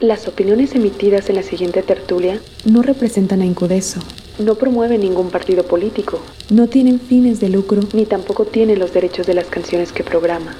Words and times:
Las 0.00 0.28
opiniones 0.28 0.76
emitidas 0.76 1.28
en 1.28 1.34
la 1.34 1.42
siguiente 1.42 1.82
tertulia 1.82 2.40
no 2.64 2.82
representan 2.82 3.40
a 3.40 3.44
Incudeso, 3.44 3.98
no 4.38 4.54
promueven 4.54 5.00
ningún 5.00 5.28
partido 5.30 5.64
político, 5.64 6.20
no 6.50 6.68
tienen 6.68 7.00
fines 7.00 7.40
de 7.40 7.48
lucro, 7.48 7.80
ni 7.92 8.06
tampoco 8.06 8.44
tienen 8.44 8.78
los 8.78 8.92
derechos 8.92 9.26
de 9.26 9.34
las 9.34 9.46
canciones 9.46 9.90
que 9.90 10.04
programa. 10.04 10.54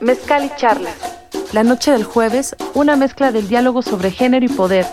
Mezcal 0.00 0.46
y 0.46 0.56
charlas. 0.58 0.96
La 1.52 1.62
noche 1.62 1.90
del 1.90 2.04
jueves, 2.04 2.56
una 2.72 2.96
mezcla 2.96 3.32
del 3.32 3.48
diálogo 3.48 3.82
sobre 3.82 4.10
género 4.10 4.46
y 4.46 4.48
poder. 4.48 4.86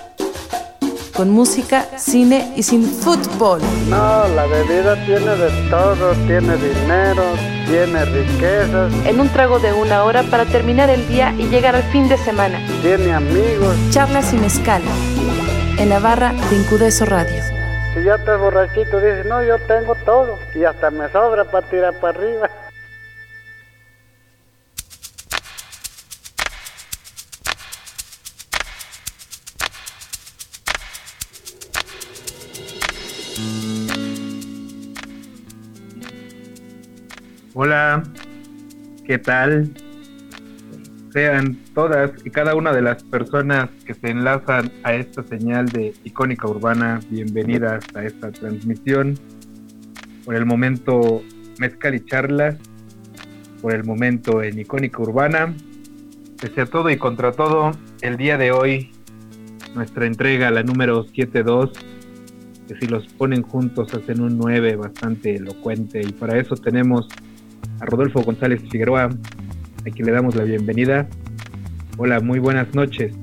Con 1.17 1.31
música, 1.31 1.87
cine 1.97 2.53
y 2.55 2.61
sin 2.61 2.83
fútbol. 2.83 3.59
No, 3.89 4.27
la 4.27 4.45
bebida 4.45 4.93
tiene 5.03 5.35
de 5.35 5.49
todo, 5.67 6.11
tiene 6.27 6.55
dinero, 6.57 7.23
tiene 7.65 8.05
riquezas, 8.05 8.93
En 9.03 9.19
un 9.19 9.27
trago 9.29 9.57
de 9.57 9.73
una 9.73 10.03
hora 10.03 10.21
para 10.21 10.45
terminar 10.45 10.91
el 10.91 11.07
día 11.07 11.33
y 11.35 11.47
llegar 11.47 11.75
al 11.75 11.81
fin 11.85 12.07
de 12.07 12.17
semana. 12.19 12.59
tiene 12.83 13.11
amigos. 13.13 13.75
Charlas 13.89 14.31
y 14.31 14.37
mezcal. 14.37 14.83
En 15.79 15.89
la 15.89 15.97
barra 15.97 16.33
de 16.51 16.55
Incudeso 16.55 17.05
Radio. 17.05 17.41
Si 17.95 18.03
ya 18.03 18.13
estás 18.13 18.39
borrachito, 18.39 19.01
dices, 19.01 19.25
no, 19.25 19.41
yo 19.43 19.57
tengo 19.67 19.95
todo. 20.05 20.37
Y 20.53 20.65
hasta 20.65 20.91
me 20.91 21.09
sobra 21.09 21.45
para 21.45 21.67
tirar 21.67 21.95
para 21.99 22.15
arriba. 22.15 22.47
Hola, 37.59 38.03
¿qué 39.03 39.17
tal? 39.17 39.71
Sean 41.11 41.57
todas 41.73 42.11
y 42.23 42.29
cada 42.29 42.53
una 42.53 42.71
de 42.71 42.83
las 42.83 43.03
personas 43.03 43.71
que 43.83 43.95
se 43.95 44.11
enlazan 44.11 44.71
a 44.83 44.93
esta 44.93 45.23
señal 45.23 45.65
de 45.69 45.95
icónica 46.03 46.47
urbana, 46.47 46.99
bienvenidas 47.09 47.83
a 47.95 48.03
esta 48.03 48.31
transmisión. 48.31 49.15
Por 50.23 50.35
el 50.35 50.45
momento, 50.45 51.23
mezcal 51.57 51.95
y 51.95 52.05
charlas. 52.05 52.57
Por 53.59 53.73
el 53.73 53.83
momento, 53.83 54.43
en 54.43 54.59
icónica 54.59 55.01
urbana. 55.01 55.51
Pese 56.39 56.61
a 56.61 56.67
todo 56.67 56.91
y 56.91 56.97
contra 56.97 57.31
todo, 57.31 57.71
el 58.01 58.17
día 58.17 58.37
de 58.37 58.51
hoy, 58.51 58.91
nuestra 59.73 60.05
entrega, 60.05 60.51
la 60.51 60.61
número 60.61 61.07
7.2, 61.07 61.71
que 62.67 62.75
si 62.75 62.85
los 62.85 63.07
ponen 63.13 63.41
juntos 63.41 63.91
hacen 63.95 64.21
un 64.21 64.37
9 64.37 64.75
bastante 64.75 65.37
elocuente. 65.37 66.01
Y 66.01 66.11
para 66.11 66.37
eso 66.37 66.55
tenemos 66.55 67.07
a 67.79 67.85
Rodolfo 67.85 68.21
González 68.21 68.61
Figueroa, 68.69 69.03
a 69.05 69.89
quien 69.91 70.05
le 70.05 70.11
damos 70.11 70.35
la 70.35 70.43
bienvenida. 70.43 71.07
Hola, 71.97 72.19
muy 72.19 72.39
buenas 72.39 72.73
noches. 72.73 73.13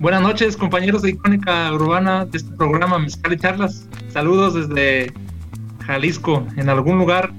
Buenas 0.00 0.22
noches, 0.22 0.56
compañeros 0.56 1.02
de 1.02 1.10
Icónica 1.10 1.72
Urbana 1.72 2.24
de 2.26 2.38
este 2.38 2.54
programa 2.56 2.98
Mezcal 2.98 3.32
y 3.32 3.36
Charlas. 3.36 3.88
Saludos 4.08 4.54
desde 4.54 5.12
Jalisco, 5.86 6.46
en 6.56 6.68
algún 6.68 6.98
lugar 6.98 7.32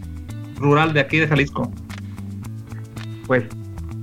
rural 0.57 0.93
de 0.93 1.01
aquí 1.01 1.17
de 1.19 1.27
Jalisco. 1.27 1.69
Pues 3.27 3.43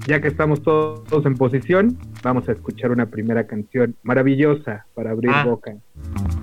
ya 0.06 0.20
que 0.20 0.28
estamos 0.28 0.62
todos 0.62 1.24
en 1.24 1.34
posición, 1.36 1.96
vamos 2.22 2.48
a 2.48 2.52
escuchar 2.52 2.91
una 2.91 3.06
primera 3.06 3.46
canción 3.46 3.96
maravillosa 4.02 4.86
para 4.94 5.11
abrir 5.11 5.30
Ah. 5.33 5.44
boca 5.44 5.74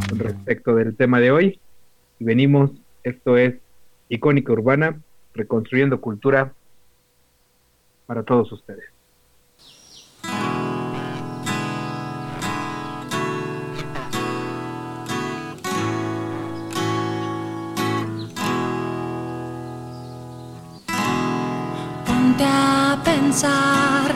con 0.10 0.20
respecto 0.20 0.74
del 0.76 0.96
tema 0.96 1.20
de 1.20 1.32
hoy. 1.32 1.60
Y 2.20 2.24
venimos, 2.26 2.72
esto 3.04 3.38
es 3.38 3.56
Icónica 4.10 4.54
Urbana, 4.54 5.00
reconstruyendo 5.34 6.02
cultura 6.02 6.54
para 8.06 8.24
todos 8.24 8.52
ustedes. 8.52 8.86
Ponte 22.06 22.44
a 22.44 23.02
pensar. 23.04 24.16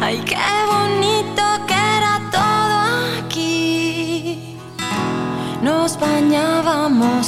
Ay, 0.00 0.22
qué 0.24 0.36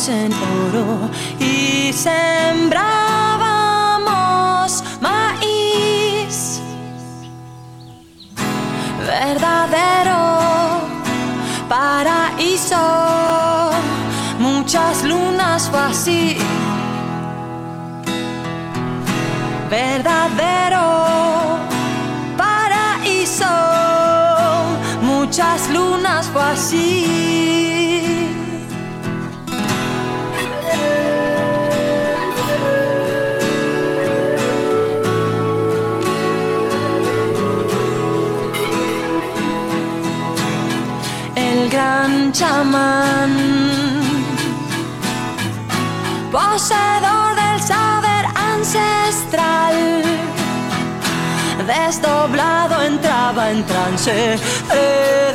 en 0.06 0.32
oro 0.32 1.10
y 1.40 1.92
sembrábamos 1.92 2.84
maíz. 5.00 6.60
Verdadero 9.04 10.82
paraíso. 11.68 12.76
Muchas 14.38 15.02
lunas 15.02 15.68
fue 15.68 15.80
así 15.80 16.38
verdadero 19.68 21.58
paraíso. 22.36 23.54
Muchas 25.02 25.70
lunas 25.70 26.26
fue 26.32 26.42
así. 26.42 27.27
En 53.50 53.64
trance, 53.64 54.36
predecía 54.68 55.27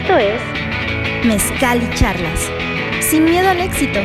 Esto 0.00 0.18
es 0.18 0.40
Mezcal 1.26 1.82
y 1.82 1.94
Charlas. 1.94 2.50
Sin 3.00 3.24
miedo 3.24 3.48
al 3.48 3.60
éxito. 3.60 3.98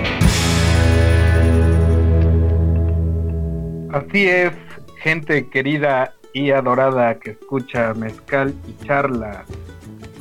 Así 3.92 4.28
es, 4.28 4.52
gente 4.98 5.48
querida 5.50 6.14
y 6.34 6.52
adorada 6.52 7.20
que 7.20 7.32
escucha 7.32 7.94
Mezcal 7.94 8.54
y 8.68 8.86
Charlas. 8.86 9.46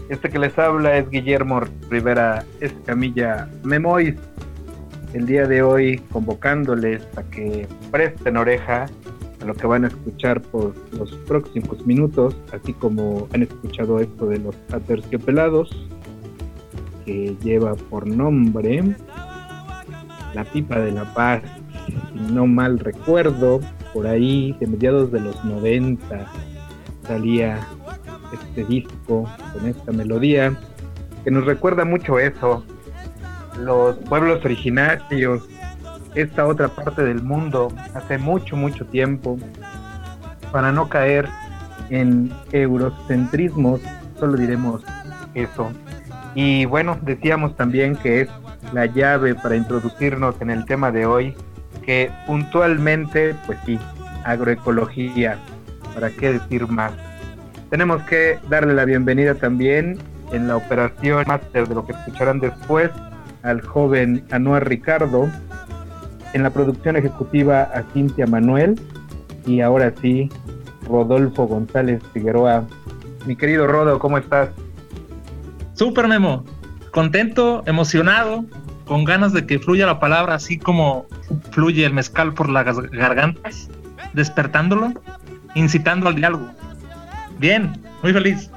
Este 0.08 0.28
que 0.28 0.38
les 0.38 0.58
habla 0.58 0.98
es 0.98 1.08
Guillermo 1.08 1.60
Rivera 1.88 2.44
Escamilla 2.60 3.48
Memois. 3.62 4.16
El 5.14 5.26
día 5.26 5.46
de 5.46 5.62
hoy 5.62 5.98
convocándoles 6.12 7.06
a 7.16 7.22
que 7.22 7.66
presten 7.90 8.36
oreja 8.36 8.86
a 9.40 9.44
lo 9.44 9.54
que 9.54 9.66
van 9.66 9.84
a 9.84 9.88
escuchar 9.88 10.40
por 10.40 10.74
los 10.92 11.12
próximos 11.26 11.86
minutos, 11.86 12.36
así 12.52 12.72
como 12.72 13.28
han 13.32 13.42
escuchado 13.42 14.00
esto 14.00 14.26
de 14.26 14.38
los 14.38 14.54
aterciopelados, 14.72 15.70
que 17.04 17.36
lleva 17.42 17.74
por 17.74 18.06
nombre 18.06 18.82
La 20.34 20.44
Pipa 20.44 20.78
de 20.78 20.92
la 20.92 21.12
Paz, 21.14 21.42
no 22.32 22.46
mal 22.46 22.78
recuerdo, 22.78 23.60
por 23.94 24.06
ahí 24.06 24.54
de 24.60 24.66
mediados 24.66 25.10
de 25.10 25.20
los 25.20 25.44
90 25.44 26.26
salía 27.06 27.66
este 28.32 28.64
disco 28.64 29.28
con 29.52 29.66
esta 29.66 29.90
melodía 29.90 30.56
que 31.24 31.30
nos 31.30 31.44
recuerda 31.44 31.84
mucho 31.84 32.18
eso, 32.18 32.64
los 33.58 33.96
pueblos 33.96 34.44
originarios, 34.44 35.48
esta 36.14 36.46
otra 36.46 36.68
parte 36.68 37.02
del 37.02 37.22
mundo 37.22 37.72
hace 37.94 38.18
mucho, 38.18 38.56
mucho 38.56 38.84
tiempo, 38.86 39.38
para 40.52 40.72
no 40.72 40.88
caer 40.88 41.28
en 41.90 42.32
eurocentrismos, 42.52 43.80
solo 44.18 44.36
diremos 44.36 44.82
eso. 45.34 45.72
Y 46.34 46.64
bueno, 46.64 46.98
decíamos 47.02 47.56
también 47.56 47.96
que 47.96 48.22
es 48.22 48.28
la 48.72 48.86
llave 48.86 49.34
para 49.34 49.56
introducirnos 49.56 50.34
en 50.40 50.50
el 50.50 50.64
tema 50.64 50.90
de 50.92 51.06
hoy, 51.06 51.34
que 51.84 52.10
puntualmente, 52.26 53.34
pues 53.46 53.58
sí, 53.64 53.78
agroecología, 54.24 55.38
¿para 55.94 56.10
qué 56.10 56.34
decir 56.34 56.66
más? 56.68 56.92
Tenemos 57.70 58.02
que 58.02 58.38
darle 58.48 58.74
la 58.74 58.84
bienvenida 58.84 59.34
también 59.34 59.98
en 60.32 60.48
la 60.48 60.56
operación 60.56 61.24
máster 61.26 61.68
de 61.68 61.74
lo 61.74 61.86
que 61.86 61.92
escucharán 61.92 62.40
después 62.40 62.90
al 63.42 63.60
joven 63.62 64.24
Anuar 64.30 64.68
Ricardo, 64.68 65.28
en 66.32 66.42
la 66.42 66.50
producción 66.50 66.96
ejecutiva 66.96 67.62
a 67.62 67.82
Cintia 67.92 68.26
Manuel 68.26 68.80
y 69.46 69.60
ahora 69.60 69.92
sí, 70.00 70.28
Rodolfo 70.86 71.46
González 71.46 72.02
Figueroa. 72.12 72.64
Mi 73.26 73.36
querido 73.36 73.66
Rodo, 73.66 73.98
¿cómo 73.98 74.18
estás? 74.18 74.50
Super 75.74 76.08
Memo, 76.08 76.44
contento, 76.90 77.62
emocionado, 77.66 78.44
con 78.86 79.04
ganas 79.04 79.32
de 79.32 79.46
que 79.46 79.58
fluya 79.58 79.86
la 79.86 80.00
palabra 80.00 80.34
así 80.34 80.58
como 80.58 81.06
fluye 81.50 81.84
el 81.86 81.92
mezcal 81.92 82.34
por 82.34 82.48
las 82.48 82.64
gargantas, 82.90 83.68
despertándolo, 84.14 84.92
incitando 85.54 86.08
al 86.08 86.16
diálogo. 86.16 86.48
Bien, 87.38 87.72
muy 88.02 88.12
feliz. 88.12 88.50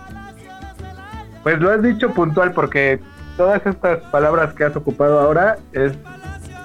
Pues 1.44 1.60
lo 1.60 1.72
has 1.72 1.84
dicho 1.84 2.10
puntual 2.12 2.54
porque 2.54 3.00
todas 3.38 3.66
estas 3.66 4.00
palabras 4.12 4.54
que 4.54 4.64
has 4.64 4.76
ocupado 4.76 5.20
ahora 5.20 5.58
es 5.74 5.94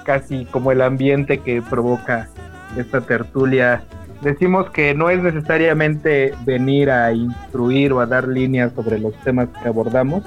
casi 0.09 0.45
como 0.45 0.71
el 0.71 0.81
ambiente 0.81 1.37
que 1.37 1.61
provoca 1.61 2.27
esta 2.75 2.99
tertulia. 2.99 3.83
Decimos 4.23 4.71
que 4.71 4.95
no 4.95 5.11
es 5.11 5.21
necesariamente 5.21 6.33
venir 6.47 6.89
a 6.89 7.13
instruir 7.13 7.93
o 7.93 7.99
a 7.99 8.07
dar 8.07 8.27
líneas 8.27 8.73
sobre 8.73 8.97
los 8.97 9.13
temas 9.23 9.49
que 9.61 9.69
abordamos, 9.69 10.23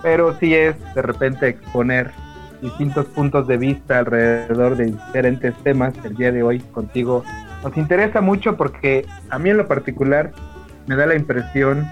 pero 0.00 0.38
sí 0.38 0.54
es 0.54 0.76
de 0.94 1.02
repente 1.02 1.48
exponer 1.48 2.12
distintos 2.62 3.06
puntos 3.06 3.48
de 3.48 3.56
vista 3.56 3.98
alrededor 3.98 4.76
de 4.76 4.92
diferentes 4.92 5.52
temas. 5.64 5.92
El 6.04 6.14
día 6.14 6.30
de 6.30 6.44
hoy 6.44 6.60
contigo 6.60 7.24
nos 7.64 7.76
interesa 7.76 8.20
mucho 8.20 8.56
porque 8.56 9.06
a 9.30 9.40
mí 9.40 9.50
en 9.50 9.56
lo 9.56 9.66
particular 9.66 10.30
me 10.86 10.94
da 10.94 11.04
la 11.04 11.16
impresión 11.16 11.84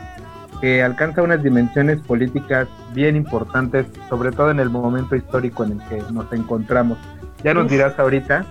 que 0.60 0.84
alcanza 0.84 1.20
unas 1.20 1.42
dimensiones 1.42 1.98
políticas 1.98 2.68
bien 2.94 3.16
importantes, 3.16 3.86
sobre 4.08 4.30
todo 4.30 4.52
en 4.52 4.60
el 4.60 4.70
momento 4.70 5.16
histórico 5.16 5.64
en 5.64 5.72
el 5.72 5.88
que 5.88 6.12
nos 6.12 6.32
encontramos. 6.32 6.96
Ya 7.44 7.52
nos 7.52 7.70
dirás 7.70 7.98
ahorita 7.98 8.46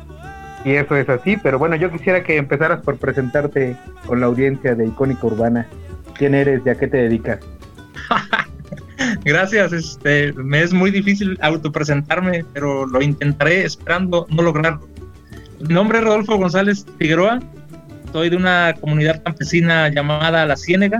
si 0.63 0.75
eso 0.75 0.95
es 0.95 1.09
así, 1.09 1.35
pero 1.35 1.59
bueno, 1.59 1.75
yo 1.75 1.91
quisiera 1.91 2.23
que 2.23 2.37
empezaras 2.37 2.81
por 2.81 2.97
presentarte 2.97 3.75
con 4.05 4.21
la 4.21 4.27
audiencia 4.27 4.75
de 4.75 4.87
Icónica 4.87 5.27
Urbana. 5.27 5.67
¿Quién 6.15 6.35
eres 6.35 6.61
y 6.65 6.69
a 6.69 6.75
qué 6.75 6.87
te 6.87 6.97
dedicas? 6.97 7.39
Gracias, 9.25 9.73
este, 9.73 10.31
me 10.33 10.61
es 10.61 10.73
muy 10.73 10.91
difícil 10.91 11.37
autopresentarme, 11.41 12.45
pero 12.53 12.85
lo 12.85 13.01
intentaré 13.01 13.65
esperando 13.65 14.27
no 14.29 14.43
lograrlo. 14.43 14.87
Mi 15.59 15.73
nombre 15.73 15.97
es 15.97 16.03
Rodolfo 16.03 16.37
González 16.37 16.85
Figueroa, 16.97 17.39
soy 18.11 18.29
de 18.29 18.37
una 18.37 18.75
comunidad 18.79 19.23
campesina 19.23 19.89
llamada 19.89 20.45
La 20.45 20.55
Ciénega, 20.55 20.99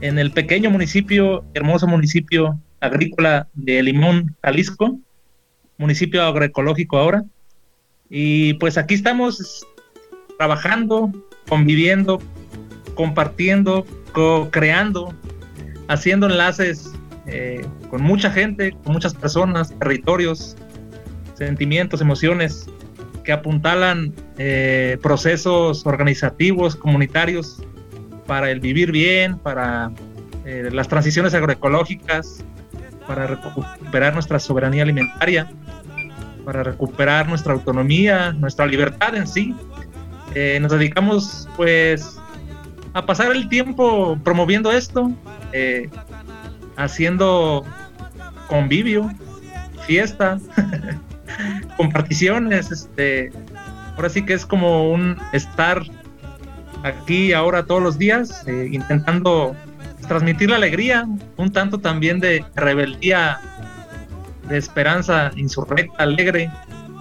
en 0.00 0.18
el 0.18 0.30
pequeño 0.30 0.70
municipio, 0.70 1.44
hermoso 1.52 1.86
municipio 1.86 2.58
agrícola 2.80 3.48
de 3.54 3.82
Limón, 3.82 4.36
Jalisco, 4.42 5.00
municipio 5.78 6.22
agroecológico 6.22 6.98
ahora. 6.98 7.24
Y 8.10 8.54
pues 8.54 8.76
aquí 8.78 8.94
estamos 8.94 9.66
trabajando, 10.36 11.10
conviviendo, 11.48 12.20
compartiendo, 12.94 13.86
co-creando, 14.12 15.14
haciendo 15.88 16.26
enlaces 16.26 16.92
eh, 17.26 17.64
con 17.90 18.02
mucha 18.02 18.30
gente, 18.30 18.72
con 18.84 18.92
muchas 18.92 19.14
personas, 19.14 19.76
territorios, 19.78 20.56
sentimientos, 21.34 22.00
emociones 22.00 22.66
que 23.24 23.32
apuntalan 23.32 24.14
eh, 24.38 24.98
procesos 25.02 25.86
organizativos, 25.86 26.74
comunitarios, 26.74 27.62
para 28.26 28.50
el 28.50 28.60
vivir 28.60 28.92
bien, 28.92 29.38
para 29.38 29.90
eh, 30.44 30.68
las 30.72 30.88
transiciones 30.88 31.34
agroecológicas, 31.34 32.44
para 33.08 33.26
recuperar 33.26 34.14
nuestra 34.14 34.38
soberanía 34.38 34.84
alimentaria, 34.84 35.50
para 36.44 36.62
recuperar 36.62 37.28
nuestra 37.28 37.54
autonomía, 37.54 38.32
nuestra 38.32 38.66
libertad 38.66 39.16
en 39.16 39.26
sí. 39.26 39.54
Eh, 40.36 40.58
nos 40.60 40.70
dedicamos 40.70 41.48
pues 41.56 42.20
a 42.92 43.04
pasar 43.04 43.32
el 43.32 43.48
tiempo 43.48 44.16
promoviendo 44.22 44.70
esto, 44.70 45.10
haciendo 46.76 47.64
convivio, 48.46 49.10
fiesta, 49.86 50.38
comparticiones, 51.76 52.70
este, 52.70 53.32
ahora 53.96 54.08
sí 54.08 54.24
que 54.24 54.34
es 54.34 54.46
como 54.46 54.90
un 54.92 55.16
estar 55.32 55.82
aquí 56.82 57.32
ahora 57.32 57.64
todos 57.64 57.82
los 57.82 57.98
días, 57.98 58.46
eh, 58.46 58.68
intentando 58.70 59.54
transmitir 60.08 60.50
la 60.50 60.56
alegría, 60.56 61.06
un 61.36 61.52
tanto 61.52 61.78
también 61.78 62.18
de 62.20 62.44
rebeldía, 62.54 63.38
de 64.48 64.58
esperanza 64.58 65.30
insurrecta, 65.36 66.02
alegre, 66.02 66.50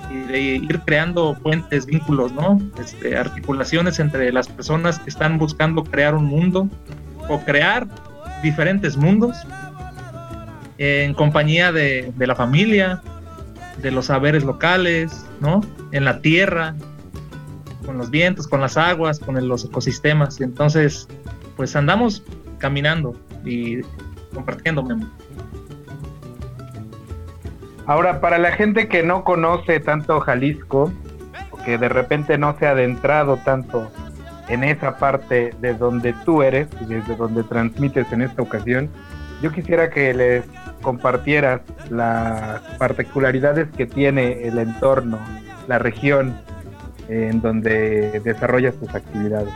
y 0.10 0.20
de 0.20 0.40
ir 0.40 0.80
creando 0.86 1.38
puentes, 1.42 1.86
vínculos, 1.86 2.32
¿no? 2.32 2.62
Este, 2.80 3.18
articulaciones 3.18 4.00
entre 4.00 4.32
las 4.32 4.48
personas 4.48 5.00
que 5.00 5.10
están 5.10 5.38
buscando 5.38 5.84
crear 5.84 6.16
un 6.16 6.26
mundo 6.26 6.70
o 7.28 7.40
crear 7.42 7.88
diferentes 8.42 8.96
mundos 8.96 9.36
en 10.78 11.14
compañía 11.14 11.72
de, 11.72 12.14
de 12.16 12.28
la 12.28 12.36
familia, 12.36 13.02
de 13.82 13.92
los 13.92 14.06
saberes 14.06 14.44
locales, 14.44 15.26
¿no? 15.42 15.62
En 15.92 16.06
la 16.06 16.22
tierra, 16.22 16.76
con 17.86 17.98
los 17.98 18.10
vientos, 18.10 18.48
con 18.48 18.62
las 18.62 18.78
aguas, 18.78 19.20
con 19.20 19.46
los 19.48 19.66
ecosistemas. 19.66 20.40
Entonces, 20.40 21.08
pues 21.56 21.76
andamos 21.76 22.24
caminando 22.58 23.16
y 23.46 23.82
compartiendo. 24.34 24.88
Ahora, 27.86 28.20
para 28.20 28.38
la 28.38 28.52
gente 28.52 28.88
que 28.88 29.04
no 29.04 29.24
conoce 29.24 29.80
tanto 29.80 30.20
Jalisco, 30.20 30.92
que 31.64 31.78
de 31.78 31.90
repente 31.90 32.38
no 32.38 32.58
se 32.58 32.68
ha 32.68 32.72
adentrado 32.72 33.38
tanto 33.38 33.92
en 34.48 34.64
esa 34.64 34.98
parte 34.98 35.54
de 35.60 35.74
donde 35.74 36.14
tú 36.26 36.42
eres 36.42 36.68
y 36.82 36.86
desde 36.86 37.16
donde 37.16 37.44
transmites 37.44 38.12
en 38.12 38.22
esta 38.22 38.42
ocasión, 38.42 38.90
yo 39.42 39.52
quisiera 39.52 39.90
que 39.90 40.14
les 40.14 40.46
compartieras 40.82 41.62
las 41.90 42.62
particularidades 42.78 43.68
que 43.76 43.86
tiene 43.86 44.48
el 44.48 44.58
entorno, 44.58 45.20
la 45.68 45.80
región 45.80 46.38
en 47.10 47.42
donde 47.42 48.20
desarrollas 48.22 48.76
tus 48.76 48.94
actividades. 48.96 49.54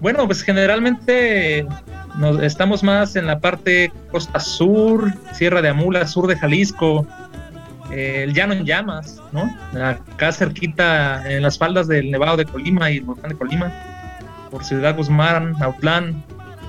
Bueno, 0.00 0.26
pues 0.26 0.42
generalmente 0.42 1.66
nos, 2.16 2.40
estamos 2.42 2.82
más 2.82 3.16
en 3.16 3.26
la 3.26 3.40
parte 3.40 3.92
costa 4.10 4.38
sur, 4.38 5.12
Sierra 5.32 5.60
de 5.60 5.70
Amula, 5.70 6.06
sur 6.06 6.26
de 6.26 6.36
Jalisco, 6.36 7.06
el 7.90 8.32
llano 8.34 8.52
en 8.52 8.64
llamas, 8.64 9.20
¿no? 9.32 9.50
Acá 9.82 10.30
cerquita 10.32 11.28
en 11.30 11.42
las 11.42 11.58
faldas 11.58 11.88
del 11.88 12.10
Nevado 12.10 12.36
de 12.36 12.44
Colima 12.44 12.90
y 12.90 12.98
el 12.98 13.04
volcán 13.04 13.30
de 13.30 13.36
Colima, 13.36 13.72
por 14.50 14.64
Ciudad 14.64 14.96
Guzmán, 14.96 15.54
Autlán, 15.60 16.22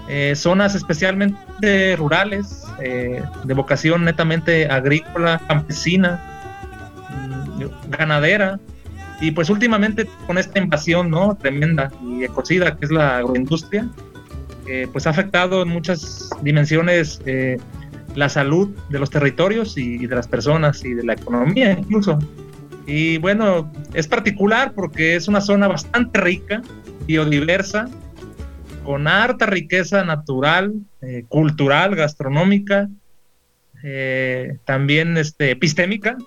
eh, 0.07 0.33
zonas 0.35 0.73
especialmente 0.73 1.95
rurales, 1.97 2.63
eh, 2.79 3.21
de 3.43 3.53
vocación 3.53 4.05
netamente 4.05 4.67
agrícola, 4.67 5.39
campesina, 5.47 6.19
mm, 7.09 7.91
ganadera, 7.91 8.59
y 9.21 9.31
pues 9.31 9.49
últimamente 9.49 10.07
con 10.27 10.37
esta 10.37 10.59
invasión 10.59 11.09
¿no? 11.09 11.35
tremenda 11.35 11.91
y 12.03 12.23
ecocida 12.23 12.75
que 12.77 12.85
es 12.85 12.91
la 12.91 13.17
agroindustria, 13.17 13.89
pues 14.93 15.07
ha 15.07 15.09
afectado 15.09 15.63
en 15.63 15.69
muchas 15.69 16.29
dimensiones 16.43 17.19
la 18.15 18.29
salud 18.29 18.69
de 18.89 18.99
los 18.99 19.09
territorios 19.09 19.77
y, 19.77 20.05
de 20.05 20.15
las 20.15 20.27
personas 20.27 20.83
y 20.83 20.93
de 20.93 21.03
la 21.03 21.13
economía 21.13 21.71
incluso. 21.71 22.19
Y 22.85 23.17
bueno, 23.17 23.71
es 23.93 24.07
particular 24.07 24.73
porque 24.73 25.15
es 25.15 25.27
una 25.27 25.41
zona 25.41 25.67
bastante 25.67 26.19
rica, 26.19 26.61
biodiversa, 27.05 27.87
con 28.83 29.07
harta 29.07 29.45
riqueza 29.45 30.03
natural, 30.03 30.73
eh, 31.01 31.25
cultural, 31.27 31.95
gastronómica, 31.95 32.89
eh, 33.83 34.57
también 34.65 35.17
este, 35.17 35.51
epistémica, 35.51 36.17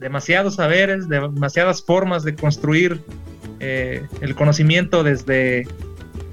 demasiados 0.00 0.56
saberes, 0.56 1.08
demasiadas 1.08 1.82
formas 1.82 2.24
de 2.24 2.34
construir 2.34 3.00
eh, 3.60 4.06
el 4.20 4.34
conocimiento 4.34 5.04
desde 5.04 5.68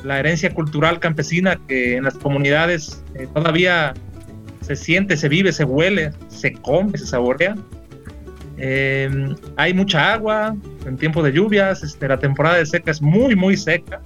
la 0.04 0.20
herencia 0.20 0.54
cultural 0.54 1.00
campesina 1.00 1.60
que 1.68 1.98
en 1.98 2.06
las 2.06 2.16
comunidades 2.16 3.04
todavía 3.34 3.94
se 4.68 4.76
siente, 4.76 5.16
se 5.16 5.30
vive, 5.30 5.54
se 5.54 5.64
huele, 5.64 6.12
se 6.28 6.54
come, 6.54 6.98
se 6.98 7.06
saborea. 7.06 7.56
Eh, 8.58 9.10
hay 9.56 9.74
mucha 9.74 10.14
agua 10.14 10.56
en 10.86 10.98
tiempo 10.98 11.24
de 11.24 11.32
lluvias, 11.32 11.84
este, 11.84 12.08
la 12.08 12.18
temporada 12.18 12.58
de 12.58 12.66
seca 12.66 12.92
es 12.92 13.02
muy, 13.02 13.36
muy 13.36 13.56
seca. 13.56 14.02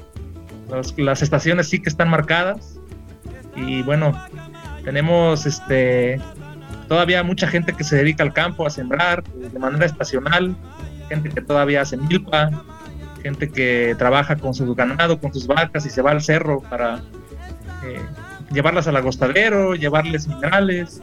las 0.97 1.21
estaciones 1.21 1.67
sí 1.67 1.79
que 1.79 1.89
están 1.89 2.09
marcadas. 2.09 2.79
Y 3.55 3.81
bueno, 3.81 4.13
tenemos 4.83 5.45
este, 5.45 6.19
todavía 6.91 7.23
mucha 7.23 7.47
gente 7.47 7.71
que 7.71 7.85
se 7.85 7.95
dedica 7.95 8.21
al 8.21 8.33
campo 8.33 8.67
a 8.67 8.69
sembrar 8.69 9.23
de 9.23 9.57
manera 9.57 9.85
estacional, 9.85 10.53
gente 11.07 11.29
que 11.29 11.39
todavía 11.39 11.79
hace 11.79 11.95
milpa, 11.95 12.51
gente 13.23 13.49
que 13.49 13.95
trabaja 13.97 14.35
con 14.35 14.53
su 14.53 14.75
ganado, 14.75 15.17
con 15.17 15.33
sus 15.33 15.47
vacas 15.47 15.85
y 15.85 15.89
se 15.89 16.01
va 16.01 16.11
al 16.11 16.21
cerro 16.21 16.59
para 16.69 16.97
eh, 17.85 18.01
llevarlas 18.51 18.89
al 18.89 18.97
agostadero, 18.97 19.73
llevarles 19.75 20.27
minerales. 20.27 20.99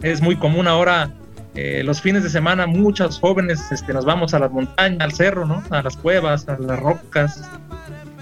Es 0.00 0.22
muy 0.22 0.36
común 0.36 0.68
ahora 0.68 1.10
eh, 1.56 1.82
los 1.82 2.00
fines 2.00 2.22
de 2.22 2.30
semana 2.30 2.68
muchos 2.68 3.18
jóvenes 3.18 3.72
este, 3.72 3.92
nos 3.92 4.04
vamos 4.04 4.32
a 4.32 4.38
la 4.38 4.48
montaña, 4.48 5.04
al 5.04 5.10
cerro, 5.12 5.44
¿no? 5.44 5.60
A 5.70 5.82
las 5.82 5.96
cuevas, 5.96 6.48
a 6.48 6.56
las 6.56 6.78
rocas, 6.78 7.50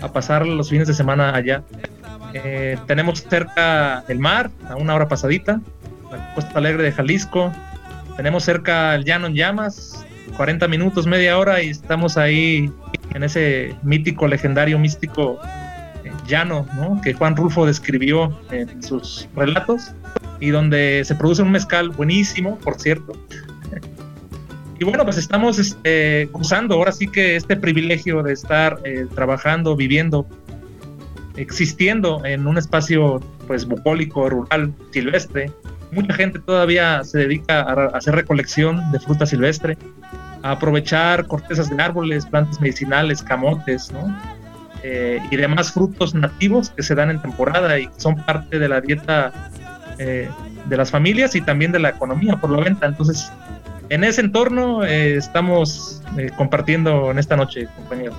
a 0.01 0.11
pasar 0.11 0.47
los 0.47 0.71
fines 0.71 0.89
de 0.89 0.95
semana 0.95 1.35
allá. 1.35 1.63
Eh, 2.33 2.79
tenemos 2.87 3.23
cerca 3.25 4.05
el 4.09 4.21
mar, 4.21 4.51
a 4.71 4.77
una 4.77 4.95
hora 4.95 5.07
pasadita, 5.07 5.61
la 6.11 6.35
Costa 6.35 6.59
Alegre 6.59 6.83
de 6.85 6.93
Jalisco. 6.93 7.53
Tenemos 8.17 8.45
cerca 8.45 8.95
el 8.95 9.05
Llano 9.05 9.27
en 9.27 9.35
Llamas, 9.35 10.05
40 10.37 10.69
minutos, 10.69 11.07
media 11.07 11.39
hora, 11.39 11.63
y 11.63 11.71
estamos 11.71 12.17
ahí 12.17 12.71
en 13.15 13.23
ese 13.23 13.75
mítico, 13.83 14.27
legendario, 14.27 14.79
místico 14.79 15.39
eh, 16.05 16.11
llano, 16.27 16.67
¿no? 16.77 17.01
Que 17.01 17.15
Juan 17.15 17.37
Rulfo 17.37 17.67
describió 17.67 18.39
en 18.51 18.83
sus 18.83 19.29
relatos 19.35 19.93
y 20.41 20.51
donde 20.51 21.03
se 21.05 21.15
produce 21.15 21.43
un 21.43 21.51
mezcal 21.51 21.91
buenísimo, 21.91 22.59
por 22.59 22.79
cierto. 22.81 23.13
Y 24.79 24.85
bueno, 24.85 25.05
pues 25.05 25.17
estamos 25.17 25.59
este, 25.59 26.29
usando 26.35 26.75
ahora 26.75 26.93
sí 26.93 27.09
que 27.09 27.37
este 27.37 27.57
privilegio 27.57 28.23
de 28.23 28.35
estar 28.35 28.79
eh, 28.85 29.07
trabajando, 29.15 29.75
viviendo, 29.75 30.27
existiendo 31.37 32.23
en 32.27 32.47
un 32.47 32.59
espacio 32.59 33.21
pues 33.47 33.67
bucólico, 33.67 34.29
rural, 34.29 34.75
silvestre. 34.91 35.51
Mucha 35.97 36.15
gente 36.15 36.39
todavía 36.39 37.03
se 37.03 37.19
dedica 37.19 37.63
a, 37.63 37.87
hacer 37.97 38.15
recolección 38.15 38.93
de 38.93 39.01
fruta 39.01 39.27
silvestre, 39.27 39.77
a 40.43 40.53
aprovechar 40.53 41.27
cortezas 41.27 41.69
de 41.69 41.83
árboles, 41.83 42.27
plantas 42.27 42.61
medicinales, 42.61 43.23
camotes, 43.23 43.91
¿no? 43.91 44.17
Eh, 44.85 45.21
y 45.31 45.37
demás 45.37 45.73
frutos 45.73 46.15
nativos 46.15 46.71
que 46.71 46.83
se 46.85 46.95
dan 46.95 47.11
en 47.11 47.21
temporada 47.21 47.77
y 47.81 47.89
son 47.97 48.15
parte 48.25 48.61
de 48.61 48.69
la 48.69 48.81
dieta 48.81 49.33
eh, 49.99 50.29
de 50.67 50.77
las 50.77 50.91
familias 50.91 51.35
y 51.35 51.41
también 51.41 51.73
de 51.73 51.79
la 51.79 51.89
economía 51.91 52.37
por 52.37 52.51
la 52.51 52.63
venta. 52.63 52.87
Entonces, 52.87 53.33
en 53.89 54.05
ese 54.05 54.21
entorno 54.21 54.85
eh, 54.85 55.17
estamos 55.17 56.03
eh, 56.19 56.31
compartiendo 56.37 57.11
en 57.11 57.19
esta 57.19 57.37
noche, 57.37 57.69
compañeros. 57.77 58.17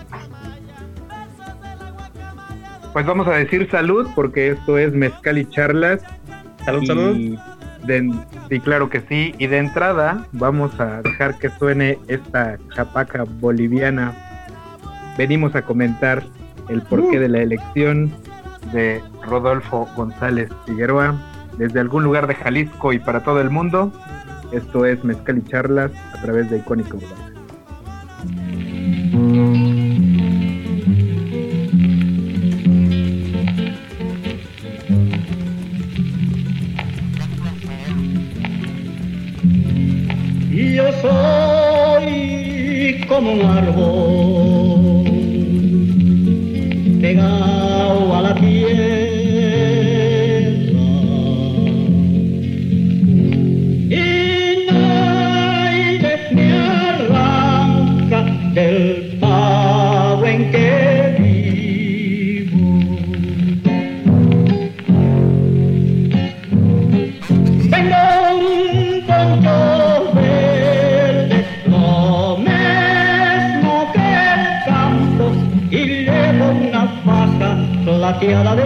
Pues 2.94 3.06
vamos 3.06 3.28
a 3.28 3.32
decir 3.32 3.70
salud, 3.70 4.08
porque 4.16 4.52
esto 4.52 4.78
es 4.78 4.94
Mezcal 4.94 5.38
y 5.38 5.46
Charlas. 5.50 6.02
Salud, 6.66 6.86
salud. 6.86 7.38
Y 8.50 8.60
claro 8.60 8.90
que 8.90 9.02
sí. 9.02 9.34
Y 9.38 9.48
de 9.48 9.58
entrada 9.58 10.26
vamos 10.32 10.80
a 10.80 11.02
dejar 11.02 11.38
que 11.38 11.50
suene 11.50 11.98
esta 12.08 12.58
chapaca 12.74 13.24
boliviana. 13.40 14.14
Venimos 15.18 15.56
a 15.56 15.62
comentar 15.62 16.24
el 16.70 16.82
porqué 16.82 17.18
uh. 17.18 17.22
de 17.22 17.30
la 17.30 17.40
elección 17.40 18.12
de 18.72 19.02
Rodolfo 19.24 19.88
González 19.96 20.50
Figueroa 20.66 21.16
desde 21.58 21.80
algún 21.80 22.04
lugar 22.04 22.28
de 22.28 22.36
Jalisco 22.36 22.94
y 22.94 23.00
para 23.00 23.24
todo 23.24 23.42
el 23.42 23.50
mundo. 23.50 23.92
Esto 24.52 24.86
es 24.86 25.04
Mezcal 25.04 25.40
y 25.40 25.44
Charlas 25.44 25.92
a 26.14 26.22
través 26.22 26.50
de 26.50 26.60
Icónico 26.60 26.98
Y 26.98 27.27
yo 40.78 40.86
soy 41.02 42.08
como 43.08 43.34
un 43.34 43.42
árbol 43.42 45.04
pegado 47.02 48.16
a 48.16 48.22
la 48.22 48.36
piel 48.36 48.68
plateada 58.10 58.54
del 58.54 59.18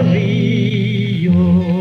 río. 0.02 1.71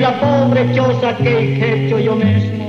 La 0.00 0.18
pobre 0.18 0.74
choza 0.74 1.16
que 1.18 1.30
he 1.30 1.86
hecho 1.86 1.98
yo 1.98 2.16
mismo. 2.16 2.68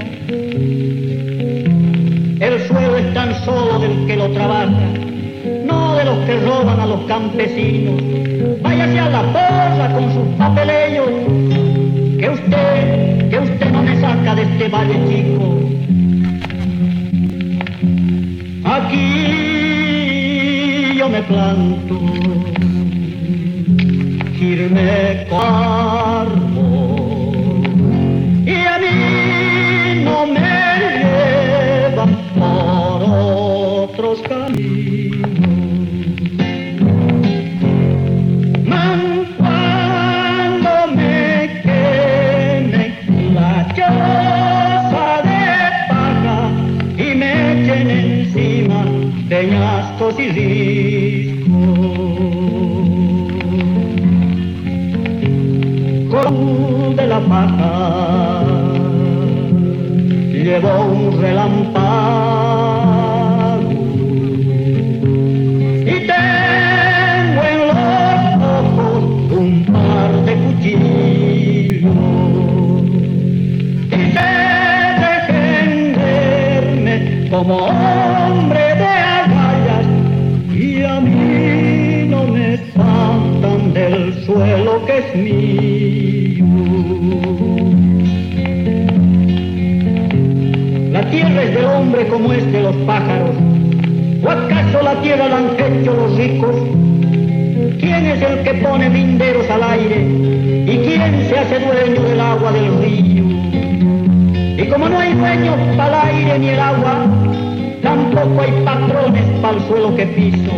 El 2.40 2.68
suelo 2.68 2.98
es 2.98 3.14
tan 3.14 3.34
solo 3.46 3.80
del 3.80 4.06
que 4.06 4.16
lo 4.18 4.30
trabaja 4.32 5.02
de 5.96 6.06
los 6.06 6.18
que 6.26 6.40
roban 6.40 6.80
a 6.80 6.86
los 6.86 7.02
campesinos. 7.06 8.02
Váyase 8.62 9.00
a 9.00 9.10
la 9.10 9.22
porra 9.24 9.92
con 9.94 10.14
sus 10.14 10.28
papelillos, 10.38 11.10
que 12.20 12.30
usted, 12.30 13.30
que 13.30 13.40
usted 13.40 13.72
no 13.72 13.82
me 13.84 13.96
Valle 14.70 15.00
Chico. 15.08 15.60
Aquí 18.64 19.38
yo 20.98 21.10
me 21.10 21.22
planto, 21.24 22.00
pájaros. 92.88 93.32
¿O 94.24 94.30
acaso 94.30 94.82
la 94.82 95.02
tierra 95.02 95.28
la 95.28 95.38
han 95.38 95.50
hecho 95.60 95.94
los 95.94 96.16
ricos? 96.18 96.56
¿Quién 97.80 98.06
es 98.06 98.22
el 98.22 98.44
que 98.44 98.54
pone 98.56 98.90
linderos 98.90 99.50
al 99.50 99.64
aire? 99.64 100.02
¿Y 100.66 100.78
quién 100.86 101.28
se 101.28 101.38
hace 101.38 101.60
dueño 101.60 102.02
del 102.04 102.20
agua 102.20 102.52
del 102.52 102.78
río? 102.82 103.24
Y 104.58 104.68
como 104.70 104.90
no 104.90 105.00
hay 105.00 105.14
dueños 105.14 105.56
para 105.76 106.10
el 106.10 106.16
aire 106.16 106.40
ni 106.40 106.50
el 106.50 106.60
agua, 106.60 107.06
tampoco 107.82 108.42
hay 108.42 108.52
patrones 108.64 109.26
para 109.42 109.58
el 109.58 109.64
suelo 109.68 109.96
que 109.96 110.06
piso. 110.06 110.52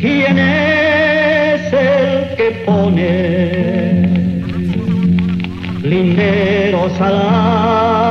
¿Quién 0.00 0.38
es 0.38 1.72
el 1.72 2.36
que 2.36 2.62
pone 2.66 4.02
linderos 5.82 7.00
al 7.00 7.14
aire. 7.14 8.01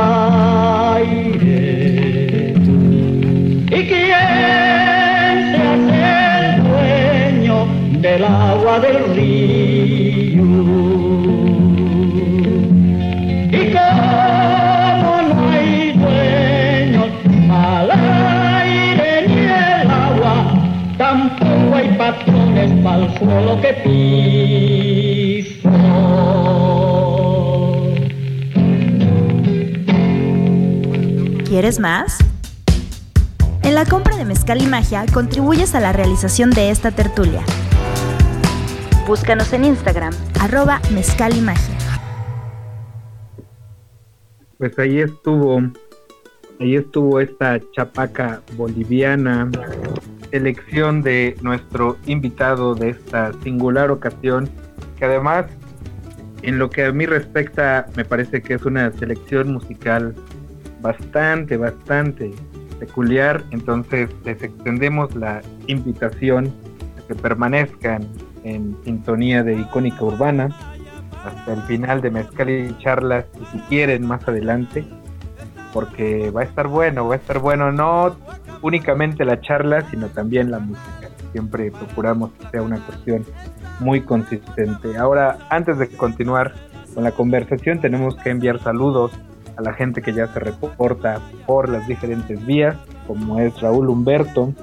Del 8.11 8.25
agua 8.25 8.79
del 8.81 9.15
río? 9.15 10.43
Y 13.57 13.71
como 13.71 15.11
no 15.29 15.49
hay 15.49 15.93
dueños 15.93 17.11
al 17.49 17.91
aire 17.91 19.27
ni 19.27 19.41
el 19.43 19.89
agua, 19.89 20.33
tampoco 20.97 21.75
hay 21.75 21.87
patrones 21.97 22.71
para 22.83 23.05
el 23.05 23.17
suelo 23.17 23.61
que 23.61 23.71
piso. 23.85 25.69
¿Quieres 31.47 31.79
más? 31.79 32.17
En 33.63 33.75
la 33.75 33.85
compra 33.85 34.17
de 34.17 34.25
Mezcal 34.25 34.61
y 34.61 34.67
Magia 34.67 35.05
contribuyes 35.13 35.75
a 35.75 35.79
la 35.79 35.93
realización 35.93 36.49
de 36.49 36.71
esta 36.71 36.91
tertulia. 36.91 37.41
Búscanos 39.11 39.51
en 39.51 39.65
Instagram, 39.65 40.13
arroba 40.39 40.79
Mezcal 40.93 41.35
y 41.35 41.41
Magia. 41.41 41.75
Pues 44.57 44.79
ahí 44.79 45.01
estuvo, 45.01 45.61
ahí 46.61 46.77
estuvo 46.77 47.19
esta 47.19 47.59
chapaca 47.73 48.41
boliviana, 48.55 49.51
elección 50.31 51.01
de 51.01 51.35
nuestro 51.41 51.97
invitado 52.05 52.73
de 52.73 52.91
esta 52.91 53.33
singular 53.43 53.91
ocasión, 53.91 54.49
que 54.97 55.03
además, 55.03 55.45
en 56.41 56.57
lo 56.57 56.69
que 56.69 56.85
a 56.85 56.93
mí 56.93 57.05
respecta, 57.05 57.87
me 57.97 58.05
parece 58.05 58.41
que 58.41 58.53
es 58.53 58.63
una 58.63 58.93
selección 58.93 59.51
musical 59.51 60.15
bastante, 60.79 61.57
bastante 61.57 62.31
peculiar, 62.79 63.43
entonces 63.51 64.09
les 64.23 64.41
extendemos 64.41 65.13
la 65.15 65.41
invitación 65.67 66.53
a 66.97 67.05
que 67.05 67.15
permanezcan 67.15 68.07
en 68.43 68.77
sintonía 68.83 69.43
de 69.43 69.55
icónica 69.55 70.03
urbana. 70.03 70.49
Hasta 71.25 71.53
el 71.53 71.61
final 71.63 72.01
de 72.01 72.09
Mezcal 72.09 72.49
y 72.49 72.75
Charlas 72.79 73.25
y 73.39 73.45
si 73.45 73.59
quieren 73.65 74.07
más 74.07 74.27
adelante 74.27 74.83
porque 75.73 76.31
va 76.31 76.41
a 76.41 76.43
estar 76.43 76.67
bueno, 76.67 77.07
va 77.07 77.15
a 77.15 77.17
estar 77.17 77.39
bueno 77.39 77.71
no 77.71 78.15
únicamente 78.61 79.23
la 79.23 79.39
charla 79.39 79.87
sino 79.89 80.07
también 80.07 80.51
la 80.51 80.59
música. 80.59 81.09
Siempre 81.31 81.71
procuramos 81.71 82.31
que 82.33 82.47
sea 82.49 82.61
una 82.61 82.79
cuestión 82.85 83.25
muy 83.79 84.01
consistente. 84.01 84.97
Ahora 84.97 85.37
antes 85.49 85.77
de 85.77 85.89
continuar 85.89 86.53
con 86.93 87.03
la 87.03 87.11
conversación 87.11 87.79
tenemos 87.79 88.15
que 88.17 88.31
enviar 88.31 88.59
saludos 88.59 89.11
a 89.57 89.61
la 89.61 89.73
gente 89.73 90.01
que 90.01 90.13
ya 90.13 90.27
se 90.27 90.39
reporta 90.39 91.21
por 91.45 91.69
las 91.69 91.87
diferentes 91.87 92.43
vías 92.45 92.75
como 93.07 93.39
es 93.39 93.59
Raúl 93.61 93.89
Humberto 93.89 94.53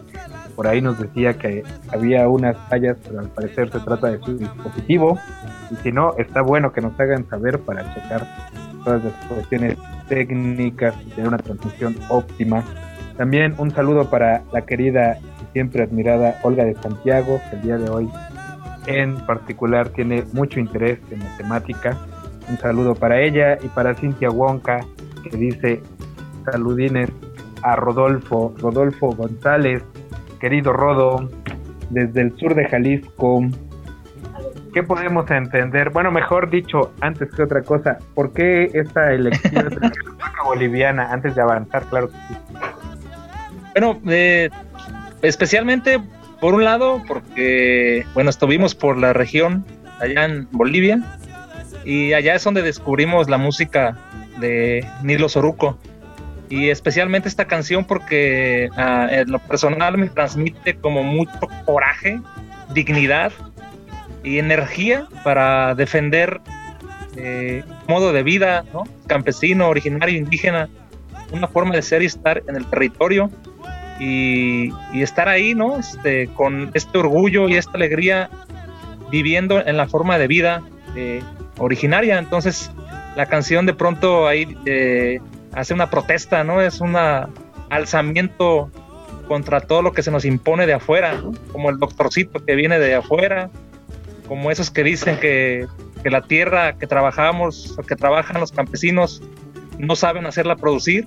por 0.59 0.67
ahí 0.67 0.81
nos 0.81 0.99
decía 0.99 1.35
que 1.35 1.63
había 1.93 2.29
unas 2.29 2.57
fallas, 2.69 2.97
pero 3.07 3.21
al 3.21 3.29
parecer 3.29 3.71
se 3.71 3.79
trata 3.79 4.09
de 4.09 4.19
su 4.19 4.37
dispositivo. 4.37 5.17
Y 5.71 5.77
si 5.77 5.93
no, 5.93 6.17
está 6.19 6.43
bueno 6.43 6.73
que 6.73 6.81
nos 6.81 6.99
hagan 6.99 7.29
saber 7.29 7.61
para 7.61 7.95
checar 7.95 8.27
todas 8.83 9.05
las 9.05 9.13
cuestiones 9.29 9.77
técnicas 10.09 10.97
y 11.07 11.11
tener 11.11 11.29
una 11.29 11.39
transmisión 11.39 11.95
óptima. 12.09 12.65
También 13.17 13.55
un 13.59 13.71
saludo 13.71 14.11
para 14.11 14.43
la 14.53 14.63
querida 14.63 15.19
y 15.21 15.53
siempre 15.53 15.85
admirada 15.85 16.41
Olga 16.43 16.65
de 16.65 16.75
Santiago, 16.75 17.41
que 17.49 17.55
el 17.55 17.63
día 17.63 17.79
de 17.79 17.89
hoy 17.91 18.11
en 18.87 19.15
particular 19.27 19.91
tiene 19.91 20.25
mucho 20.33 20.59
interés 20.59 20.99
en 21.13 21.21
matemática. 21.21 21.97
Un 22.49 22.59
saludo 22.59 22.97
para 22.97 23.21
ella 23.21 23.59
y 23.63 23.69
para 23.69 23.95
Cintia 23.95 24.29
Wonka, 24.29 24.81
que 25.23 25.37
dice 25.37 25.83
saludines 26.51 27.11
a 27.63 27.77
Rodolfo, 27.77 28.55
Rodolfo 28.59 29.13
González, 29.13 29.85
querido 30.39 30.73
Rodo, 30.73 31.29
desde 31.91 32.23
el 32.23 32.37
sur 32.37 32.55
de 32.55 32.67
Jalisco. 32.67 33.43
¿Qué 34.73 34.83
podemos 34.83 35.31
entender? 35.31 35.91
Bueno, 35.91 36.11
mejor 36.11 36.51
dicho, 36.51 36.93
antes 37.01 37.31
que 37.35 37.43
otra 37.43 37.63
cosa, 37.63 37.99
¿por 38.15 38.33
qué 38.33 38.71
esta 38.75 39.13
elección 39.13 39.71
de 39.71 39.81
la 39.81 40.45
boliviana 40.45 41.11
antes 41.11 41.35
de 41.35 41.43
avanzar? 41.43 41.85
Claro 41.85 42.09
que 42.09 42.17
sí. 42.17 42.37
Bueno, 43.73 44.01
eh, 44.09 44.51
especialmente 45.23 45.99
por 46.41 46.55
un 46.55 46.65
lado, 46.65 47.03
porque, 47.09 48.05
bueno, 48.15 48.31
estuvimos 48.31 48.75
por 48.75 48.99
la 48.99 49.13
región 49.13 49.65
allá 50.01 50.25
en 50.25 50.49
Bolivia 50.53 51.01
y 51.85 52.13
allá 52.13 52.35
es 52.35 52.45
donde 52.45 52.63
descubrimos 52.63 53.29
la 53.29 53.39
música 53.39 53.97
de 54.39 54.87
Nilo 55.03 55.29
Soruco 55.29 55.79
y 56.51 56.71
especialmente 56.71 57.29
esta 57.29 57.47
canción 57.47 57.85
porque 57.85 58.71
uh, 58.77 59.13
en 59.13 59.31
lo 59.31 59.39
personal 59.39 59.99
me 59.99 60.09
transmite 60.09 60.77
como 60.77 61.03
mucho 61.03 61.39
coraje, 61.65 62.21
dignidad 62.73 63.33
y 64.25 64.39
energía 64.39 65.07
para 65.25 65.75
defender 65.75 66.41
eh, 67.17 67.65
modo 67.87 68.13
de 68.13 68.23
vida 68.23 68.65
¿no? 68.73 68.85
campesino, 69.07 69.69
originario, 69.69 70.17
indígena, 70.17 70.69
una 71.33 71.49
forma 71.49 71.75
de 71.75 71.83
ser 71.83 72.03
y 72.03 72.07
estar 72.07 72.43
en 72.47 72.57
el 72.57 72.65
territorio 72.67 73.31
y, 73.99 74.73
y 74.93 75.03
estar 75.03 75.29
ahí, 75.29 75.55
¿no? 75.55 75.79
Este, 75.79 76.29
con 76.29 76.71
este 76.75 76.99
orgullo 76.99 77.49
y 77.49 77.57
esta 77.57 77.73
alegría 77.73 78.31
viviendo 79.11 79.65
en 79.65 79.77
la 79.77 79.89
forma 79.89 80.19
de 80.19 80.27
vida 80.27 80.63
eh, 80.95 81.23
originaria. 81.59 82.19
Entonces, 82.19 82.71
la 83.17 83.27
canción 83.27 83.67
de 83.67 83.75
pronto 83.75 84.29
ahí 84.29 84.57
eh, 84.67 85.21
hace 85.53 85.75
una 85.75 85.91
protesta, 85.91 86.45
¿no? 86.45 86.61
Es 86.61 86.81
un 86.81 86.97
alzamiento 87.71 88.71
contra 89.27 89.61
todo 89.61 89.83
lo 89.83 89.93
que 89.93 90.03
se 90.03 90.11
nos 90.11 90.25
impone 90.25 90.67
de 90.67 90.73
afuera, 90.73 91.23
como 91.53 91.71
el 91.71 91.79
doctorcito 91.79 92.45
que 92.45 92.55
viene 92.55 92.79
de 92.79 92.95
afuera, 92.95 93.51
como 94.27 94.51
esos 94.51 94.71
que 94.71 94.83
dicen 94.83 95.19
que 95.21 95.67
la 96.05 96.23
tierra 96.23 96.79
que 96.79 96.87
trabajamos 96.87 97.77
que 97.87 97.97
trabajan 97.97 98.41
los 98.41 98.53
campesinos 98.53 99.23
no 99.79 99.97
saben 99.97 100.27
hacerla 100.27 100.57
producir 100.57 101.07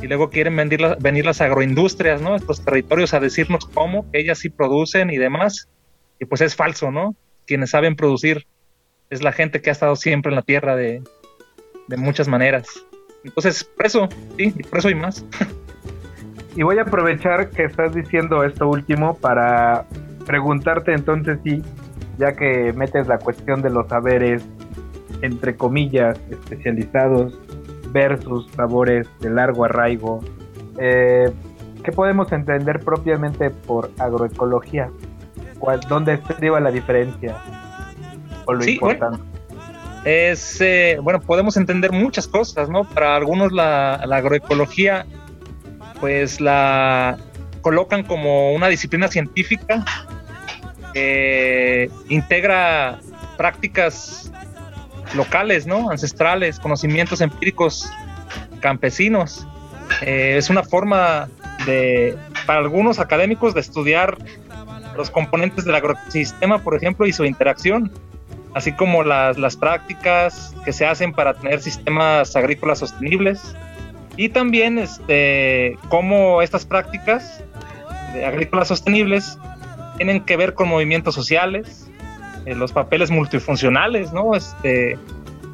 y 0.00 0.06
luego 0.06 0.30
quieren 0.30 0.56
venir, 0.56 1.24
las 1.24 1.40
agroindustrias, 1.40 2.20
¿no? 2.20 2.36
Estos 2.36 2.64
territorios 2.64 3.14
a 3.14 3.20
decirnos 3.20 3.66
cómo, 3.66 4.06
ellas 4.12 4.38
sí 4.38 4.48
producen 4.48 5.10
y 5.10 5.16
demás. 5.16 5.68
Y 6.20 6.24
pues 6.24 6.40
es 6.40 6.54
falso, 6.54 6.90
¿no? 6.90 7.16
Quienes 7.46 7.70
saben 7.70 7.96
producir 7.96 8.46
es 9.10 9.22
la 9.22 9.32
gente 9.32 9.60
que 9.60 9.70
ha 9.70 9.72
estado 9.72 9.96
siempre 9.96 10.30
en 10.30 10.36
la 10.36 10.42
tierra 10.42 10.76
de 10.76 11.02
muchas 11.96 12.28
maneras. 12.28 12.68
Entonces, 13.24 13.64
por 13.64 13.86
eso, 13.86 14.08
sí, 14.36 14.50
por 14.68 14.78
eso 14.78 14.90
y 14.90 14.94
más. 14.94 15.24
Y 16.56 16.62
voy 16.62 16.78
a 16.78 16.82
aprovechar 16.82 17.50
que 17.50 17.64
estás 17.64 17.94
diciendo 17.94 18.42
esto 18.42 18.68
último 18.68 19.16
para 19.16 19.84
preguntarte 20.26 20.92
entonces 20.92 21.38
sí, 21.44 21.62
ya 22.18 22.32
que 22.32 22.72
metes 22.72 23.06
la 23.06 23.18
cuestión 23.18 23.62
de 23.62 23.70
los 23.70 23.88
saberes, 23.88 24.44
entre 25.22 25.56
comillas, 25.56 26.20
especializados 26.30 27.38
versus 27.92 28.50
sabores 28.56 29.08
de 29.20 29.30
largo 29.30 29.64
arraigo, 29.64 30.20
eh, 30.78 31.32
¿qué 31.82 31.92
podemos 31.92 32.30
entender 32.32 32.80
propiamente 32.80 33.50
por 33.50 33.90
agroecología? 33.98 34.90
¿Dónde 35.88 36.14
estriba 36.14 36.60
la 36.60 36.70
diferencia? 36.70 37.36
O 38.46 38.52
lo 38.52 38.64
importante. 38.64 39.37
Es, 40.04 40.60
eh, 40.60 40.98
bueno, 41.02 41.20
podemos 41.20 41.56
entender 41.56 41.92
muchas 41.92 42.26
cosas, 42.26 42.68
¿no? 42.68 42.84
Para 42.84 43.16
algunos 43.16 43.52
la, 43.52 43.94
agroecología 43.94 45.06
pues 46.00 46.40
la 46.40 47.18
colocan 47.60 48.04
como 48.04 48.52
una 48.52 48.68
disciplina 48.68 49.08
científica 49.08 49.84
que 50.94 51.90
integra 52.08 53.00
prácticas 53.36 54.30
locales, 55.14 55.66
¿no? 55.66 55.90
Ancestrales, 55.90 56.60
conocimientos 56.60 57.20
empíricos 57.20 57.90
campesinos. 58.60 59.46
Eh, 60.02 60.36
es 60.36 60.50
una 60.50 60.62
forma 60.62 61.28
de, 61.66 62.16
para 62.46 62.60
algunos 62.60 62.98
académicos, 63.00 63.54
de 63.54 63.60
estudiar 63.60 64.16
los 64.96 65.10
componentes 65.10 65.64
del 65.64 65.74
agroecosistema, 65.74 66.58
por 66.58 66.76
ejemplo, 66.76 67.06
y 67.06 67.12
su 67.12 67.24
interacción, 67.24 67.92
así 68.54 68.72
como 68.72 69.02
las, 69.02 69.38
las 69.38 69.56
prácticas 69.56 70.54
que 70.64 70.72
se 70.72 70.86
hacen 70.86 71.12
para 71.12 71.34
tener 71.34 71.60
sistemas 71.60 72.34
agrícolas 72.36 72.78
sostenibles, 72.78 73.54
y 74.18 74.30
también 74.30 74.78
este, 74.78 75.78
cómo 75.88 76.42
estas 76.42 76.66
prácticas 76.66 77.42
de 78.12 78.26
agrícolas 78.26 78.68
sostenibles 78.68 79.38
tienen 79.96 80.24
que 80.24 80.36
ver 80.36 80.54
con 80.54 80.68
movimientos 80.68 81.14
sociales, 81.14 81.88
eh, 82.44 82.54
los 82.56 82.72
papeles 82.72 83.12
multifuncionales, 83.12 84.12
¿no? 84.12 84.34
Este, 84.34 84.98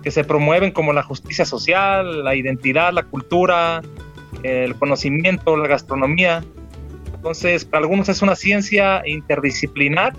que 0.02 0.11
se 0.11 0.24
promueven 0.24 0.70
como 0.70 0.92
la 0.94 1.02
justicia 1.02 1.44
social, 1.44 2.24
la 2.24 2.35
identidad, 2.35 2.92
la 2.92 3.02
cultura, 3.02 3.83
el 4.42 4.74
conocimiento, 4.76 5.57
la 5.57 5.68
gastronomía. 5.68 6.42
Entonces, 7.14 7.64
para 7.64 7.83
algunos 7.83 8.09
es 8.09 8.22
una 8.22 8.35
ciencia 8.35 9.02
interdisciplinar 9.07 10.14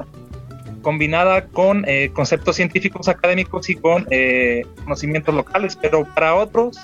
combinada 0.85 1.47
con 1.47 1.83
eh, 1.87 2.11
conceptos 2.13 2.57
científicos 2.57 3.07
académicos 3.07 3.71
y 3.71 3.75
con 3.75 4.05
eh, 4.11 4.61
conocimientos 4.83 5.33
locales, 5.33 5.75
pero 5.75 6.05
para 6.13 6.35
otros 6.35 6.77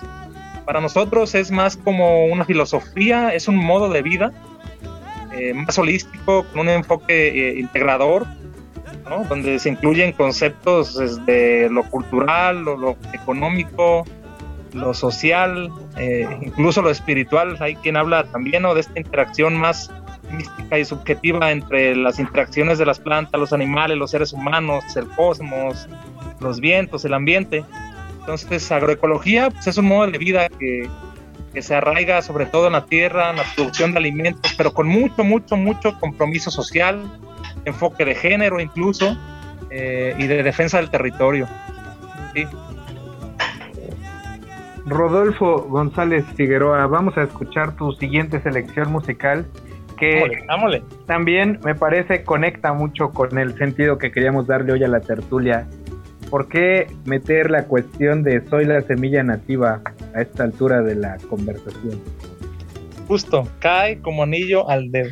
para 0.65 0.81
nosotros 0.81 1.35
es 1.35 1.51
más 1.51 1.77
como 1.77 2.25
una 2.25 2.45
filosofía, 2.45 3.33
es 3.33 3.47
un 3.47 3.57
modo 3.57 3.89
de 3.89 4.01
vida 4.01 4.31
eh, 5.33 5.53
más 5.53 5.77
holístico, 5.77 6.45
con 6.51 6.61
un 6.61 6.69
enfoque 6.69 7.27
eh, 7.27 7.59
integrador, 7.59 8.25
donde 9.29 9.59
se 9.59 9.69
incluyen 9.69 10.13
conceptos 10.13 10.97
desde 10.97 11.69
lo 11.69 11.83
cultural, 11.83 12.63
lo, 12.63 12.95
económico, 13.13 14.05
lo 14.73 14.93
social, 14.93 15.69
eh, 15.97 16.25
incluso 16.41 16.81
lo 16.81 16.89
espiritual. 16.89 17.57
Hay 17.59 17.75
quien 17.75 17.97
habla 17.97 18.23
también 18.25 18.63
de 18.63 18.79
esta 18.79 18.97
interacción 18.99 19.57
más 19.57 19.91
mística 20.31 20.79
y 20.79 20.85
subjetiva 20.85 21.51
entre 21.51 21.95
las 21.95 22.19
interacciones 22.19 22.77
de 22.77 22.85
las 22.85 22.99
plantas, 22.99 23.39
los 23.39 23.53
animales, 23.53 23.97
los 23.97 24.11
seres 24.11 24.33
humanos, 24.33 24.83
el 24.95 25.07
cosmos, 25.07 25.87
los 26.39 26.59
vientos, 26.59 27.05
el 27.05 27.13
ambiente. 27.13 27.63
Entonces, 28.19 28.71
agroecología 28.71 29.49
pues, 29.49 29.67
es 29.67 29.77
un 29.77 29.85
modo 29.85 30.09
de 30.09 30.17
vida 30.17 30.49
que, 30.49 30.89
se 31.59 31.75
arraiga 31.75 32.21
sobre 32.21 32.45
todo 32.45 32.67
en 32.67 32.73
la 32.73 32.85
tierra, 32.85 33.31
en 33.31 33.35
la 33.35 33.43
producción 33.55 33.91
de 33.91 33.97
alimentos, 33.97 34.53
pero 34.55 34.73
con 34.73 34.87
mucho, 34.87 35.25
mucho, 35.25 35.57
mucho 35.57 35.99
compromiso 35.99 36.49
social, 36.49 37.03
enfoque 37.65 38.05
de 38.05 38.15
género 38.15 38.61
incluso, 38.61 39.17
eh, 39.69 40.15
y 40.17 40.27
de 40.27 40.43
defensa 40.43 40.77
del 40.77 40.89
territorio. 40.89 41.49
Rodolfo 44.85 45.63
González 45.69 46.25
Figueroa, 46.35 46.87
vamos 46.87 47.17
a 47.17 47.23
escuchar 47.23 47.75
tu 47.75 47.91
siguiente 47.93 48.41
selección 48.41 48.91
musical 48.91 49.45
que 50.01 50.43
también 51.05 51.59
me 51.63 51.75
parece 51.75 52.23
conecta 52.23 52.73
mucho 52.73 53.11
con 53.11 53.37
el 53.37 53.55
sentido 53.57 53.97
que 53.97 54.11
queríamos 54.11 54.47
darle 54.47 54.73
hoy 54.73 54.83
a 54.83 54.87
la 54.87 54.99
tertulia 54.99 55.67
¿por 56.31 56.47
qué 56.47 56.87
meter 57.05 57.51
la 57.51 57.65
cuestión 57.65 58.23
de 58.23 58.41
soy 58.47 58.65
la 58.65 58.81
semilla 58.81 59.21
nativa 59.21 59.81
a 60.15 60.21
esta 60.21 60.45
altura 60.45 60.81
de 60.81 60.95
la 60.95 61.17
conversación? 61.29 62.01
Justo, 63.07 63.47
cae 63.59 63.99
como 63.99 64.23
anillo 64.23 64.67
al 64.69 64.91
dedo. 64.91 65.11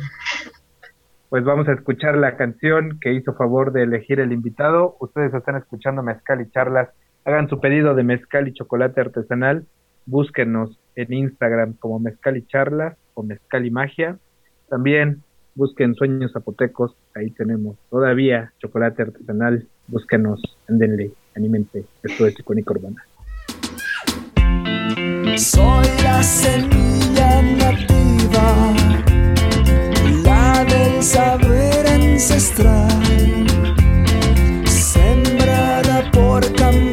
Pues 1.28 1.44
vamos 1.44 1.68
a 1.68 1.72
escuchar 1.74 2.16
la 2.16 2.36
canción 2.36 2.98
que 3.00 3.12
hizo 3.12 3.34
favor 3.34 3.72
de 3.72 3.82
elegir 3.82 4.18
el 4.18 4.32
invitado. 4.32 4.96
Ustedes 4.98 5.32
están 5.34 5.56
escuchando 5.56 6.02
Mezcal 6.02 6.40
y 6.40 6.50
Charlas. 6.50 6.88
Hagan 7.26 7.48
su 7.48 7.60
pedido 7.60 7.94
de 7.94 8.02
mezcal 8.02 8.48
y 8.48 8.54
chocolate 8.54 9.02
artesanal. 9.02 9.66
Búsquenos 10.06 10.80
en 10.96 11.12
Instagram 11.12 11.74
como 11.74 12.00
Mezcal 12.00 12.38
y 12.38 12.46
Charlas 12.46 12.96
o 13.12 13.22
Mezcal 13.22 13.66
y 13.66 13.70
Magia. 13.70 14.16
También 14.70 15.22
busquen 15.56 15.94
Sueños 15.96 16.32
Zapotecos. 16.32 16.94
Ahí 17.16 17.30
tenemos 17.32 17.76
todavía 17.90 18.52
chocolate 18.60 19.02
artesanal 19.02 19.66
búsquenos, 19.88 20.40
andenle, 20.68 21.10
anímense. 21.34 21.84
Esto 22.04 22.26
es 22.26 22.38
Icónica 22.38 22.72
Urbana. 22.72 23.04
Soy 25.36 25.86
la 26.04 26.22
semilla 26.22 27.42
nativa, 27.58 28.74
la 30.24 30.64
del 30.64 31.02
saber 31.02 31.86
ancestral, 31.88 32.88
sembrada 34.66 36.10
por 36.12 36.40
campesinos 36.54 36.89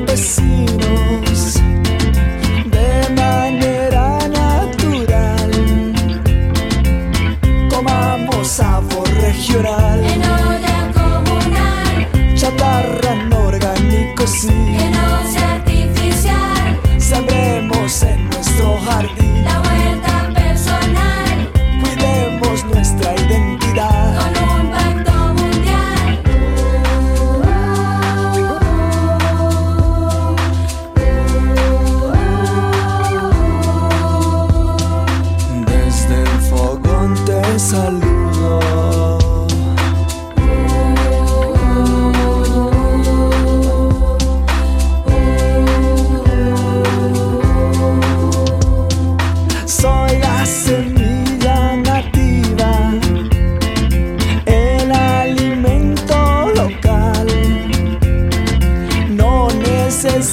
ni 60.08 60.24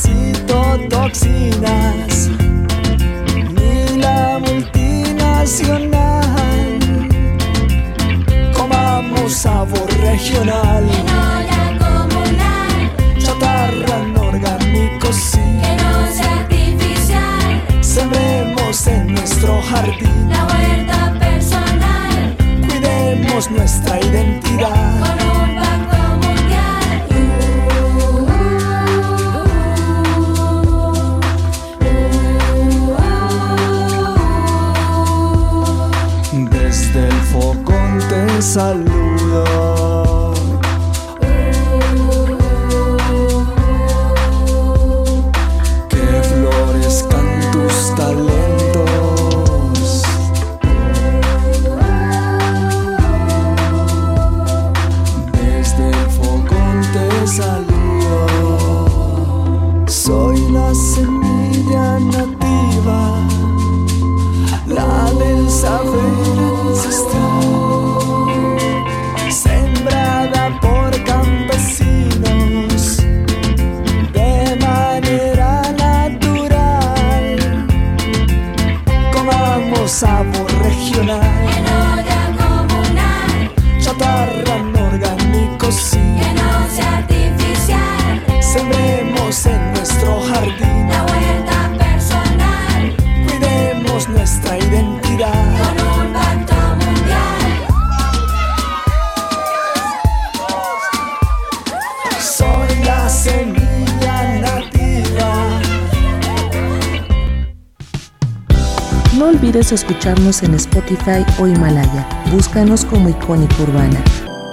escucharnos 110.05 110.43
en 110.43 110.55
Spotify 110.55 111.25
o 111.41 111.47
Himalaya. 111.47 112.07
Búscanos 112.31 112.85
como 112.85 113.09
Icónica 113.09 113.55
Urbana. 113.63 114.05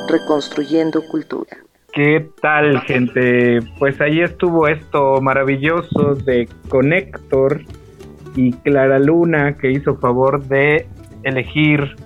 Reconstruyendo 0.07 1.01
Cultura. 1.11 1.57
¿Qué 1.91 2.29
tal, 2.41 2.79
gente? 2.83 3.59
Pues 3.77 3.99
ahí 3.99 4.21
estuvo 4.21 4.69
esto 4.69 5.19
maravilloso 5.19 6.15
de 6.15 6.47
Connector 6.69 7.63
y 8.37 8.53
Clara 8.53 8.97
Luna, 8.97 9.57
que 9.57 9.71
hizo 9.71 9.97
favor 9.97 10.41
de 10.45 10.87
elegir 11.23 11.97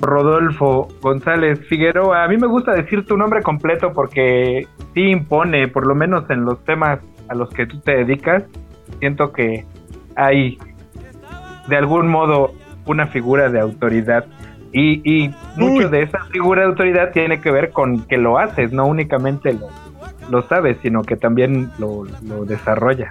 Rodolfo 0.00 0.88
González 1.02 1.60
Figueroa. 1.68 2.24
A 2.24 2.28
mí 2.28 2.38
me 2.38 2.46
gusta 2.46 2.72
decir 2.72 3.04
tu 3.04 3.18
nombre 3.18 3.42
completo 3.42 3.92
porque 3.92 4.66
sí 4.94 5.02
impone, 5.02 5.68
por 5.68 5.86
lo 5.86 5.94
menos 5.94 6.30
en 6.30 6.46
los 6.46 6.64
temas 6.64 6.98
a 7.28 7.34
los 7.34 7.50
que 7.50 7.66
tú 7.66 7.78
te 7.80 7.96
dedicas. 7.96 8.44
Siento 9.00 9.32
que 9.32 9.66
hay 10.16 10.56
de 11.68 11.76
algún 11.76 12.08
modo 12.08 12.54
una 12.86 13.06
figura 13.06 13.48
de 13.50 13.60
autoridad. 13.60 14.24
Y, 14.72 15.02
y 15.04 15.34
mucho 15.56 15.90
de 15.90 16.02
esa 16.02 16.24
figura 16.26 16.62
de 16.62 16.68
autoridad 16.68 17.12
tiene 17.12 17.40
que 17.40 17.50
ver 17.50 17.70
con 17.70 18.04
que 18.06 18.16
lo 18.16 18.38
haces, 18.38 18.72
no 18.72 18.86
únicamente 18.86 19.52
lo, 19.52 19.68
lo 20.30 20.42
sabes, 20.48 20.78
sino 20.82 21.02
que 21.02 21.16
también 21.16 21.70
lo, 21.78 22.04
lo 22.26 22.44
desarrolla. 22.46 23.10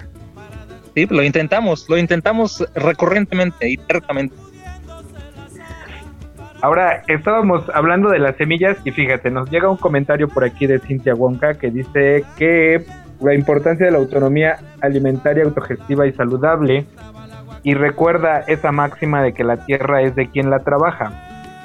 Sí, 0.96 1.08
lo 1.10 1.24
intentamos, 1.24 1.88
lo 1.88 1.98
intentamos 1.98 2.68
recurrentemente 2.76 3.70
y 3.70 3.78
tercamente. 3.78 4.36
Ahora, 6.64 7.04
estábamos 7.08 7.64
hablando 7.74 8.10
de 8.10 8.20
las 8.20 8.36
semillas 8.38 8.78
y 8.84 8.92
fíjate, 8.92 9.32
nos 9.32 9.50
llega 9.50 9.70
un 9.70 9.78
comentario 9.78 10.28
por 10.28 10.44
aquí 10.44 10.68
de 10.68 10.80
Cintia 10.80 11.16
Wonka 11.16 11.56
que 11.56 11.72
dice 11.72 12.24
que 12.38 12.86
la 13.20 13.34
importancia 13.34 13.86
de 13.86 13.92
la 13.92 13.98
autonomía 13.98 14.60
alimentaria 14.82 15.44
autogestiva 15.44 16.06
y 16.06 16.14
saludable 16.14 16.86
y 17.64 17.74
recuerda 17.74 18.40
esa 18.48 18.72
máxima 18.72 19.22
de 19.22 19.34
que 19.34 19.44
la 19.44 19.66
tierra 19.66 20.02
es 20.02 20.16
de 20.16 20.28
quien 20.28 20.50
la 20.50 20.60
trabaja. 20.60 21.12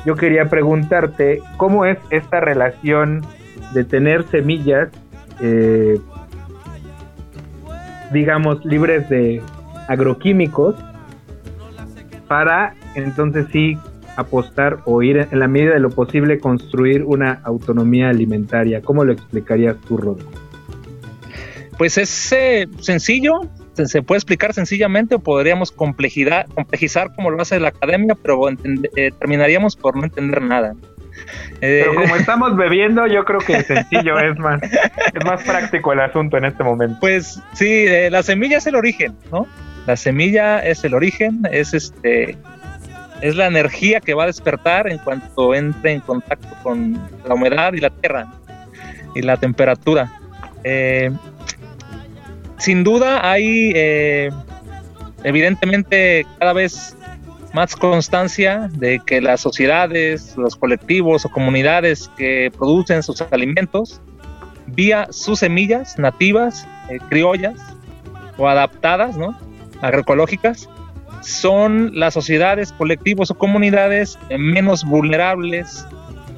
Yo 0.05 0.15
quería 0.15 0.47
preguntarte, 0.47 1.43
¿cómo 1.57 1.85
es 1.85 1.99
esta 2.11 2.41
relación 2.41 3.23
de 3.73 3.85
tener 3.85 4.25
semillas, 4.29 4.89
eh, 5.41 5.99
digamos, 8.13 8.65
libres 8.65 9.09
de 9.09 9.43
agroquímicos 9.89 10.77
para 12.29 12.75
entonces 12.95 13.47
sí 13.53 13.79
apostar 14.17 14.79
o 14.87 15.03
ir 15.03 15.29
en 15.31 15.39
la 15.39 15.47
medida 15.47 15.75
de 15.75 15.81
lo 15.81 15.91
posible 15.91 16.39
construir 16.39 17.05
una 17.05 17.41
autonomía 17.45 18.09
alimentaria. 18.09 18.81
¿Cómo 18.81 19.05
lo 19.05 19.13
explicarías 19.13 19.77
tú, 19.87 19.99
Rodolfo? 19.99 20.31
Pues 21.77 21.99
es 21.99 22.33
eh, 22.33 22.67
sencillo, 22.81 23.43
se, 23.77 23.87
se 23.87 24.03
puede 24.03 24.19
explicar 24.19 24.55
sencillamente 24.55 25.17
o 25.17 25.19
podríamos 25.19 25.71
complejidad, 25.71 26.47
complejizar 26.55 27.15
como 27.15 27.31
lo 27.31 27.41
hace 27.41 27.61
la 27.61 27.69
academia, 27.69 28.17
pero 28.21 28.49
eh, 28.49 29.11
terminaríamos 29.19 29.77
por 29.77 29.97
no 29.97 30.05
entender 30.05 30.43
nada. 30.43 30.75
Eh, 31.61 31.85
Pero 31.85 31.95
como 31.95 32.17
estamos 32.17 32.57
bebiendo, 32.57 33.07
yo 33.07 33.25
creo 33.25 33.41
que 33.41 33.63
sencillo 33.63 34.19
es 34.19 34.39
más, 34.39 34.61
es 34.63 35.25
más 35.25 35.43
práctico 35.45 35.93
el 35.93 36.01
asunto 36.01 36.37
en 36.37 36.47
este 36.47 36.65
momento. 36.65 36.99
Pues 37.01 37.41
sí, 37.55 37.85
eh, 37.87 38.11
la 38.11 38.23
semilla 38.23 38.59
es 38.59 38.67
el 38.67 38.75
origen, 38.75 39.17
¿no? 39.31 39.47
La 39.87 39.97
semilla 39.97 40.59
es 40.61 40.85
el 40.85 40.95
origen, 40.95 41.43
es 41.51 41.73
este, 41.73 42.37
es 43.21 43.37
la 43.37 43.47
energía 43.47 44.01
que 44.01 44.15
va 44.15 44.25
a 44.25 44.27
despertar 44.27 44.91
en 44.91 44.99
cuanto 44.99 45.55
entre 45.55 45.93
en 45.93 46.01
contacto 46.01 46.49
con 46.63 47.01
la 47.27 47.35
humedad 47.35 47.73
y 47.73 47.79
la 47.79 47.91
tierra 47.91 48.27
y 49.15 49.23
la 49.23 49.37
temperatura. 49.37 50.11
Eh, 50.65 51.11
sin 52.59 52.85
duda 52.85 53.29
hay, 53.29 53.73
eh, 53.75 54.31
evidentemente, 55.25 56.27
cada 56.39 56.53
vez 56.53 56.97
más 57.53 57.75
constancia 57.75 58.69
de 58.73 59.01
que 59.05 59.21
las 59.21 59.41
sociedades, 59.41 60.37
los 60.37 60.57
colectivos 60.57 61.25
o 61.25 61.31
comunidades 61.31 62.11
que 62.17 62.53
producen 62.57 63.03
sus 63.03 63.23
alimentos, 63.23 64.01
vía 64.67 65.09
sus 65.11 65.41
semillas 65.41 65.99
nativas, 65.99 66.67
eh, 66.91 66.99
criollas 67.09 67.59
o 68.37 68.49
adaptadas, 68.49 69.17
¿no? 69.17 69.39
agroecológicas, 69.81 70.69
son 71.23 71.99
las 71.99 72.15
sociedades, 72.15 72.73
colectivos 72.73 73.31
o 73.31 73.35
comunidades 73.35 74.19
eh, 74.29 74.39
menos 74.39 74.85
vulnerables, 74.85 75.87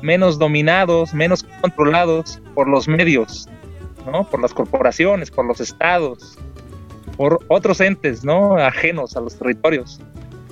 menos 0.02 0.38
dominados, 0.38 1.12
menos 1.14 1.44
controlados 1.60 2.40
por 2.54 2.68
los 2.68 2.88
medios, 2.88 3.48
¿no? 4.10 4.28
por 4.28 4.40
las 4.40 4.52
corporaciones, 4.54 5.30
por 5.30 5.46
los 5.46 5.60
estados, 5.60 6.38
por 7.16 7.40
otros 7.48 7.80
entes 7.80 8.24
¿no? 8.24 8.56
ajenos 8.56 9.16
a 9.16 9.20
los 9.20 9.38
territorios. 9.38 10.00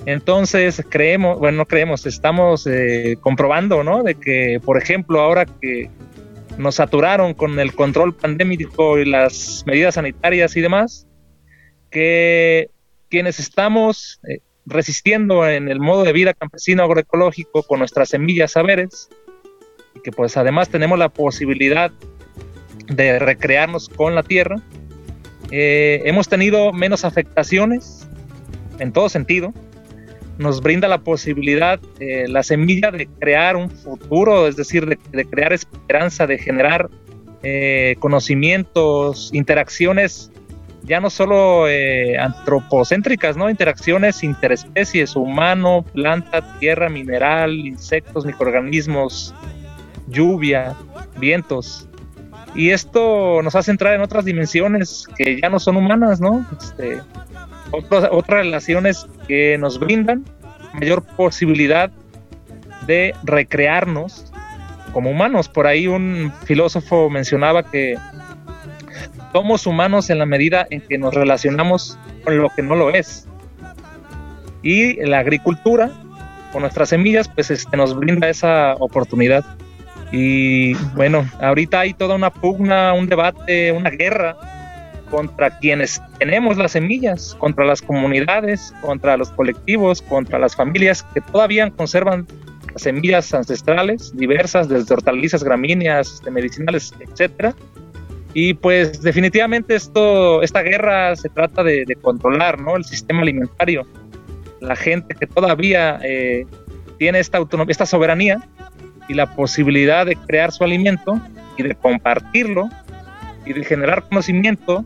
Entonces 0.05 0.81
creemos, 0.89 1.37
bueno, 1.37 1.57
no 1.57 1.65
creemos, 1.65 2.05
estamos 2.05 2.65
eh, 2.65 3.17
comprobando, 3.19 3.83
¿no? 3.83 4.03
De 4.03 4.15
que, 4.15 4.61
por 4.63 4.77
ejemplo, 4.77 5.19
ahora 5.19 5.45
que 5.45 5.89
nos 6.57 6.75
saturaron 6.75 7.33
con 7.33 7.59
el 7.59 7.75
control 7.75 8.15
pandémico 8.15 8.97
y 8.97 9.03
las 9.05 9.63
medidas 9.65 9.95
sanitarias 9.95 10.55
y 10.55 10.61
demás, 10.61 11.07
que 11.91 12.69
quienes 13.09 13.39
estamos 13.39 14.21
eh, 14.29 14.39
resistiendo 14.65 15.47
en 15.47 15.67
el 15.69 15.79
modo 15.79 16.03
de 16.03 16.13
vida 16.13 16.33
campesino 16.33 16.83
agroecológico 16.83 17.63
con 17.63 17.79
nuestras 17.79 18.09
semillas 18.09 18.53
saberes, 18.53 19.09
y 19.93 19.99
que 20.01 20.11
pues 20.11 20.37
además 20.37 20.69
tenemos 20.69 20.97
la 20.97 21.09
posibilidad 21.09 21.91
de 22.87 23.19
recrearnos 23.19 23.89
con 23.89 24.15
la 24.15 24.23
tierra, 24.23 24.57
eh, 25.51 26.01
hemos 26.05 26.27
tenido 26.27 26.73
menos 26.73 27.05
afectaciones 27.05 28.07
en 28.79 28.91
todo 28.91 29.09
sentido, 29.09 29.53
nos 30.37 30.61
brinda 30.61 30.87
la 30.87 30.99
posibilidad, 30.99 31.79
eh, 31.99 32.25
la 32.27 32.43
semilla 32.43 32.91
de 32.91 33.07
crear 33.07 33.55
un 33.55 33.69
futuro, 33.69 34.47
es 34.47 34.55
decir, 34.55 34.85
de, 34.85 34.99
de 35.11 35.25
crear 35.25 35.53
esperanza, 35.53 36.27
de 36.27 36.37
generar 36.37 36.89
eh, 37.43 37.95
conocimientos, 37.99 39.31
interacciones 39.33 40.31
ya 40.87 41.01
no 41.01 41.09
solo 41.09 41.67
eh, 41.67 42.17
antropocéntricas, 42.17 43.35
¿no? 43.35 43.49
Interacciones 43.49 44.23
interespecies, 44.23 45.15
humano, 45.17 45.85
planta, 45.93 46.57
tierra, 46.59 46.87
mineral, 46.87 47.53
insectos, 47.53 48.25
microorganismos, 48.25 49.35
lluvia, 50.07 50.75
vientos. 51.19 51.89
Y 52.57 52.71
esto 52.71 53.41
nos 53.43 53.55
hace 53.55 53.71
entrar 53.71 53.93
en 53.93 54.01
otras 54.01 54.25
dimensiones 54.25 55.07
que 55.15 55.39
ya 55.39 55.49
no 55.49 55.59
son 55.59 55.77
humanas, 55.77 56.19
¿no? 56.19 56.45
Este, 56.59 57.01
otras, 57.71 58.09
otras 58.11 58.45
relaciones 58.45 59.07
que 59.27 59.57
nos 59.59 59.79
brindan 59.79 60.25
mayor 60.73 61.03
posibilidad 61.03 61.91
de 62.87 63.13
recrearnos 63.23 64.33
como 64.91 65.11
humanos. 65.11 65.47
Por 65.47 65.67
ahí 65.67 65.87
un 65.87 66.33
filósofo 66.45 67.09
mencionaba 67.11 67.61
que 67.61 67.95
somos 69.33 69.67
humanos 69.67 70.09
en 70.09 70.17
la 70.17 70.25
medida 70.25 70.65
en 70.71 70.81
que 70.81 70.97
nos 70.97 71.13
relacionamos 71.13 71.97
con 72.23 72.37
lo 72.37 72.49
que 72.49 72.63
no 72.63 72.75
lo 72.75 72.89
es. 72.89 73.27
Y 74.63 74.95
la 75.05 75.19
agricultura 75.19 75.91
con 76.51 76.61
nuestras 76.61 76.89
semillas, 76.89 77.29
pues 77.29 77.51
este, 77.51 77.77
nos 77.77 77.95
brinda 77.95 78.29
esa 78.29 78.73
oportunidad. 78.79 79.45
Y 80.11 80.73
bueno, 80.95 81.29
ahorita 81.41 81.81
hay 81.81 81.93
toda 81.93 82.15
una 82.15 82.31
pugna, 82.31 82.93
un 82.93 83.07
debate, 83.07 83.71
una 83.71 83.89
guerra 83.89 84.37
contra 85.09 85.57
quienes 85.59 86.01
tenemos 86.19 86.57
las 86.57 86.73
semillas, 86.73 87.35
contra 87.39 87.65
las 87.65 87.81
comunidades, 87.81 88.73
contra 88.81 89.17
los 89.17 89.31
colectivos, 89.31 90.01
contra 90.01 90.39
las 90.39 90.55
familias 90.55 91.03
que 91.13 91.21
todavía 91.21 91.69
conservan 91.71 92.27
las 92.73 92.81
semillas 92.81 93.33
ancestrales 93.33 94.15
diversas, 94.15 94.69
desde 94.69 94.93
hortalizas, 94.93 95.43
gramíneas, 95.43 96.21
de 96.23 96.31
medicinales, 96.31 96.93
etcétera. 96.99 97.53
Y 98.33 98.53
pues 98.53 99.01
definitivamente 99.01 99.75
esto, 99.75 100.43
esta 100.43 100.61
guerra 100.61 101.15
se 101.15 101.29
trata 101.29 101.63
de, 101.63 101.85
de 101.85 101.95
controlar 101.95 102.59
¿no? 102.61 102.75
el 102.75 102.85
sistema 102.85 103.21
alimentario. 103.21 103.87
La 104.59 104.75
gente 104.75 105.15
que 105.15 105.25
todavía 105.25 105.99
eh, 106.03 106.45
tiene 106.99 107.19
esta 107.19 107.37
autonomía, 107.37 107.71
esta 107.71 107.85
soberanía 107.85 108.47
y 109.07 109.13
la 109.13 109.27
posibilidad 109.35 110.05
de 110.05 110.15
crear 110.15 110.51
su 110.51 110.63
alimento 110.63 111.19
y 111.57 111.63
de 111.63 111.75
compartirlo 111.75 112.69
y 113.45 113.53
de 113.53 113.63
generar 113.63 114.03
conocimiento, 114.03 114.85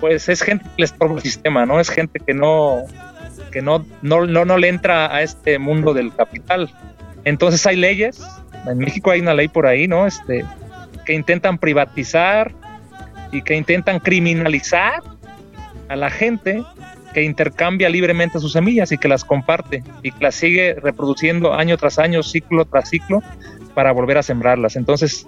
pues 0.00 0.28
es 0.28 0.42
gente 0.42 0.64
que 0.64 0.82
le 0.82 0.84
estorba 0.84 1.16
el 1.16 1.22
sistema, 1.22 1.66
¿no? 1.66 1.80
Es 1.80 1.90
gente 1.90 2.20
que 2.20 2.34
no, 2.34 2.82
que 3.50 3.62
no, 3.62 3.84
no, 4.02 4.26
no, 4.26 4.44
no 4.44 4.58
le 4.58 4.68
entra 4.68 5.14
a 5.14 5.22
este 5.22 5.58
mundo 5.58 5.94
del 5.94 6.14
capital. 6.14 6.70
Entonces 7.24 7.66
hay 7.66 7.76
leyes, 7.76 8.22
en 8.66 8.78
México 8.78 9.10
hay 9.10 9.20
una 9.20 9.34
ley 9.34 9.48
por 9.48 9.66
ahí, 9.66 9.88
¿no? 9.88 10.06
Este, 10.06 10.44
que 11.04 11.12
intentan 11.14 11.58
privatizar 11.58 12.52
y 13.32 13.42
que 13.42 13.56
intentan 13.56 13.98
criminalizar 13.98 15.02
a 15.88 15.96
la 15.96 16.10
gente 16.10 16.62
que 17.12 17.22
intercambia 17.22 17.88
libremente 17.88 18.38
sus 18.40 18.52
semillas 18.52 18.92
y 18.92 18.98
que 18.98 19.08
las 19.08 19.24
comparte 19.24 19.82
y 20.02 20.12
que 20.12 20.24
las 20.24 20.34
sigue 20.34 20.74
reproduciendo 20.74 21.54
año 21.54 21.76
tras 21.76 21.98
año, 21.98 22.22
ciclo 22.22 22.64
tras 22.64 22.88
ciclo, 22.88 23.22
para 23.74 23.92
volver 23.92 24.18
a 24.18 24.22
sembrarlas. 24.22 24.76
Entonces, 24.76 25.26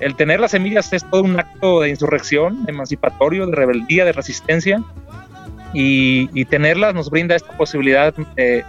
el 0.00 0.14
tener 0.14 0.40
las 0.40 0.52
semillas 0.52 0.92
es 0.92 1.04
todo 1.04 1.22
un 1.22 1.38
acto 1.38 1.80
de 1.80 1.90
insurrección, 1.90 2.64
emancipatorio, 2.68 3.46
de 3.46 3.56
rebeldía, 3.56 4.04
de 4.04 4.12
resistencia, 4.12 4.82
y, 5.72 6.30
y 6.32 6.44
tenerlas 6.46 6.94
nos 6.94 7.10
brinda 7.10 7.36
esta 7.36 7.52
posibilidad 7.56 8.14
de, 8.36 8.64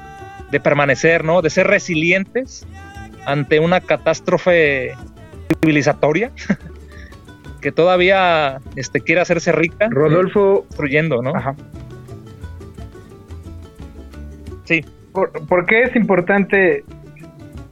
de 0.52 0.60
permanecer, 0.60 1.24
¿no? 1.24 1.42
De 1.42 1.50
ser 1.50 1.68
resilientes 1.68 2.66
ante 3.26 3.60
una 3.60 3.80
catástrofe 3.82 4.96
civilizatoria 5.62 6.32
que 7.62 7.72
todavía 7.72 8.60
este, 8.76 9.02
quiere 9.02 9.22
hacerse 9.22 9.52
rica. 9.52 9.88
Rodolfo. 9.90 10.66
destruyendo, 10.68 11.22
¿no? 11.22 11.36
Ajá. 11.36 11.56
Sí. 14.70 14.86
¿Por, 15.14 15.32
por 15.48 15.66
qué 15.66 15.82
es 15.82 15.96
importante 15.96 16.84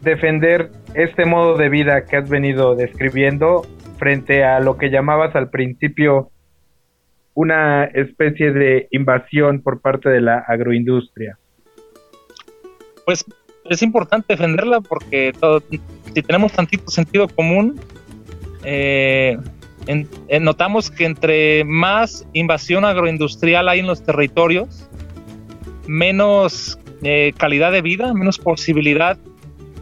defender 0.01 0.71
este 0.95 1.25
modo 1.25 1.55
de 1.55 1.69
vida 1.69 2.05
que 2.05 2.17
has 2.17 2.27
venido 2.27 2.73
describiendo 2.75 3.67
frente 3.99 4.43
a 4.43 4.59
lo 4.59 4.77
que 4.77 4.89
llamabas 4.89 5.35
al 5.35 5.51
principio 5.51 6.31
una 7.35 7.83
especie 7.85 8.51
de 8.51 8.87
invasión 8.89 9.61
por 9.61 9.79
parte 9.79 10.09
de 10.09 10.21
la 10.21 10.39
agroindustria? 10.47 11.37
Pues 13.05 13.23
es 13.65 13.81
importante 13.83 14.33
defenderla 14.33 14.81
porque 14.81 15.33
todo- 15.39 15.61
si 16.15 16.21
tenemos 16.23 16.51
tantito 16.51 16.89
sentido 16.89 17.27
común, 17.27 17.79
eh, 18.63 19.37
en- 19.85 20.07
eh, 20.29 20.39
notamos 20.39 20.89
que 20.89 21.05
entre 21.05 21.63
más 21.63 22.27
invasión 22.33 22.85
agroindustrial 22.85 23.69
hay 23.69 23.81
en 23.81 23.87
los 23.87 24.03
territorios, 24.03 24.89
menos 25.85 26.79
eh, 27.03 27.33
calidad 27.37 27.71
de 27.71 27.81
vida, 27.81 28.13
menos 28.13 28.37
posibilidad 28.37 29.17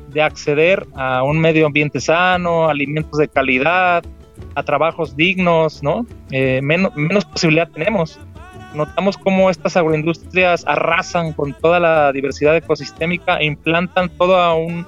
de 0.10 0.21
acceder 0.21 0.86
a 0.95 1.23
un 1.23 1.39
medio 1.39 1.65
ambiente 1.65 1.99
sano, 1.99 2.69
alimentos 2.69 3.19
de 3.19 3.28
calidad, 3.28 4.04
a 4.56 4.63
trabajos 4.63 5.15
dignos, 5.15 5.84
¿no? 5.84 6.06
Eh, 6.32 6.62
menos, 6.63 6.95
menos 6.95 7.25
posibilidad 7.25 7.69
tenemos. 7.69 8.19
Notamos 8.73 9.17
cómo 9.17 9.49
estas 9.49 9.78
agroindustrias 9.78 10.65
arrasan 10.67 11.34
con 11.34 11.54
toda 11.54 11.80
la 11.80 12.12
diversidad 12.12 12.56
ecosistémica 12.56 13.38
e 13.38 13.45
implantan 13.45 14.10
toda 14.10 14.54
un, 14.54 14.86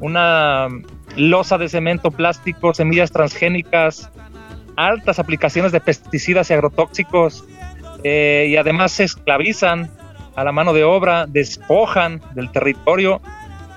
una 0.00 0.68
losa 1.16 1.58
de 1.58 1.68
cemento, 1.68 2.10
plástico, 2.10 2.72
semillas 2.74 3.10
transgénicas, 3.10 4.10
altas 4.76 5.18
aplicaciones 5.18 5.72
de 5.72 5.80
pesticidas 5.80 6.50
y 6.50 6.54
agrotóxicos, 6.54 7.44
eh, 8.04 8.46
y 8.48 8.56
además 8.56 8.92
se 8.92 9.04
esclavizan 9.04 9.90
a 10.40 10.44
la 10.44 10.52
mano 10.52 10.72
de 10.72 10.84
obra, 10.84 11.26
despojan 11.26 12.22
del 12.34 12.50
territorio 12.50 13.20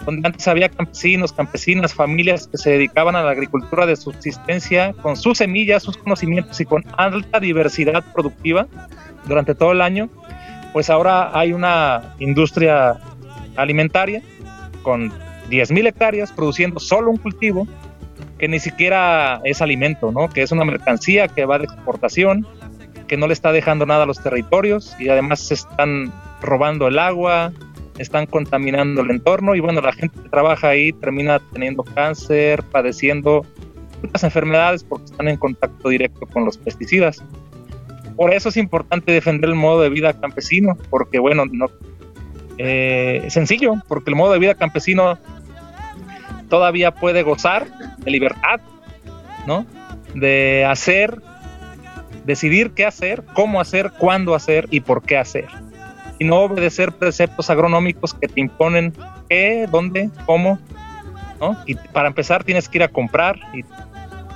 donde 0.05 0.25
antes 0.25 0.47
había 0.47 0.69
campesinos, 0.69 1.33
campesinas, 1.33 1.93
familias 1.93 2.47
que 2.47 2.57
se 2.57 2.71
dedicaban 2.71 3.17
a 3.17 3.23
la 3.23 3.31
agricultura 3.31 3.85
de 3.85 3.97
subsistencia 3.97 4.93
con 5.01 5.17
sus 5.17 5.39
semillas, 5.39 5.83
sus 5.83 5.97
conocimientos 5.97 6.61
y 6.61 6.65
con 6.65 6.85
alta 6.97 7.41
diversidad 7.41 8.01
productiva 8.13 8.67
durante 9.27 9.55
todo 9.55 9.73
el 9.73 9.81
año, 9.81 10.09
pues 10.71 10.89
ahora 10.89 11.37
hay 11.37 11.51
una 11.51 12.15
industria 12.19 12.97
alimentaria 13.57 14.21
con 14.83 15.11
10.000 15.49 15.87
hectáreas 15.87 16.31
produciendo 16.31 16.79
solo 16.79 17.11
un 17.11 17.17
cultivo 17.17 17.67
que 18.39 18.47
ni 18.47 18.61
siquiera 18.61 19.41
es 19.43 19.61
alimento, 19.61 20.13
¿no? 20.13 20.29
que 20.29 20.43
es 20.43 20.51
una 20.53 20.63
mercancía 20.63 21.27
que 21.27 21.43
va 21.43 21.57
de 21.57 21.65
exportación, 21.65 22.47
que 23.09 23.17
no 23.17 23.27
le 23.27 23.33
está 23.33 23.51
dejando 23.51 23.85
nada 23.85 24.03
a 24.03 24.05
los 24.05 24.23
territorios 24.23 24.95
y 24.97 25.09
además 25.09 25.41
se 25.41 25.55
están 25.55 26.13
robando 26.43 26.87
el 26.87 26.99
agua, 26.99 27.51
están 27.97 28.25
contaminando 28.25 29.01
el 29.01 29.11
entorno 29.11 29.55
y 29.55 29.59
bueno, 29.59 29.81
la 29.81 29.93
gente 29.93 30.19
que 30.21 30.29
trabaja 30.29 30.69
ahí 30.69 30.93
termina 30.93 31.39
teniendo 31.51 31.83
cáncer, 31.83 32.63
padeciendo 32.63 33.45
muchas 34.01 34.23
enfermedades 34.23 34.83
porque 34.83 35.05
están 35.05 35.27
en 35.27 35.37
contacto 35.37 35.89
directo 35.89 36.25
con 36.27 36.45
los 36.45 36.57
pesticidas. 36.57 37.23
Por 38.15 38.33
eso 38.33 38.49
es 38.49 38.57
importante 38.57 39.11
defender 39.11 39.49
el 39.49 39.55
modo 39.55 39.81
de 39.81 39.89
vida 39.89 40.13
campesino, 40.19 40.77
porque 40.89 41.19
bueno, 41.19 41.45
no 41.51 41.67
eh, 42.57 43.25
sencillo, 43.29 43.75
porque 43.87 44.11
el 44.11 44.15
modo 44.15 44.33
de 44.33 44.39
vida 44.39 44.55
campesino 44.55 45.17
todavía 46.49 46.91
puede 46.91 47.23
gozar 47.23 47.65
de 47.97 48.11
libertad, 48.11 48.59
¿no? 49.47 49.65
De 50.13 50.65
hacer, 50.65 51.19
decidir 52.25 52.71
qué 52.71 52.85
hacer, 52.85 53.23
cómo 53.33 53.59
hacer, 53.59 53.91
cuándo 53.97 54.35
hacer 54.35 54.67
y 54.69 54.81
por 54.81 55.01
qué 55.01 55.17
hacer. 55.17 55.47
Y 56.19 56.25
no 56.25 56.41
obedecer 56.41 56.91
preceptos 56.91 57.49
agronómicos 57.49 58.13
que 58.13 58.27
te 58.27 58.39
imponen 58.39 58.93
qué, 59.29 59.67
dónde, 59.71 60.09
cómo, 60.25 60.59
¿no? 61.39 61.57
Y 61.65 61.75
para 61.75 62.07
empezar 62.07 62.43
tienes 62.43 62.69
que 62.69 62.77
ir 62.79 62.83
a 62.83 62.87
comprar 62.87 63.39
y 63.53 63.63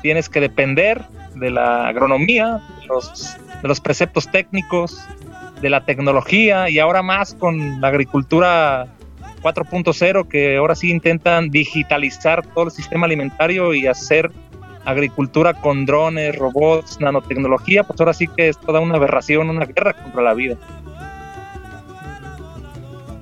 tienes 0.02 0.30
que 0.30 0.40
depender 0.40 1.04
de 1.36 1.52
la 1.52 1.88
agronomía, 1.88 2.62
de 2.82 2.88
los, 2.88 3.38
de 3.62 3.68
los 3.68 3.80
preceptos 3.80 4.30
técnicos, 4.30 5.00
de 5.62 5.70
la 5.70 5.86
tecnología 5.86 6.70
y 6.70 6.80
ahora 6.80 7.02
más 7.02 7.34
con 7.34 7.82
la 7.82 7.88
agricultura 7.88 8.88
4.0 9.42 10.28
que 10.28 10.58
ahora 10.58 10.76
sí 10.76 10.90
intentan 10.90 11.50
digitalizar 11.50 12.46
todo 12.46 12.66
el 12.66 12.72
sistema 12.72 13.06
alimentario 13.06 13.74
y 13.74 13.88
hacer 13.88 14.32
agricultura 14.86 15.54
con 15.54 15.86
drones, 15.86 16.36
robots, 16.38 17.00
nanotecnología, 17.02 17.84
pues 17.84 18.00
ahora 18.00 18.14
sí 18.14 18.28
que 18.28 18.50
es 18.50 18.58
toda 18.58 18.80
una 18.80 18.96
aberración, 18.96 19.50
una 19.50 19.66
guerra 19.66 19.94
contra 19.94 20.22
la 20.22 20.34
vida. 20.34 20.56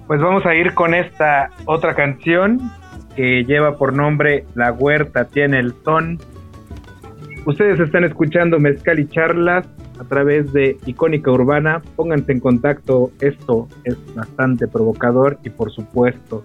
Pues 0.07 0.21
vamos 0.21 0.45
a 0.45 0.53
ir 0.53 0.75
con 0.75 0.93
esta 0.93 1.49
otra 1.65 1.95
canción 1.95 2.59
que 3.15 3.43
lleva 3.43 3.75
por 3.75 3.93
nombre 3.93 4.45
La 4.53 4.71
huerta 4.71 5.25
tiene 5.25 5.59
el 5.59 5.73
son. 5.83 6.19
Ustedes 7.45 7.79
están 7.79 8.03
escuchando 8.03 8.59
Mezcal 8.59 8.99
y 8.99 9.07
Charlas 9.07 9.67
a 9.99 10.03
través 10.03 10.53
de 10.53 10.77
Icónica 10.85 11.31
Urbana. 11.31 11.81
Pónganse 11.95 12.33
en 12.33 12.39
contacto, 12.39 13.11
esto 13.19 13.67
es 13.83 13.97
bastante 14.13 14.67
provocador 14.67 15.39
y 15.43 15.49
por 15.49 15.71
supuesto 15.71 16.43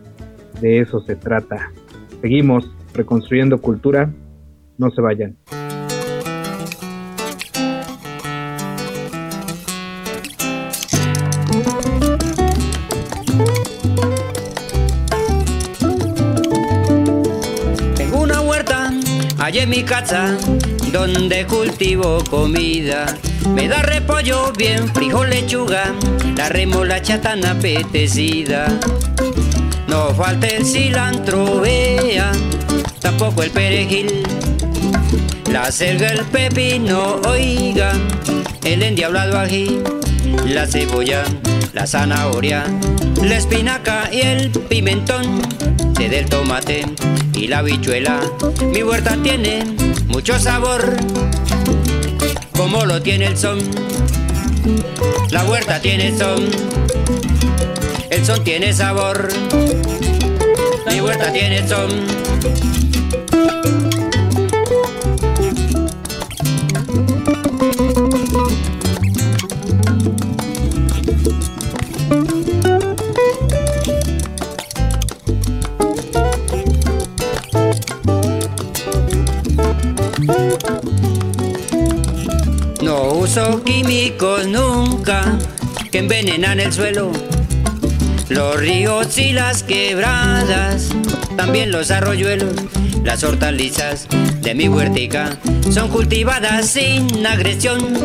de 0.62 0.78
eso 0.78 1.00
se 1.00 1.16
trata. 1.16 1.70
Seguimos 2.22 2.74
reconstruyendo 2.94 3.61
cultura, 3.61 4.11
no 4.78 4.90
se 4.90 5.02
vayan. 5.02 5.36
En 19.59 19.68
mi 19.68 19.82
casa 19.82 20.36
donde 20.92 21.44
cultivo 21.44 22.22
comida. 22.30 23.07
Me 23.55 23.68
da 23.68 23.82
repollo 23.82 24.53
bien, 24.57 24.88
frijol, 24.94 25.30
lechuga, 25.30 25.92
la 26.36 26.48
remolacha 26.48 27.20
tan 27.20 27.44
apetecida. 27.44 28.68
No 29.88 30.14
falta 30.14 30.46
el 30.46 30.64
cilantro, 30.64 31.61
vea, 31.61 32.30
tampoco 33.01 33.42
el 33.42 33.51
perejil. 33.51 34.22
La 35.51 35.72
selga, 35.72 36.12
el 36.12 36.24
pepino, 36.26 37.20
oiga, 37.26 37.92
el 38.64 38.82
endiablado 38.82 39.38
ají, 39.38 39.80
la 40.46 40.66
cebolla, 40.66 41.24
la 41.72 41.86
zanahoria, 41.86 42.64
la 43.22 43.36
espinaca 43.36 44.08
y 44.12 44.20
el 44.20 44.50
pimentón, 44.50 45.42
sé 45.96 46.08
del 46.08 46.26
tomate 46.26 46.84
y 47.34 47.46
la 47.48 47.62
bichuela. 47.62 48.20
Mi 48.72 48.82
huerta 48.82 49.16
tiene 49.22 49.64
mucho 50.08 50.38
sabor, 50.38 50.96
como 52.56 52.84
lo 52.84 53.00
tiene 53.02 53.26
el 53.26 53.36
son. 53.36 53.58
La 55.30 55.44
huerta 55.44 55.80
tiene 55.80 56.16
son, 56.16 56.48
el 58.10 58.24
son 58.24 58.42
tiene 58.44 58.72
sabor. 58.72 59.28
Mi 60.90 61.00
huerta 61.00 61.32
tiene 61.32 61.66
son. 61.68 61.90
Envenenan 86.11 86.58
el 86.58 86.72
suelo. 86.72 87.12
Los 88.28 88.56
ríos 88.56 89.16
y 89.16 89.32
las 89.32 89.62
quebradas, 89.62 90.88
también 91.36 91.70
los 91.70 91.92
arroyuelos, 91.92 92.52
las 93.04 93.22
hortalizas 93.22 94.08
de 94.40 94.56
mi 94.56 94.68
huertica 94.68 95.38
son 95.72 95.88
cultivadas 95.88 96.66
sin 96.66 97.24
agresión, 97.24 97.96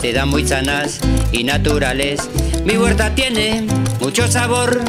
se 0.00 0.12
dan 0.12 0.28
muy 0.28 0.44
sanas 0.44 0.98
y 1.30 1.44
naturales. 1.44 2.28
Mi 2.64 2.76
huerta 2.76 3.14
tiene 3.14 3.64
mucho 4.00 4.26
sabor, 4.26 4.80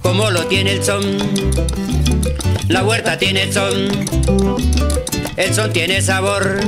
como 0.00 0.30
lo 0.30 0.46
tiene 0.46 0.72
el 0.72 0.82
son. 0.82 1.04
La 2.68 2.84
huerta 2.84 3.18
tiene 3.18 3.42
el 3.42 3.52
son, 3.52 3.90
el 5.36 5.54
son 5.54 5.74
tiene 5.74 6.00
sabor. 6.00 6.58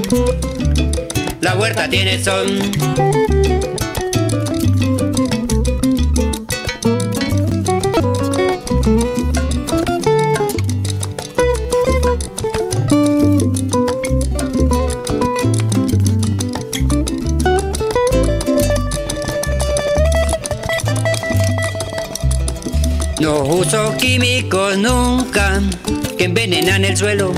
La 1.41 1.55
huerta 1.55 1.89
tiene 1.89 2.23
son. 2.23 3.20
Nunca 24.51 25.61
que 26.19 26.25
envenenan 26.25 26.85
el 26.85 26.97
suelo. 26.97 27.33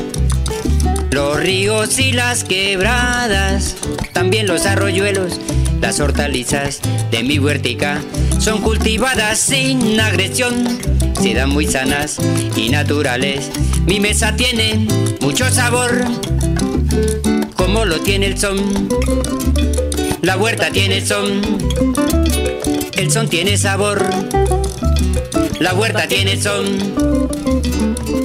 Los 1.11 1.39
ríos 1.39 1.99
y 1.99 2.13
las 2.13 2.43
quebradas, 2.43 3.77
también 4.15 4.47
los 4.47 4.65
arroyuelos, 4.65 5.39
las 5.81 6.01
hortalizas 6.01 6.81
de 7.11 7.23
mi 7.23 7.39
huertica 7.39 8.01
son 8.39 8.63
cultivadas 8.63 9.39
sin 9.39 10.01
agresión, 10.01 10.79
se 11.21 11.35
dan 11.35 11.51
muy 11.51 11.67
sanas 11.67 12.17
y 12.57 12.71
naturales. 12.71 13.51
Mi 13.85 14.01
mesa 14.01 14.35
tiene 14.35 14.87
mucho 15.21 15.51
sabor, 15.51 15.91
como 17.57 17.85
lo 17.85 18.01
tiene 18.01 18.27
el 18.27 18.39
son. 18.39 18.89
La 20.23 20.39
huerta 20.39 20.71
tiene 20.71 21.05
son, 21.05 21.43
el 22.95 23.11
son 23.11 23.29
tiene 23.29 23.59
sabor. 23.59 24.03
La 25.63 25.75
huerta 25.75 26.09
tiene 26.09 26.37
son, 26.39 26.65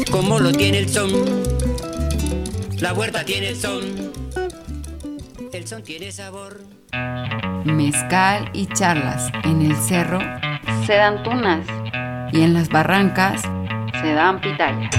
como 0.10 0.40
lo 0.40 0.52
tiene 0.52 0.80
el 0.80 0.90
son. 0.90 1.12
La 2.80 2.94
huerta 2.94 3.24
tiene 3.26 3.54
son, 3.54 3.84
el 5.54 5.68
son 5.68 5.84
tiene 5.84 6.12
sabor. 6.12 6.58
Mezcal 7.64 8.50
y 8.54 8.66
charlas 8.66 9.32
en 9.44 9.62
el 9.62 9.76
cerro 9.76 10.18
se 10.88 10.96
dan 10.96 11.22
tunas 11.22 11.68
y 12.34 12.42
en 12.42 12.56
las 12.56 12.70
barrancas 12.70 13.44
se 14.02 14.14
dan 14.14 14.42
pitayas. 14.42 14.90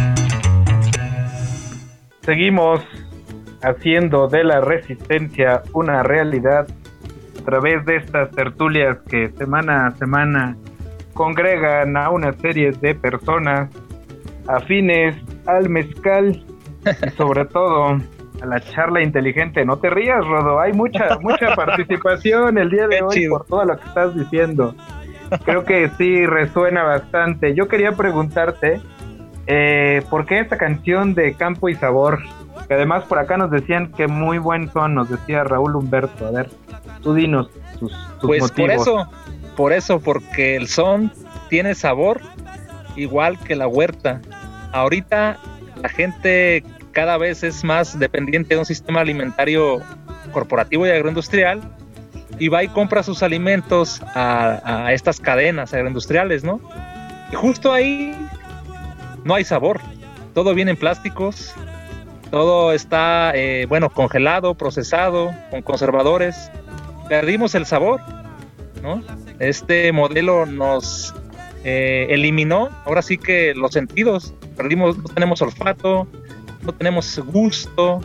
Seguimos 2.22 2.82
haciendo 3.62 4.28
de 4.28 4.44
la 4.44 4.60
resistencia 4.60 5.64
una 5.72 6.04
realidad 6.04 6.68
a 7.40 7.44
través 7.44 7.84
de 7.84 7.96
estas 7.96 8.30
tertulias 8.30 8.96
que 9.08 9.28
semana 9.36 9.88
a 9.88 9.96
semana 9.96 10.56
congregan 11.18 11.96
a 11.96 12.10
una 12.10 12.32
serie 12.34 12.70
de 12.70 12.94
personas 12.94 13.68
afines 14.46 15.16
al 15.46 15.68
mezcal 15.68 16.44
y 17.04 17.10
sobre 17.16 17.44
todo 17.56 17.98
a 18.40 18.46
la 18.46 18.60
charla 18.60 19.02
inteligente. 19.02 19.64
No 19.64 19.78
te 19.78 19.90
rías, 19.90 20.24
Rodo, 20.24 20.60
hay 20.60 20.72
mucha 20.72 21.18
mucha 21.20 21.54
participación 21.56 22.56
el 22.56 22.70
día 22.70 22.86
de 22.86 23.02
hoy 23.02 23.28
por 23.28 23.44
todo 23.46 23.64
lo 23.64 23.76
que 23.76 23.88
estás 23.88 24.14
diciendo. 24.14 24.76
Creo 25.44 25.64
que 25.64 25.90
sí 25.98 26.24
resuena 26.24 26.84
bastante. 26.84 27.52
Yo 27.52 27.66
quería 27.66 27.92
preguntarte 27.92 28.80
eh, 29.48 30.02
por 30.08 30.24
qué 30.24 30.38
esta 30.38 30.56
canción 30.56 31.14
de 31.14 31.34
Campo 31.34 31.68
y 31.68 31.74
Sabor, 31.74 32.20
que 32.68 32.74
además 32.74 33.02
por 33.06 33.18
acá 33.18 33.36
nos 33.36 33.50
decían 33.50 33.90
que 33.90 34.06
muy 34.06 34.38
buen 34.38 34.70
son, 34.70 34.94
nos 34.94 35.10
decía 35.10 35.42
Raúl 35.42 35.74
Humberto. 35.74 36.28
A 36.28 36.30
ver, 36.30 36.48
tú 37.02 37.12
dinos 37.12 37.50
tus, 37.80 37.90
tus 38.20 38.28
Pues 38.28 38.40
motivos. 38.42 38.54
por 38.54 38.70
eso, 38.70 39.10
por 39.58 39.72
eso, 39.72 39.98
porque 39.98 40.54
el 40.54 40.68
son 40.68 41.12
tiene 41.48 41.74
sabor 41.74 42.20
igual 42.94 43.36
que 43.40 43.56
la 43.56 43.66
huerta. 43.66 44.20
Ahorita 44.70 45.36
la 45.82 45.88
gente 45.88 46.62
cada 46.92 47.18
vez 47.18 47.42
es 47.42 47.64
más 47.64 47.98
dependiente 47.98 48.54
de 48.54 48.60
un 48.60 48.64
sistema 48.64 49.00
alimentario 49.00 49.80
corporativo 50.32 50.86
y 50.86 50.90
agroindustrial 50.90 51.60
y 52.38 52.46
va 52.46 52.62
y 52.62 52.68
compra 52.68 53.02
sus 53.02 53.24
alimentos 53.24 54.00
a, 54.14 54.92
estas 54.92 55.18
cadenas 55.18 55.74
agroindustriales, 55.74 56.44
¿no? 56.44 56.60
Y 57.32 57.34
justo 57.34 57.72
ahí 57.72 58.14
no 59.24 59.34
hay 59.34 59.42
sabor. 59.42 59.80
Todo 60.34 60.54
viene 60.54 60.70
en 60.70 60.76
plásticos, 60.76 61.52
todo 62.30 62.72
está, 62.72 63.32
eh, 63.34 63.66
bueno, 63.68 63.90
congelado, 63.90 64.54
procesado, 64.54 65.34
con 65.50 65.62
conservadores. 65.62 66.48
Perdimos 67.08 67.56
el 67.56 67.66
sabor, 67.66 68.00
Este 69.38 69.92
modelo 69.92 70.46
nos 70.46 71.14
eh, 71.64 72.06
eliminó, 72.10 72.68
ahora 72.84 73.02
sí 73.02 73.18
que 73.18 73.54
los 73.54 73.72
sentidos, 73.72 74.34
perdimos, 74.56 74.96
no 74.98 75.04
tenemos 75.04 75.42
olfato, 75.42 76.06
no 76.62 76.72
tenemos 76.72 77.18
gusto, 77.26 78.00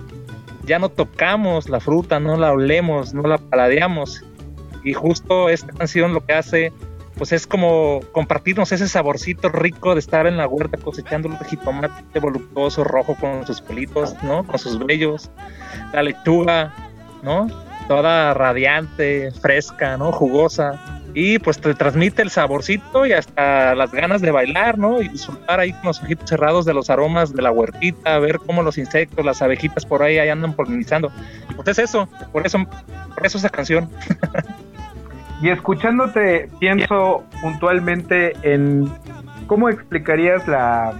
ya 0.66 0.80
no 0.80 0.90
tocamos 0.90 1.70
la 1.70 1.80
fruta, 1.80 2.20
no 2.20 2.38
la 2.38 2.52
olemos, 2.52 3.14
no 3.14 3.24
la 3.24 3.38
paladeamos. 3.38 4.24
Y 4.84 4.94
justo 4.94 5.50
esta 5.50 5.72
canción 5.74 6.14
lo 6.14 6.26
que 6.26 6.34
hace, 6.34 6.74
pues 7.18 7.32
es 7.32 7.48
como 7.48 8.02
compartirnos 8.12 8.72
ese 8.72 8.88
saborcito 8.88 9.50
rico 9.50 9.94
de 9.94 10.00
estar 10.00 10.28
en 10.28 10.38
la 10.38 10.48
huerta 10.48 10.78
cosechando 10.78 11.30
el 11.30 11.38
jitomate 11.46 12.20
voluptuoso 12.20 12.84
rojo 12.84 13.16
con 13.20 13.46
sus 13.46 13.62
pelitos, 13.62 14.16
¿no? 14.24 14.46
Con 14.46 14.60
sus 14.60 14.80
vellos, 14.80 15.32
la 15.94 16.04
lechuga, 16.04 16.74
¿no? 17.22 17.48
Toda 17.88 18.34
radiante, 18.34 19.32
fresca, 19.32 19.98
¿no? 19.98 20.12
Jugosa. 20.12 21.00
Y 21.16 21.38
pues 21.38 21.60
te 21.60 21.76
transmite 21.76 22.24
el 22.24 22.32
saborcito 22.32 23.06
y 23.06 23.14
hasta 23.14 23.76
las 23.76 23.92
ganas 23.92 24.22
de 24.22 24.32
bailar, 24.32 24.80
¿no? 24.80 25.02
Y 25.02 25.10
disfrutar 25.10 25.60
ahí 25.60 25.72
con 25.74 25.88
los 25.88 26.02
ojitos 26.02 26.28
cerrados 26.28 26.66
de 26.66 26.74
los 26.74 26.90
aromas 26.90 27.34
de 27.34 27.42
la 27.42 27.52
huertita, 27.52 28.18
ver 28.18 28.40
cómo 28.40 28.64
los 28.64 28.80
insectos, 28.80 29.24
las 29.24 29.42
abejitas 29.42 29.86
por 29.86 30.02
ahí, 30.02 30.18
andan 30.18 30.54
polinizando. 30.54 31.12
Pues 31.56 31.68
es 31.68 31.80
eso, 31.80 32.08
por 32.32 32.48
eso, 32.48 32.60
por 33.14 33.26
eso 33.26 33.38
esa 33.38 33.50
canción. 33.50 33.90
Y 35.42 35.50
escuchándote, 35.50 36.50
pienso 36.60 37.24
puntualmente 37.42 38.34
en 38.44 38.90
cómo 39.46 39.68
explicarías 39.70 40.48
la 40.48 40.94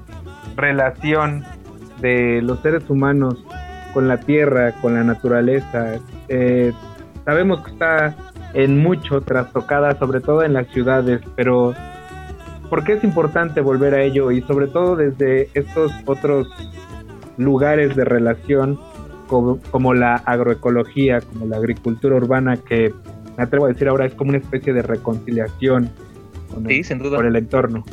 relación 0.58 1.46
de 2.02 2.42
los 2.42 2.60
seres 2.60 2.88
humanos 2.90 3.44
con 3.94 4.08
la 4.08 4.20
tierra, 4.20 4.74
con 4.82 4.94
la 4.96 5.04
naturaleza. 5.04 6.00
Eh, 6.28 6.74
sabemos 7.26 7.62
que 7.64 7.72
está 7.72 8.16
en 8.54 8.80
mucho 8.80 9.22
trastocada, 9.22 9.98
sobre 9.98 10.20
todo 10.22 10.44
en 10.44 10.54
las 10.54 10.68
ciudades, 10.68 11.22
pero 11.36 11.74
¿por 12.70 12.84
qué 12.84 12.94
es 12.94 13.04
importante 13.04 13.62
volver 13.62 13.94
a 13.94 14.02
ello? 14.02 14.32
Y 14.32 14.42
sobre 14.42 14.68
todo 14.68 14.96
desde 14.96 15.50
estos 15.54 15.92
otros 16.06 16.48
lugares 17.38 17.96
de 17.96 18.06
relación 18.06 18.80
como, 19.28 19.60
como 19.72 19.94
la 19.94 20.16
agroecología, 20.16 21.22
como 21.22 21.46
la 21.48 21.58
agricultura 21.58 22.16
urbana, 22.16 22.58
que 22.58 22.94
me 23.38 23.44
atrevo 23.44 23.66
a 23.66 23.70
decir 23.70 23.88
ahora 23.88 24.06
es 24.06 24.14
como 24.14 24.30
una 24.30 24.38
especie 24.38 24.74
de 24.74 24.84
reconciliación 24.84 25.90
con 26.54 26.68
Sí, 26.68 26.78
el, 26.80 26.86
sin 26.86 27.00
duda. 27.00 27.18
por 27.18 27.26
el 27.26 27.36
entorno. 27.36 27.84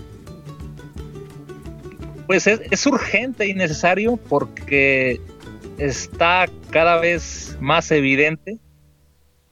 Pues 2.27 2.47
es, 2.47 2.61
es 2.71 2.87
urgente 2.87 3.49
y 3.49 3.55
necesario 3.55 4.17
porque 4.29 5.21
está 5.81 6.47
cada 6.71 7.01
vez 7.01 7.57
más 7.61 7.91
evidente 7.91 8.59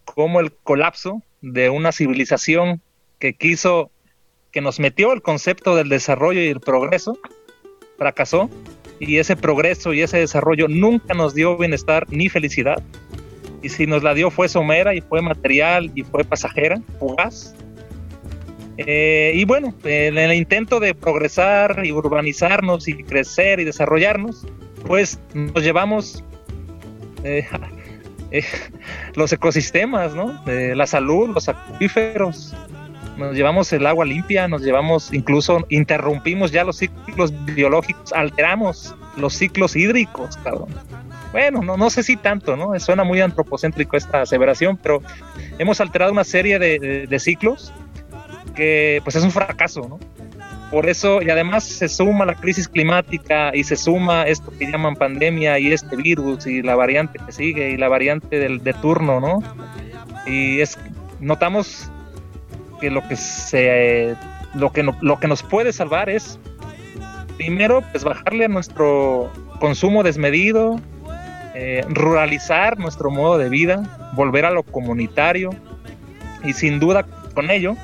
cómo 0.05 0.41
el 0.41 0.53
colapso 0.53 1.23
de 1.41 1.71
una 1.71 1.91
civilización 1.91 2.83
que 3.19 3.35
quiso, 3.35 3.91
que 4.53 4.61
nos 4.61 4.79
metió 4.79 5.13
el 5.13 5.23
concepto 5.23 5.75
del 5.75 5.89
desarrollo 5.89 6.41
y 6.41 6.49
el 6.49 6.61
progreso, 6.61 7.19
fracasó, 7.97 8.51
y 9.01 9.19
ese 9.19 9.37
progreso 9.37 9.95
y 9.95 10.03
ese 10.03 10.19
desarrollo 10.19 10.69
nunca 10.69 11.15
nos 11.15 11.35
dio 11.35 11.57
bienestar 11.57 12.05
ni 12.11 12.29
felicidad. 12.29 12.83
Y 13.63 13.71
si 13.71 13.87
nos 13.87 14.03
la 14.03 14.15
dio 14.15 14.31
fue 14.31 14.49
somera 14.49 14.95
y 14.95 15.01
fue 15.01 15.23
material 15.23 15.91
y 15.95 16.03
fue 16.03 16.25
pasajera, 16.25 16.81
fugaz. 16.99 17.55
Eh, 18.77 19.33
y 19.35 19.45
bueno, 19.45 19.75
en 19.85 20.19
el 20.19 20.33
intento 20.35 20.79
de 20.79 20.95
progresar 20.95 21.85
y 21.85 21.91
urbanizarnos 21.91 22.87
y 22.87 23.03
crecer 23.03 23.61
y 23.61 23.65
desarrollarnos, 23.65 24.47
pues 24.87 25.19
nos 25.35 25.63
llevamos 25.63 26.23
eh, 27.25 27.47
eh, 28.31 28.45
los 29.15 29.33
ecosistemas, 29.33 30.15
¿no? 30.15 30.41
La 30.47 30.87
salud, 30.87 31.31
los 31.35 31.49
acuíferos, 31.49 32.55
nos 33.17 33.35
llevamos 33.35 33.73
el 33.73 33.85
agua 33.87 34.05
limpia, 34.05 34.47
nos 34.49 34.63
llevamos, 34.63 35.13
incluso 35.13 35.67
interrumpimos 35.71 36.53
ya 36.53 36.63
los 36.65 36.77
ciclos 36.77 37.33
biológicos, 37.47 38.13
alteramos 38.13 38.95
los 39.17 39.35
ciclos 39.35 39.75
hídricos. 39.75 40.39
Bueno, 41.33 41.61
no, 41.63 41.77
no 41.77 41.91
sé 41.91 42.03
si 42.03 42.17
tanto, 42.17 42.57
¿no? 42.57 42.79
Suena 42.81 43.05
muy 43.05 43.21
antropocéntrico 43.21 43.97
esta 43.97 44.23
aseveración, 44.23 44.77
pero 44.79 45.03
hemos 45.59 45.81
alterado 45.81 46.13
una 46.13 46.25
serie 46.25 46.59
de, 46.59 46.79
de- 46.79 47.07
de 47.07 47.19
ciclos 47.19 47.73
que 48.55 49.01
pues 49.05 49.15
es 49.17 49.25
un 49.25 49.31
fracaso, 49.31 49.87
¿no? 49.89 49.99
Por 50.71 50.87
eso, 50.89 51.23
y 51.23 51.31
además 51.31 51.65
se 51.65 51.89
suma 51.89 52.27
la 52.27 52.35
crisis 52.35 52.69
climática 52.69 53.53
y 53.55 53.65
se 53.65 53.75
suma 53.75 54.25
esto 54.25 54.53
que 54.59 54.71
llaman 54.71 54.97
pandemia 54.97 55.59
y 55.59 55.73
este 55.73 55.97
virus 55.97 56.47
y 56.47 56.61
la 56.63 56.75
variante 56.77 57.19
que 57.25 57.33
sigue 57.33 57.71
y 57.71 57.77
la 57.79 57.89
variante 57.89 58.39
del, 58.39 58.63
de 58.63 58.75
turno, 58.75 59.19
¿no? 59.19 59.39
Y 60.27 60.61
es, 60.61 60.79
notamos 61.21 61.91
que 62.81 62.91
lo 62.91 63.07
que 63.09 63.17
se, 63.17 64.15
lo 64.55 64.71
que, 64.71 64.83
no- 64.83 64.97
lo 65.01 65.19
que 65.19 65.27
nos 65.27 65.43
puede 65.43 65.73
salvar 65.73 66.11
es, 66.11 66.39
primero, 67.39 67.83
pues 67.91 68.05
bajarle 68.05 68.45
a 68.45 68.49
nuestro 68.49 69.31
consumo 69.61 70.03
desmedido, 70.03 70.79
eh, 71.55 71.83
ruralizar 71.89 72.79
nuestro 72.79 73.11
modo 73.11 73.39
de 73.39 73.49
vida, 73.49 74.13
volver 74.13 74.45
a 74.45 74.51
lo 74.51 74.63
comunitario 74.65 75.51
y 76.45 76.53
sin 76.53 76.79
duda 76.79 77.07
con 77.35 77.51
ello 77.51 77.75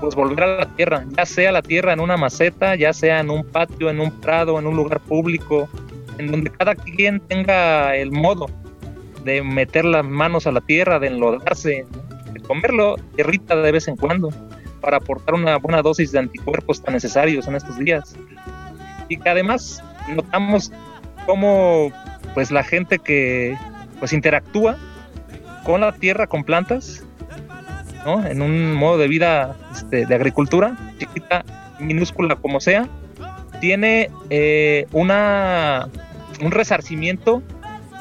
pues 0.00 0.14
volver 0.14 0.44
a 0.44 0.56
la 0.58 0.66
tierra, 0.76 1.04
ya 1.16 1.26
sea 1.26 1.52
la 1.52 1.62
tierra 1.62 1.92
en 1.92 2.00
una 2.00 2.16
maceta, 2.16 2.74
ya 2.74 2.92
sea 2.92 3.20
en 3.20 3.30
un 3.30 3.44
patio, 3.44 3.90
en 3.90 4.00
un 4.00 4.10
prado, 4.20 4.58
en 4.58 4.66
un 4.66 4.76
lugar 4.76 5.00
público, 5.00 5.68
en 6.18 6.30
donde 6.30 6.50
cada 6.50 6.74
quien 6.74 7.20
tenga 7.20 7.96
el 7.96 8.10
modo 8.10 8.46
de 9.24 9.42
meter 9.42 9.84
las 9.84 10.04
manos 10.04 10.46
a 10.46 10.52
la 10.52 10.60
tierra, 10.60 10.98
de 10.98 11.08
enlodarse, 11.08 11.86
de 12.32 12.40
comerlo 12.40 12.96
tierrita 13.16 13.56
de 13.56 13.72
vez 13.72 13.88
en 13.88 13.96
cuando, 13.96 14.30
para 14.80 14.98
aportar 14.98 15.34
una 15.34 15.56
buena 15.56 15.82
dosis 15.82 16.12
de 16.12 16.18
anticuerpos 16.18 16.82
tan 16.82 16.94
necesarios 16.94 17.48
en 17.48 17.56
estos 17.56 17.78
días. 17.78 18.16
Y 19.08 19.16
que 19.16 19.28
además 19.28 19.82
notamos 20.14 20.70
cómo 21.26 21.90
pues 22.34 22.50
la 22.50 22.62
gente 22.62 22.98
que 22.98 23.56
pues 23.98 24.12
interactúa 24.12 24.76
con 25.64 25.80
la 25.80 25.92
tierra, 25.92 26.26
con 26.26 26.44
plantas, 26.44 27.02
¿no? 28.04 28.24
En 28.26 28.42
un 28.42 28.74
modo 28.74 28.98
de 28.98 29.08
vida 29.08 29.56
este, 29.74 30.06
de 30.06 30.14
agricultura, 30.14 30.76
chiquita, 30.98 31.44
minúscula 31.80 32.36
como 32.36 32.60
sea, 32.60 32.88
tiene 33.60 34.10
eh, 34.30 34.86
una, 34.92 35.88
un 36.40 36.50
resarcimiento 36.50 37.42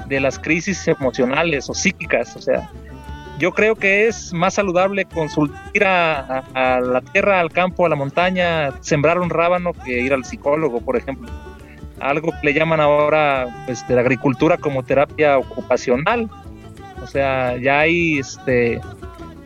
de 0.07 0.19
las 0.19 0.37
crisis 0.39 0.87
emocionales 0.87 1.69
o 1.69 1.73
psíquicas. 1.73 2.35
O 2.35 2.41
sea, 2.41 2.69
yo 3.39 3.51
creo 3.53 3.75
que 3.75 4.07
es 4.07 4.33
más 4.33 4.55
saludable 4.55 5.05
consultar 5.05 5.83
a, 5.85 6.43
a- 6.53 6.79
la 6.81 7.01
tierra, 7.01 7.39
al 7.39 7.51
campo, 7.51 7.85
a 7.85 7.89
la 7.89 7.95
montaña, 7.95 8.71
sembrar 8.81 9.19
un 9.19 9.29
rábano 9.29 9.73
que 9.73 10.01
ir 10.01 10.13
al 10.13 10.25
psicólogo, 10.25 10.81
por 10.81 10.97
ejemplo. 10.97 11.29
Algo 11.99 12.31
que 12.31 12.47
le 12.47 12.53
llaman 12.53 12.81
ahora 12.81 13.47
pues, 13.65 13.87
de 13.87 13.95
la 13.95 14.01
agricultura 14.01 14.57
como 14.57 14.83
terapia 14.83 15.37
ocupacional. 15.37 16.29
O 17.01 17.07
sea, 17.07 17.55
ya 17.57 17.79
hay 17.79 18.19
este, 18.19 18.81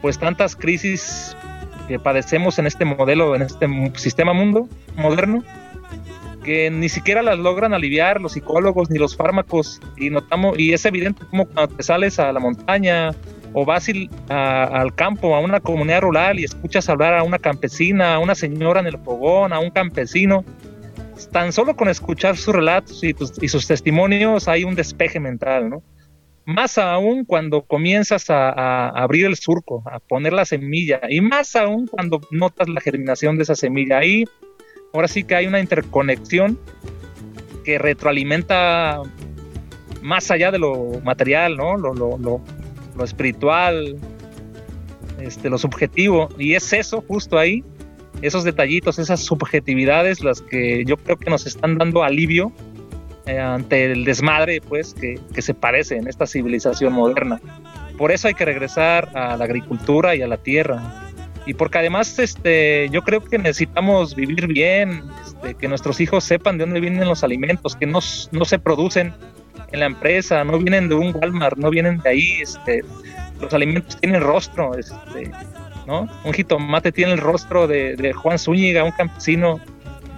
pues 0.01 0.17
tantas 0.17 0.55
crisis 0.55 1.35
que 1.87 1.99
padecemos 1.99 2.59
en 2.59 2.67
este 2.67 2.85
modelo, 2.85 3.35
en 3.35 3.43
este 3.43 3.67
sistema 3.95 4.33
mundo 4.33 4.67
moderno, 4.95 5.43
que 6.43 6.69
ni 6.69 6.89
siquiera 6.89 7.21
las 7.21 7.37
logran 7.37 7.73
aliviar 7.73 8.21
los 8.21 8.33
psicólogos 8.33 8.89
ni 8.89 8.97
los 8.97 9.15
fármacos 9.15 9.81
y 9.97 10.09
notamos 10.09 10.57
y 10.57 10.73
es 10.73 10.85
evidente 10.85 11.25
como 11.29 11.45
cuando 11.45 11.75
te 11.75 11.83
sales 11.83 12.19
a 12.19 12.31
la 12.31 12.39
montaña 12.39 13.11
o 13.53 13.65
vas 13.65 13.87
al 14.29 14.95
campo, 14.95 15.35
a 15.35 15.39
una 15.39 15.59
comunidad 15.59 16.01
rural 16.01 16.39
y 16.39 16.43
escuchas 16.43 16.89
hablar 16.89 17.15
a 17.15 17.23
una 17.23 17.39
campesina, 17.39 18.15
a 18.15 18.19
una 18.19 18.35
señora 18.35 18.79
en 18.79 18.87
el 18.87 18.97
fogón, 18.99 19.51
a 19.51 19.59
un 19.59 19.71
campesino, 19.71 20.45
tan 21.31 21.51
solo 21.51 21.75
con 21.75 21.89
escuchar 21.89 22.37
sus 22.37 22.53
relatos 22.53 23.03
y 23.03 23.47
sus 23.47 23.67
testimonios 23.67 24.47
hay 24.47 24.63
un 24.63 24.75
despeje 24.75 25.19
mental, 25.19 25.69
¿no? 25.69 25.81
Más 26.47 26.77
aún 26.77 27.25
cuando 27.25 27.63
comienzas 27.63 28.29
a, 28.29 28.87
abrir 28.87 29.25
el 29.25 29.35
surco, 29.35 29.83
a 29.85 29.99
poner 29.99 30.31
la 30.31 30.45
semilla, 30.45 31.01
y 31.09 31.19
más 31.19 31.57
aún 31.57 31.87
cuando 31.87 32.21
notas 32.31 32.69
la 32.69 32.79
germinación 32.79 33.35
de 33.35 33.43
esa 33.43 33.53
semilla. 33.53 33.97
Ahí, 33.97 34.23
ahora 34.93 35.09
sí 35.09 35.25
que 35.25 35.35
hay 35.35 35.45
una 35.45 35.59
interconexión 35.59 36.57
que 37.65 37.77
retroalimenta 37.77 39.01
más 40.01 40.31
allá 40.31 40.49
de 40.49 40.59
lo 40.59 41.01
material, 41.03 41.57
¿no? 41.57 41.75
Lo, 41.75 41.93
lo, 41.93 42.17
lo, 42.17 42.41
lo 42.95 43.03
espiritual, 43.03 43.97
este, 45.19 45.49
lo 45.49 45.57
subjetivo. 45.57 46.29
Y 46.39 46.53
es 46.53 46.71
eso, 46.71 47.03
justo 47.09 47.37
ahí, 47.37 47.61
esos 48.21 48.45
detallitos, 48.45 48.99
esas 48.99 49.19
subjetividades, 49.19 50.23
las 50.23 50.41
que 50.41 50.85
yo 50.85 50.95
creo 50.95 51.17
que 51.17 51.29
nos 51.29 51.45
están 51.45 51.77
dando 51.77 52.03
alivio 52.03 52.53
eh, 53.27 53.39
ante 53.39 53.91
el 53.91 54.05
desmadre 54.05 54.61
pues 54.61 54.93
que, 54.93 55.19
se 55.41 55.53
parece 55.53 55.97
en 55.97 56.07
esta 56.07 56.25
civilización 56.25 56.93
moderna. 56.93 57.39
Por 57.97 58.11
eso 58.11 58.27
hay 58.27 58.33
que 58.33 58.45
regresar 58.45 59.09
a 59.15 59.37
la 59.37 59.45
agricultura 59.45 60.15
y 60.15 60.21
a 60.21 60.27
la 60.27 60.37
tierra. 60.37 60.81
Y 61.45 61.53
porque 61.53 61.77
además 61.77 62.19
este, 62.19 62.89
yo 62.89 63.01
creo 63.03 63.23
que 63.23 63.37
necesitamos 63.37 64.15
vivir 64.15 64.47
bien, 64.47 65.03
este, 65.25 65.55
que 65.55 65.67
nuestros 65.67 66.01
hijos 66.01 66.23
sepan 66.23 66.57
de 66.57 66.65
dónde 66.65 66.79
vienen 66.81 67.07
los 67.07 67.23
alimentos, 67.23 67.75
que 67.75 67.85
no 67.85 68.01
se 68.01 68.59
producen 68.59 69.13
en 69.71 69.79
la 69.79 69.85
empresa, 69.85 70.43
no 70.43 70.57
vienen 70.59 70.89
de 70.89 70.95
un 70.95 71.15
Walmart, 71.15 71.57
no 71.57 71.69
vienen 71.69 71.99
de 71.99 72.09
ahí. 72.09 72.41
Este, 72.41 72.83
los 73.41 73.53
alimentos 73.53 73.97
tienen 73.99 74.21
rostro, 74.21 74.75
este, 74.77 75.31
¿no? 75.85 76.07
Un 76.23 76.33
jitomate 76.33 76.91
tiene 76.91 77.13
el 77.13 77.19
rostro 77.19 77.67
de, 77.67 77.95
de 77.95 78.13
Juan 78.13 78.39
Zúñiga, 78.39 78.83
un 78.83 78.91
campesino 78.91 79.59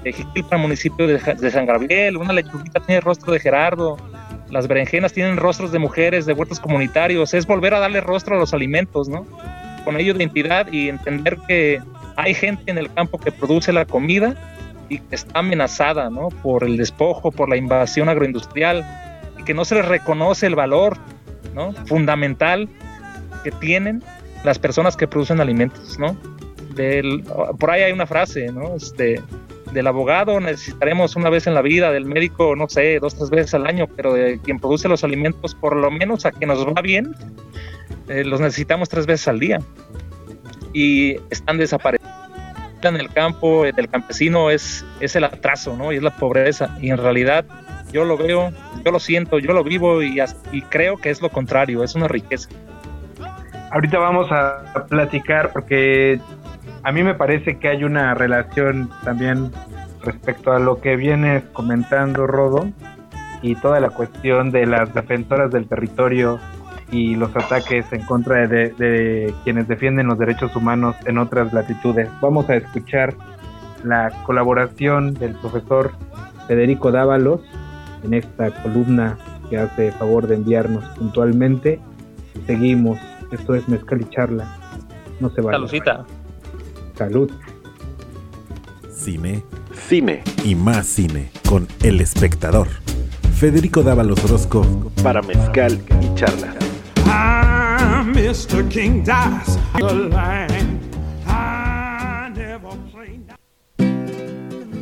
de 0.04 0.14
Jiquilpan, 0.14 0.62
municipio 0.62 1.08
de, 1.08 1.20
San 1.52 1.66
Gabriel, 1.66 2.18
una 2.18 2.34
lechuguita 2.34 2.80
tiene 2.80 2.97
el 2.97 3.02
rostro 3.02 3.34
de 3.34 3.39
Gerardo, 3.39 3.97
las 4.50 4.68
berenjenas 4.68 5.14
tienen 5.14 5.38
rostros 5.38 5.72
de 5.72 5.80
mujeres, 5.80 6.26
de 6.26 6.34
huertos 6.34 6.60
comunitarios, 6.60 7.34
es 7.34 7.45
volver 7.45 7.74
a 7.74 7.80
darle 7.80 8.02
rostro 8.02 8.36
a 8.36 8.39
los 8.39 8.54
alimentos, 8.54 9.10
¿no? 9.10 9.26
Con 9.84 9.97
ello 9.97 10.16
identidad 10.16 10.72
y 10.72 10.89
entender 10.89 11.38
que 11.47 11.82
hay 12.16 12.34
gente 12.34 12.72
en 12.72 12.78
el 12.78 12.91
campo 12.91 13.20
que 13.20 13.32
produce 13.32 13.72
la 13.72 13.86
comida 13.86 14.36
y 14.89 15.00
que 15.00 15.16
está 15.16 15.39
amenazada, 15.39 16.10
¿no? 16.10 16.30
Por 16.30 16.64
el 16.64 16.78
despojo, 16.78 17.32
por 17.32 17.47
la 17.47 17.58
invasión 17.58 18.10
agroindustrial 18.10 18.86
y 19.38 19.43
que 19.43 19.54
no 19.54 19.66
se 19.66 19.76
les 19.76 19.86
reconoce 19.86 20.47
el 20.47 20.56
valor, 20.56 20.97
¿no? 21.54 21.74
Fundamental 21.86 22.68
que 23.43 23.52
tienen 23.52 24.04
las 24.43 24.58
personas 24.58 24.97
que 24.97 25.08
producen 25.08 25.39
alimentos, 25.39 26.00
¿no? 26.00 26.18
Por 27.60 27.72
ahí 27.72 27.84
hay 27.84 27.91
una 27.91 28.08
frase, 28.08 28.52
¿no? 28.52 28.76
Este, 28.76 29.22
del 29.72 29.88
abogado 29.88 30.39
necesitaremos 30.39 31.15
una 31.15 31.30
vez 31.30 31.47
en 31.47 31.53
la 31.53 31.61
vida, 31.61 31.91
del 31.91 32.05
médico, 32.05 32.55
no 32.55 32.67
sé, 32.67 32.99
dos, 32.99 33.15
tres 33.15 33.30
veces 33.30 33.53
al 33.53 33.67
año, 33.67 33.88
pero 33.95 34.13
de 34.13 34.39
quien 34.39 34.59
produce 34.59 34.88
los 34.88 35.03
alimentos, 35.03 35.55
por 35.55 35.76
lo 35.76 35.91
menos 35.91 36.26
a 36.26 36.32
que 36.32 36.45
nos 36.45 36.65
va 36.65 36.82
bien, 36.82 37.15
eh, 38.07 38.24
los 38.24 38.39
necesitamos 38.39 38.89
tres 38.89 39.05
veces 39.05 39.28
al 39.28 39.39
día. 39.39 39.59
Y 40.74 41.15
están 41.30 41.57
desapareciendo 41.57 42.09
en 42.82 42.95
el 42.95 43.09
campo, 43.09 43.65
eh, 43.65 43.74
del 43.74 43.89
campesino, 43.89 44.49
es, 44.49 44.86
es 44.99 45.15
el 45.15 45.24
atraso, 45.24 45.76
¿no? 45.76 45.91
Y 45.91 45.97
es 45.97 46.03
la 46.03 46.15
pobreza. 46.15 46.78
Y 46.82 46.89
en 46.89 46.97
realidad 46.97 47.45
yo 47.91 48.05
lo 48.05 48.17
veo, 48.17 48.51
yo 48.86 48.91
lo 48.91 48.99
siento, 48.99 49.39
yo 49.39 49.53
lo 49.53 49.63
vivo 49.63 50.01
y, 50.01 50.20
y 50.51 50.61
creo 50.63 50.97
que 50.97 51.09
es 51.09 51.22
lo 51.22 51.30
contrario, 51.30 51.84
es 51.84 51.95
una 51.95 52.07
riqueza. 52.07 52.49
Ahorita 53.72 53.99
vamos 53.99 54.32
a 54.32 54.86
platicar 54.88 55.51
porque 55.51 56.20
a 56.84 56.92
mí 56.92 57.04
me 57.04 57.16
parece 57.16 57.58
que 57.58 57.70
hay 57.70 57.84
una 57.84 58.14
relación 58.14 58.90
también 59.04 59.52
respecto 60.02 60.52
a 60.52 60.60
lo 60.60 60.80
que 60.80 60.96
vienes 60.96 61.44
comentando, 61.54 62.26
Rodo, 62.28 62.70
y 63.42 63.56
toda 63.56 63.80
la 63.80 63.90
cuestión 63.90 64.52
de 64.52 64.66
las 64.66 64.94
defensoras 64.94 65.52
del 65.52 65.68
territorio 65.68 66.40
y 66.92 67.16
los 67.16 67.36
ataques 67.36 67.92
en 67.92 68.02
contra 68.04 68.48
de, 68.48 69.34
quienes 69.44 69.68
defienden 69.68 70.08
los 70.08 70.18
derechos 70.18 70.56
humanos 70.56 70.96
en 71.06 71.18
otras 71.18 71.54
latitudes. 71.54 72.10
Vamos 72.22 72.50
a 72.50 72.56
escuchar 72.56 73.14
la 73.84 74.10
colaboración 74.26 75.14
del 75.14 75.34
profesor 75.36 75.92
Federico 76.48 76.92
Dávalos 76.92 77.42
en 78.04 78.14
esta 78.14 78.50
columna 78.64 79.18
que 79.50 79.58
hace 79.58 79.92
favor 79.92 80.28
de 80.28 80.36
enviarnos 80.36 80.84
puntualmente. 80.98 81.80
Seguimos. 82.46 83.00
Esto 83.32 83.54
es 83.54 83.68
Mezcal 83.70 84.02
y 84.02 84.06
Charla. 84.06 84.48
No 85.20 85.30
se. 85.30 85.44
Salucita. 85.44 86.06
Salud. 87.00 87.32
Cine, 88.93 89.41
cine 89.88 90.22
y 90.43 90.54
más 90.54 90.86
cine 90.86 91.32
con 91.47 91.66
El 91.82 92.02
Espectador. 92.02 92.68
Federico 93.36 93.84
Dávalos 93.84 94.22
Orozco 94.26 94.91
para 95.02 95.22
Mezcal 95.22 95.80
y 96.02 96.14
Charlas. 96.16 96.56
Ah. 97.06 98.06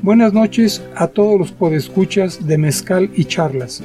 Buenas 0.02 0.34
noches 0.34 0.84
a 0.96 1.06
todos 1.06 1.38
los 1.38 1.52
podescuchas 1.52 2.48
de 2.48 2.58
Mezcal 2.58 3.12
y 3.14 3.26
Charlas. 3.26 3.84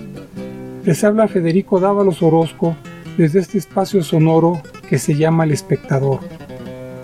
Les 0.86 1.04
habla 1.04 1.28
Federico 1.28 1.80
Dávalos 1.80 2.22
Orozco 2.22 2.76
desde 3.18 3.40
este 3.40 3.58
espacio 3.58 4.02
sonoro 4.02 4.62
que 4.88 4.98
se 4.98 5.16
llama 5.16 5.44
El 5.44 5.50
Espectador. 5.50 6.20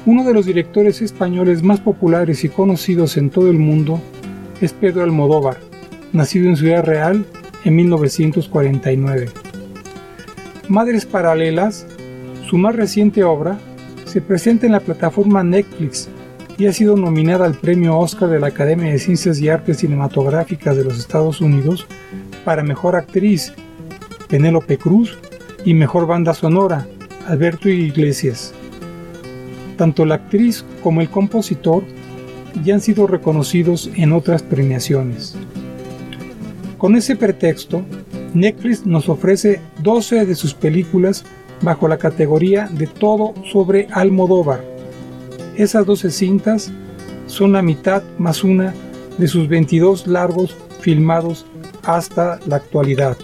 Uno 0.06 0.24
de 0.24 0.32
los 0.32 0.46
directores 0.46 1.02
españoles 1.02 1.62
más 1.62 1.80
populares 1.80 2.44
y 2.44 2.48
conocidos 2.48 3.16
en 3.16 3.30
todo 3.30 3.50
el 3.50 3.58
mundo 3.58 4.00
es 4.60 4.72
Pedro 4.72 5.02
Almodóvar, 5.02 5.58
nacido 6.12 6.48
en 6.48 6.56
Ciudad 6.56 6.84
Real 6.84 7.24
en 7.64 7.76
1949. 7.76 9.28
Madres 10.68 11.06
Paralelas, 11.06 11.86
su 12.48 12.58
más 12.58 12.74
reciente 12.76 13.24
obra, 13.24 13.58
se 14.04 14.20
presenta 14.20 14.66
en 14.66 14.72
la 14.72 14.80
plataforma 14.80 15.42
Netflix 15.42 16.08
y 16.56 16.66
ha 16.66 16.72
sido 16.72 16.96
nominada 16.96 17.44
al 17.44 17.54
premio 17.54 17.98
Oscar 17.98 18.30
de 18.30 18.40
la 18.40 18.48
Academia 18.48 18.90
de 18.90 18.98
Ciencias 18.98 19.40
y 19.40 19.48
Artes 19.48 19.78
Cinematográficas 19.78 20.76
de 20.76 20.84
los 20.84 20.98
Estados 20.98 21.40
Unidos 21.40 21.86
para 22.44 22.62
Mejor 22.62 22.96
Actriz, 22.96 23.52
Penélope 24.28 24.78
Cruz, 24.78 25.18
y 25.64 25.74
Mejor 25.74 26.06
Banda 26.06 26.34
Sonora, 26.34 26.86
Alberto 27.26 27.68
Iglesias. 27.68 28.54
Tanto 29.78 30.04
la 30.04 30.16
actriz 30.16 30.64
como 30.82 31.00
el 31.00 31.08
compositor 31.08 31.84
ya 32.64 32.74
han 32.74 32.80
sido 32.80 33.06
reconocidos 33.06 33.88
en 33.94 34.12
otras 34.12 34.42
premiaciones. 34.42 35.36
Con 36.76 36.96
ese 36.96 37.14
pretexto, 37.14 37.82
Netflix 38.34 38.84
nos 38.84 39.08
ofrece 39.08 39.60
12 39.82 40.26
de 40.26 40.34
sus 40.34 40.52
películas 40.52 41.24
bajo 41.62 41.86
la 41.86 41.96
categoría 41.96 42.68
de 42.72 42.88
todo 42.88 43.34
sobre 43.50 43.86
Almodóvar. 43.92 44.64
Esas 45.56 45.86
12 45.86 46.10
cintas 46.10 46.72
son 47.26 47.52
la 47.52 47.62
mitad 47.62 48.02
más 48.18 48.42
una 48.42 48.74
de 49.16 49.28
sus 49.28 49.48
22 49.48 50.08
largos 50.08 50.56
filmados 50.80 51.46
hasta 51.84 52.40
la 52.46 52.56
actualidad. 52.56 53.16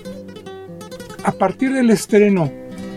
A 1.25 1.33
partir 1.33 1.73
del 1.73 1.91
estreno 1.91 2.51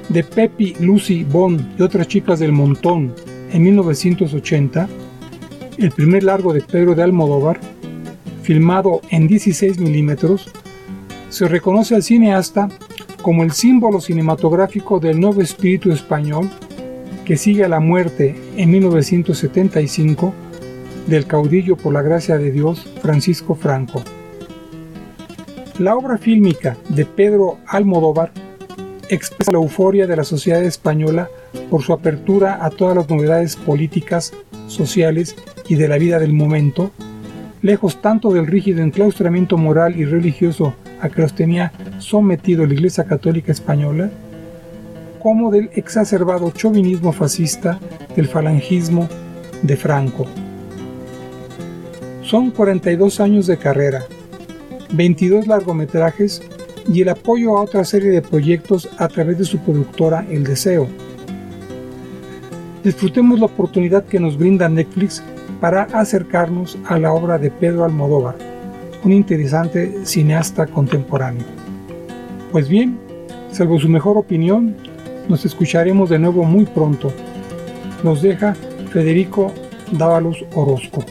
de 0.10 0.24
Pepi, 0.24 0.76
Lucy, 0.80 1.24
Bond 1.24 1.80
y 1.80 1.82
otras 1.82 2.08
chicas 2.08 2.40
del 2.40 2.52
montón 2.52 3.14
en 3.52 3.64
1980, 3.64 4.88
el 5.78 5.92
primer 5.92 6.24
largo 6.24 6.54
de 6.54 6.62
Pedro 6.62 6.96
de 6.96 7.04
Almodóvar, 7.04 7.60
filmado 8.44 9.02
en 9.10 9.28
16 9.28 9.80
milímetros, 9.80 10.50
se 11.30 11.48
reconoce 11.48 11.96
al 11.96 12.04
cineasta 12.04 12.70
como 13.22 13.44
el 13.44 13.52
símbolo 13.52 14.00
cinematográfico 14.00 15.00
del 15.00 15.20
nuevo 15.20 15.42
espíritu 15.42 15.92
español 15.92 16.50
que 17.26 17.38
sigue 17.38 17.66
a 17.66 17.70
la 17.70 17.80
muerte 17.80 18.36
en 18.56 18.72
1975 18.72 20.34
del 21.08 21.26
caudillo 21.26 21.76
por 21.76 21.94
la 21.94 22.02
gracia 22.02 22.38
de 22.38 22.52
Dios 22.52 22.88
Francisco 23.02 23.56
Franco. 23.56 24.02
La 25.80 25.96
obra 25.96 26.18
fílmica 26.18 26.78
de 26.90 27.06
Pedro 27.06 27.60
Almodóvar 27.68 28.32
expresa 29.10 29.52
la 29.52 29.60
euforia 29.60 30.08
de 30.08 30.16
la 30.16 30.24
sociedad 30.24 30.64
española 30.64 31.30
por 31.70 31.84
su 31.84 31.94
apertura 31.94 32.64
a 32.64 32.70
todas 32.70 32.96
las 32.96 33.10
novedades 33.10 33.56
políticas, 33.56 34.34
sociales 34.68 35.36
y 35.68 35.76
de 35.76 35.88
la 35.88 35.98
vida 35.98 36.20
del 36.20 36.34
momento, 36.34 36.92
lejos 37.62 38.02
tanto 38.02 38.32
del 38.32 38.48
rígido 38.48 38.82
enclaustramiento 38.82 39.58
moral 39.58 40.00
y 40.00 40.06
religioso 40.06 40.74
a 41.02 41.10
que 41.10 41.22
los 41.22 41.34
tenía 41.34 41.72
sometido 42.00 42.66
la 42.66 42.74
Iglesia 42.74 43.06
Católica 43.06 43.52
Española, 43.52 44.10
como 45.22 45.52
del 45.52 45.70
exacerbado 45.74 46.52
chauvinismo 46.52 47.12
fascista 47.12 47.80
del 48.16 48.28
falangismo 48.28 49.08
de 49.62 49.76
Franco. 49.76 50.26
Son 52.22 52.52
42 52.52 53.20
años 53.20 53.48
de 53.48 53.58
carrera, 53.58 54.06
22 54.94 55.48
largometrajes 55.48 56.42
y 56.92 57.02
el 57.02 57.10
apoyo 57.10 57.58
a 57.58 57.62
otra 57.62 57.84
serie 57.84 58.10
de 58.12 58.22
proyectos 58.22 58.90
a 58.98 59.08
través 59.08 59.38
de 59.38 59.46
su 59.46 59.60
productora 59.60 60.26
El 60.30 60.44
Deseo. 60.44 60.88
Disfrutemos 62.88 63.38
la 63.38 63.48
oportunidad 63.48 64.06
que 64.06 64.18
nos 64.18 64.38
brinda 64.38 64.70
Netflix 64.70 65.22
para 65.60 65.84
acercarnos 65.92 66.78
a 66.88 66.98
la 66.98 67.12
obra 67.12 67.38
de 67.38 67.52
Pedro 67.52 67.84
Almodóvar, 67.84 68.38
un 69.04 69.12
interesante 69.12 70.06
cineasta 70.06 70.68
contemporáneo. 70.68 71.44
Pues 72.50 72.70
bien, 72.70 72.98
salvo 73.52 73.78
su 73.78 73.90
mejor 73.90 74.16
opinión, 74.18 74.74
nos 75.28 75.44
escucharemos 75.44 76.10
de 76.10 76.20
nuevo 76.20 76.46
muy 76.46 76.64
pronto. 76.64 77.12
Nos 78.06 78.22
deja 78.22 78.56
Federico 78.94 79.52
Dávalos 79.92 80.46
Orozco. 80.56 81.04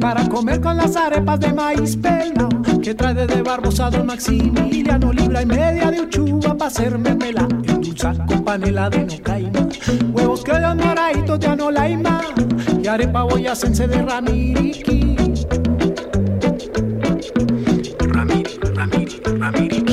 Para 0.00 0.28
comer 0.28 0.60
con 0.60 0.76
las 0.76 0.94
arepas 0.94 1.40
de 1.40 1.52
maíz 1.52 1.96
pelado, 1.96 2.48
que 2.80 2.94
trae 2.94 3.12
desde 3.12 3.42
Barbosa 3.42 3.90
Don 3.90 4.06
Maximiliano, 4.06 5.12
libra 5.12 5.42
y 5.42 5.46
media 5.46 5.90
de 5.90 6.02
uchuva 6.02 6.56
para 6.56 6.68
hacer 6.68 6.96
mermelada, 6.96 7.48
endulzar 7.66 8.24
con 8.24 8.44
panela 8.44 8.88
de 8.88 9.04
nocaima, 9.04 9.68
huevos 10.12 10.44
que 10.44 10.52
dan 10.52 10.78
moraditos 10.78 11.40
de 11.40 11.46
anolaima, 11.48 12.20
y 12.80 12.86
arepa 12.86 13.24
boyacense 13.24 13.88
de 13.88 14.02
ramiriqui. 14.02 15.16
Ramir, 17.98 18.60
ramir, 18.76 19.22
ramiriqui. 19.40 19.91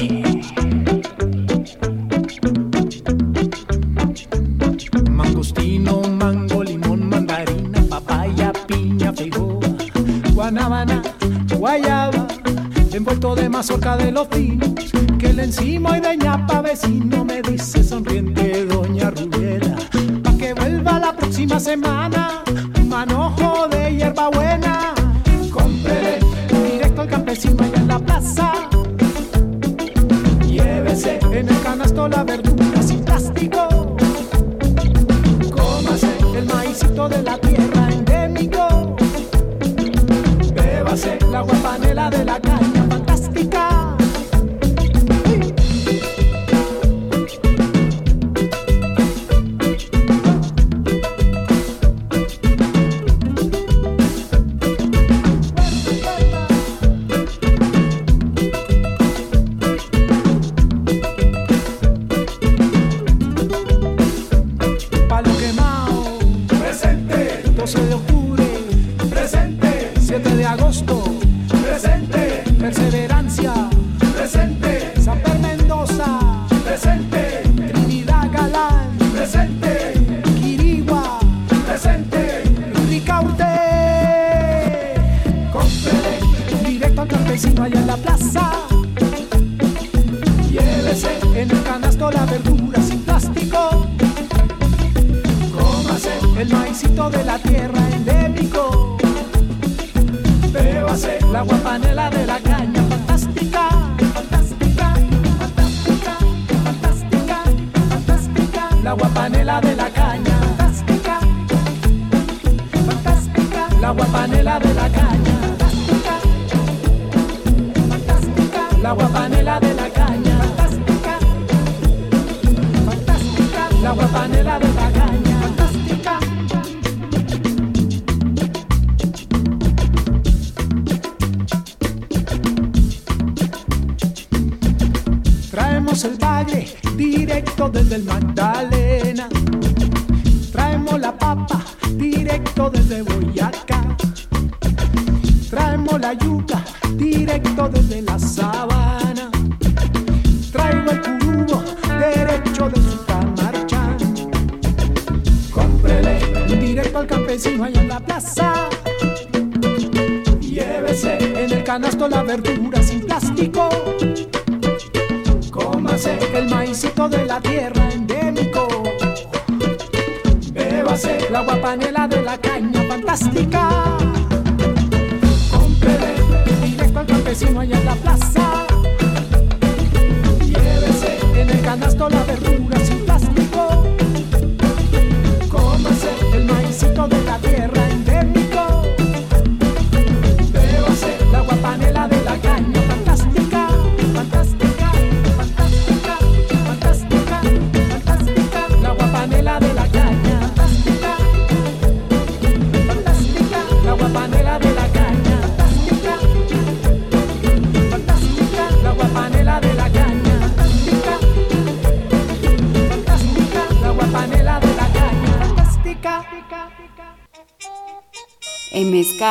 Mazorca 14.20 14.38
de 14.38 14.49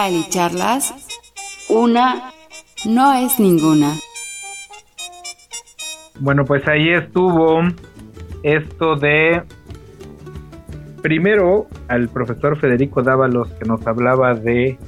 En 0.09 0.14
Mezcal 0.14 0.14
y 0.14 0.30
Charlas, 0.30 0.94
una 1.68 2.30
no 2.88 3.12
es 3.12 3.38
ninguna. 3.38 3.92
Bueno, 6.18 6.46
pues 6.46 6.66
ahí 6.66 6.88
estuvo 6.90 7.61
esto 8.42 8.96
de 8.96 9.42
primero 11.02 11.66
al 11.88 12.09
profesor 12.09 12.59
Federico 12.59 13.02
Dávalos 13.02 13.48
que 13.54 13.66
nos 13.66 13.86
hablaba 13.86 14.34
de 14.34 14.78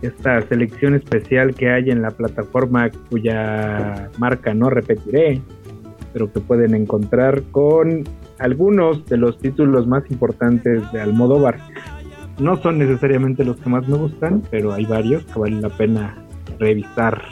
esta 0.00 0.40
selección 0.48 0.94
especial 0.94 1.54
que 1.54 1.70
hay 1.70 1.90
en 1.90 2.00
la 2.00 2.10
plataforma 2.10 2.88
cuya 3.10 4.08
marca 4.16 4.54
no 4.54 4.70
repetiré, 4.70 5.42
pero 6.14 6.32
que 6.32 6.40
pueden 6.40 6.74
encontrar 6.74 7.42
con 7.50 8.04
algunos 8.38 9.04
de 9.04 9.18
los 9.18 9.38
títulos 9.38 9.86
más 9.86 10.10
importantes 10.10 10.90
de 10.92 11.00
Almodóvar. 11.02 11.58
No 12.40 12.56
son 12.56 12.78
necesariamente 12.78 13.44
los 13.44 13.58
que 13.58 13.68
más 13.68 13.86
me 13.86 13.98
gustan, 13.98 14.42
pero 14.50 14.72
hay 14.72 14.86
varios 14.86 15.24
que 15.26 15.38
valen 15.38 15.60
la 15.60 15.68
pena 15.68 16.16
revisar. 16.58 17.22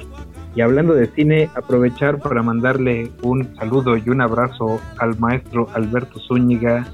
Y 0.54 0.60
hablando 0.60 0.92
de 0.92 1.06
cine, 1.06 1.48
aprovechar 1.54 2.18
para 2.18 2.42
mandarle 2.42 3.10
un 3.22 3.54
saludo 3.56 3.96
y 3.96 4.08
un 4.10 4.20
abrazo 4.20 4.80
al 4.98 5.18
maestro 5.18 5.66
Alberto 5.72 6.20
Zúñiga, 6.20 6.86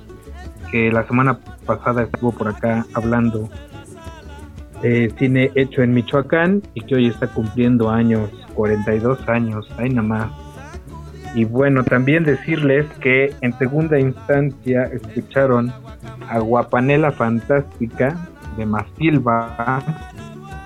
que 0.71 0.93
la 0.93 1.05
semana 1.09 1.41
pasada 1.67 2.05
estuvo 2.05 2.31
por 2.31 2.49
acá 2.49 2.87
hablando 2.95 3.49
de 4.81 5.13
cine 5.19 5.51
hecho 5.57 5.83
en 5.83 5.93
Michoacán 5.93 6.63
y 6.75 6.83
que 6.83 6.95
hoy 6.95 7.07
está 7.09 7.27
cumpliendo 7.27 7.91
años, 7.91 8.31
42 8.55 9.29
años, 9.29 9.69
ahí 9.77 9.89
nada 9.89 10.07
más. 10.07 10.31
Y 11.35 11.45
bueno, 11.47 11.83
también 11.83 12.23
decirles 12.23 12.87
que 13.01 13.35
en 13.41 13.59
segunda 13.59 13.99
instancia 13.99 14.85
escucharon 14.85 15.73
a 16.29 16.39
Guapanela 16.39 17.13
Fantástica 17.13 18.17
de 18.57 18.67
Masilva 18.67 19.83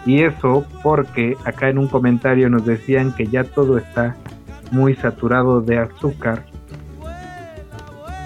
y 0.06 0.22
eso 0.22 0.64
porque 0.82 1.36
acá 1.44 1.68
en 1.68 1.78
un 1.78 1.88
comentario 1.88 2.48
nos 2.48 2.64
decían 2.64 3.12
que 3.12 3.26
ya 3.26 3.44
todo 3.44 3.78
está 3.78 4.16
muy 4.70 4.94
saturado 4.94 5.60
de 5.60 5.78
azúcar. 5.78 6.44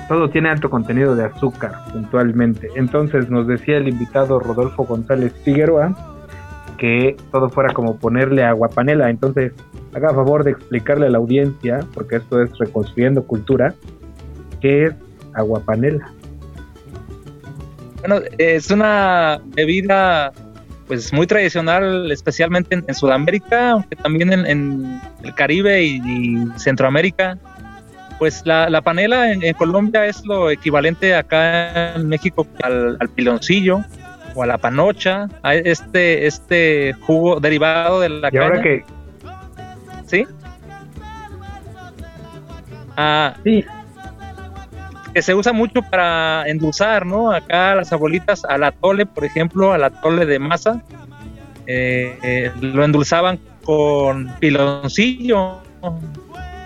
Todo 0.09 0.29
tiene 0.31 0.51
alto 0.51 0.69
contenido 0.69 1.15
de 1.15 1.25
azúcar, 1.25 1.73
puntualmente. 1.93 2.69
Entonces 2.77 3.31
nos 3.31 3.47
decía 3.47 3.79
el 3.79 3.89
invitado 3.89 4.39
Rodolfo 4.39 4.85
González 4.85 5.33
Figueroa 5.45 6.13
que 6.83 7.17
todo 7.31 7.49
fuera 7.49 7.73
como 7.73 7.97
ponerle 7.97 8.45
aguapanela. 8.45 9.09
Entonces, 9.09 9.53
haga 9.95 10.13
favor 10.13 10.43
de 10.43 10.51
explicarle 10.51 11.07
a 11.07 11.11
la 11.11 11.19
audiencia, 11.19 11.79
porque 11.95 12.17
esto 12.17 12.43
es 12.43 12.59
Reconstruyendo 12.59 13.25
Cultura, 13.25 13.75
qué 14.61 14.87
es 14.87 14.95
aguapanela. 15.33 16.13
Bueno, 18.07 18.21
es 18.39 18.71
una 18.71 19.41
bebida 19.45 20.33
pues 20.89 21.13
muy 21.13 21.27
tradicional, 21.27 22.11
especialmente 22.11 22.75
en, 22.75 22.85
en 22.87 22.95
Sudamérica, 22.95 23.71
aunque 23.71 23.97
también 23.97 24.33
en, 24.33 24.47
en 24.47 25.01
el 25.23 25.35
Caribe 25.35 25.83
y, 25.83 26.03
y 26.05 26.59
Centroamérica. 26.59 27.39
Pues 28.19 28.43
la, 28.45 28.69
la 28.69 28.83
panela 28.83 29.33
en, 29.33 29.43
en, 29.43 29.55
Colombia 29.55 30.07
es 30.07 30.25
lo 30.27 30.51
equivalente 30.51 31.15
acá 31.15 31.95
en 31.95 32.09
México 32.09 32.47
al, 32.63 32.97
al, 33.01 33.09
piloncillo 33.09 33.85
o 34.35 34.43
a 34.43 34.47
la 34.47 34.59
panocha, 34.59 35.29
a 35.43 35.55
este, 35.55 36.27
este 36.27 36.95
jugo 37.01 37.41
derivado 37.41 38.01
de 38.01 38.09
la 38.09 38.29
¿Y 38.29 38.31
caña. 38.33 38.45
ahora 38.45 38.63
que 38.63 38.85
¿Sí? 40.07 40.27
Ah, 42.97 43.35
sí. 43.45 43.65
Que 45.15 45.23
se 45.23 45.35
usa 45.35 45.53
mucho 45.53 45.83
para 45.83 46.45
endulzar, 46.47 47.05
¿no? 47.05 47.33
Acá 47.33 47.75
las 47.75 47.93
abuelitas 47.93 48.45
al 48.45 48.65
atole, 48.65 49.07
por 49.07 49.25
ejemplo, 49.25 49.73
al 49.73 49.85
atole 49.85 50.25
de 50.25 50.39
masa, 50.39 50.83
eh, 51.67 52.19
eh, 52.23 52.51
lo 52.61 52.85
endulzaban 52.85 53.39
con 53.63 54.33
piloncillo 54.41 55.59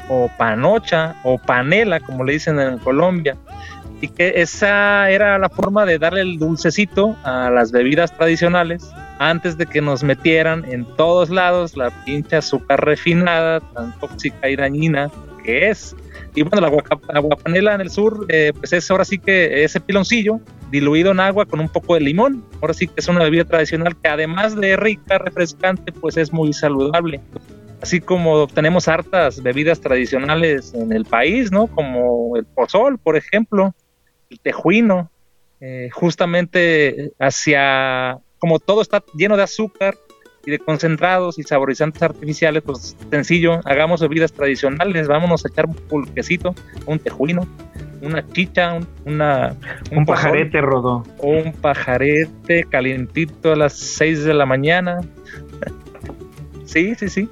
o 0.08 0.30
panocha 0.38 1.16
o 1.24 1.38
panela, 1.38 2.00
como 2.00 2.24
le 2.24 2.34
dicen 2.34 2.60
en 2.60 2.78
Colombia. 2.78 3.36
Y 4.00 4.08
que 4.08 4.34
esa 4.36 5.10
era 5.10 5.38
la 5.38 5.48
forma 5.48 5.86
de 5.86 5.98
darle 5.98 6.20
el 6.20 6.38
dulcecito 6.38 7.16
a 7.24 7.50
las 7.50 7.72
bebidas 7.72 8.12
tradicionales 8.12 8.90
antes 9.18 9.56
de 9.56 9.66
que 9.66 9.80
nos 9.80 10.02
metieran 10.02 10.64
en 10.70 10.84
todos 10.96 11.30
lados 11.30 11.76
la 11.76 11.90
pinche 12.04 12.36
azúcar 12.36 12.84
refinada, 12.84 13.60
tan 13.60 13.98
tóxica 13.98 14.48
y 14.48 14.56
dañina 14.56 15.10
que 15.42 15.70
es. 15.70 15.96
Y 16.36 16.42
bueno, 16.42 16.68
la 16.68 17.16
aguapanela 17.16 17.74
en 17.74 17.80
el 17.80 17.90
sur, 17.90 18.26
eh, 18.28 18.52
pues 18.54 18.70
es 18.74 18.90
ahora 18.90 19.06
sí 19.06 19.18
que 19.18 19.64
ese 19.64 19.80
piloncillo 19.80 20.38
diluido 20.70 21.10
en 21.12 21.20
agua 21.20 21.46
con 21.46 21.60
un 21.60 21.68
poco 21.70 21.94
de 21.94 22.00
limón. 22.00 22.44
Ahora 22.60 22.74
sí 22.74 22.86
que 22.86 22.94
es 22.98 23.08
una 23.08 23.24
bebida 23.24 23.44
tradicional 23.44 23.96
que 23.96 24.08
además 24.08 24.54
de 24.54 24.76
rica, 24.76 25.16
refrescante, 25.16 25.92
pues 25.92 26.18
es 26.18 26.34
muy 26.34 26.52
saludable. 26.52 27.22
Así 27.80 28.02
como 28.02 28.46
tenemos 28.48 28.86
hartas 28.86 29.42
bebidas 29.42 29.80
tradicionales 29.80 30.74
en 30.74 30.92
el 30.92 31.06
país, 31.06 31.50
¿no? 31.50 31.68
Como 31.68 32.36
el 32.36 32.44
pozol, 32.44 32.98
por 32.98 33.16
ejemplo, 33.16 33.74
el 34.28 34.38
tejuino, 34.38 35.10
eh, 35.62 35.88
justamente 35.90 37.12
hacia 37.18 38.18
como 38.38 38.58
todo 38.58 38.82
está 38.82 39.02
lleno 39.14 39.38
de 39.38 39.42
azúcar, 39.42 39.94
y 40.46 40.52
de 40.52 40.58
concentrados 40.60 41.38
y 41.38 41.42
saborizantes 41.42 42.02
artificiales, 42.02 42.62
pues 42.64 42.96
sencillo, 43.10 43.60
hagamos 43.64 44.00
bebidas 44.00 44.32
tradicionales, 44.32 45.08
vámonos 45.08 45.44
a 45.44 45.48
echar 45.48 45.66
un 45.66 45.74
pulquecito, 45.74 46.54
un 46.86 47.00
tejuino, 47.00 47.46
una 48.00 48.26
chicha, 48.28 48.74
un, 48.74 48.86
una, 49.04 49.56
un, 49.90 49.98
un 49.98 50.06
pajarete 50.06 50.60
rodó. 50.60 51.02
O 51.18 51.30
un 51.30 51.52
pajarete 51.52 52.64
calientito 52.64 53.52
a 53.52 53.56
las 53.56 53.72
6 53.72 54.24
de 54.24 54.34
la 54.34 54.46
mañana. 54.46 55.00
sí, 56.64 56.94
sí, 56.94 57.08
sí. 57.08 57.28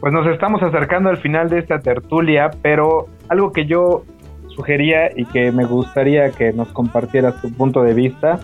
Pues 0.00 0.12
nos 0.12 0.26
estamos 0.26 0.62
acercando 0.62 1.10
al 1.10 1.18
final 1.18 1.48
de 1.48 1.60
esta 1.60 1.80
tertulia, 1.80 2.50
pero 2.62 3.06
algo 3.28 3.52
que 3.52 3.66
yo 3.66 4.04
sugería 4.48 5.10
y 5.14 5.24
que 5.26 5.52
me 5.52 5.64
gustaría 5.64 6.32
que 6.32 6.52
nos 6.52 6.68
compartieras 6.68 7.40
tu 7.40 7.52
punto 7.52 7.82
de 7.82 7.94
vista 7.94 8.40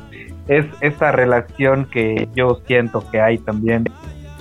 es 0.48 0.66
esta 0.80 1.12
relación 1.12 1.86
que 1.86 2.28
yo 2.34 2.60
siento 2.66 3.04
que 3.10 3.20
hay 3.20 3.38
también, 3.38 3.84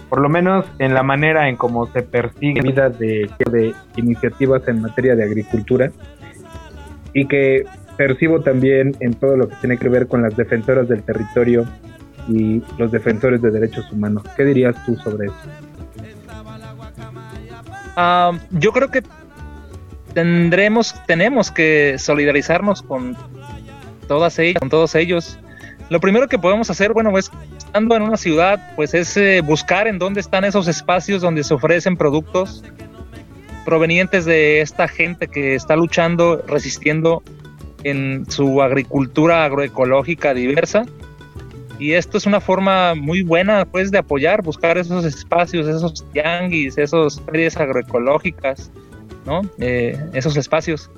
por 0.09 0.21
lo 0.21 0.29
menos 0.29 0.65
en 0.79 0.93
la 0.93 1.03
manera 1.03 1.49
en 1.49 1.55
cómo 1.55 1.91
se 1.91 2.01
persigue 2.01 2.61
vida 2.61 2.89
de, 2.89 3.29
iniciativas 3.95 4.67
en 4.67 4.81
materia 4.81 5.15
de 5.15 5.23
agricultura 5.23 5.91
y 7.13 7.27
que 7.27 7.65
percibo 7.97 8.41
también 8.41 8.95
en 8.99 9.13
todo 9.13 9.37
lo 9.37 9.47
que 9.47 9.55
tiene 9.57 9.77
que 9.77 9.87
ver 9.87 10.07
con 10.07 10.21
las 10.21 10.35
defensoras 10.35 10.87
del 10.89 11.03
territorio 11.03 11.65
y 12.27 12.61
los 12.77 12.91
defensores 12.91 13.41
de 13.41 13.51
derechos 13.51 13.91
humanos. 13.91 14.23
¿Qué 14.35 14.45
dirías 14.45 14.75
tú 14.85 14.95
sobre 14.97 15.27
eso? 15.27 15.35
Uh, 17.95 18.37
yo 18.51 18.71
creo 18.71 18.89
que 18.89 19.03
tendremos, 20.13 20.95
tenemos 21.05 21.51
que 21.51 21.97
solidarizarnos 21.99 22.81
con 22.81 23.15
todas 24.07 24.39
ellas, 24.39 24.59
con 24.59 24.69
todos 24.69 24.95
ellos. 24.95 25.37
Lo 25.89 25.99
primero 25.99 26.27
que 26.27 26.39
podemos 26.39 26.69
hacer, 26.69 26.93
bueno, 26.93 27.17
es 27.17 27.29
estando 27.57 27.95
en 27.95 28.03
una 28.03 28.17
ciudad, 28.17 28.59
pues 28.75 28.93
es 28.93 29.17
eh, 29.17 29.41
buscar 29.41 29.87
en 29.87 29.99
dónde 29.99 30.19
están 30.19 30.43
esos 30.43 30.67
espacios 30.67 31.21
donde 31.21 31.43
se 31.43 31.53
ofrecen 31.53 31.97
productos 31.97 32.63
provenientes 33.65 34.25
de 34.25 34.61
esta 34.61 34.87
gente 34.87 35.27
que 35.27 35.55
está 35.55 35.75
luchando, 35.75 36.43
resistiendo 36.47 37.23
en 37.83 38.29
su 38.29 38.61
agricultura 38.61 39.45
agroecológica 39.45 40.33
diversa. 40.33 40.85
Y 41.79 41.93
esto 41.93 42.17
es 42.17 42.25
una 42.25 42.39
forma 42.39 42.93
muy 42.95 43.23
buena, 43.23 43.65
pues, 43.65 43.91
de 43.91 43.97
apoyar, 43.97 44.41
buscar 44.43 44.77
esos 44.77 45.05
espacios, 45.05 45.67
esos 45.67 46.05
tianguis, 46.11 46.77
esos 46.77 47.19
ferias 47.21 47.57
agroecológicas, 47.57 48.71
¿no? 49.25 49.41
Eh, 49.57 49.99
esos 50.13 50.37
espacios. 50.37 50.89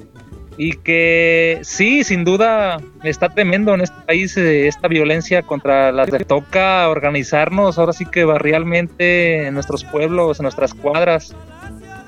Y 0.58 0.74
que 0.78 1.60
sí, 1.64 2.03
sin 2.03 2.24
duda 2.24 2.80
está 3.03 3.30
tremendo 3.30 3.74
en 3.74 3.82
este 3.82 3.99
país 4.06 4.38
eh, 4.38 4.68
esta 4.68 4.88
violencia 4.88 5.41
contra 5.41 5.91
las 5.91 6.10
que 6.10 6.24
toca 6.24 6.88
organizarnos, 6.88 7.78
ahora 7.78 7.91
sí 7.91 8.06
que 8.06 8.24
barrialmente 8.24 9.47
en 9.47 9.53
nuestros 9.53 9.84
pueblos, 9.84 10.39
en 10.39 10.43
nuestras 10.43 10.74
cuadras, 10.74 11.36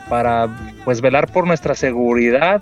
para 0.09 0.47
pues 0.85 1.01
velar 1.01 1.31
por 1.31 1.45
nuestra 1.45 1.75
seguridad. 1.75 2.61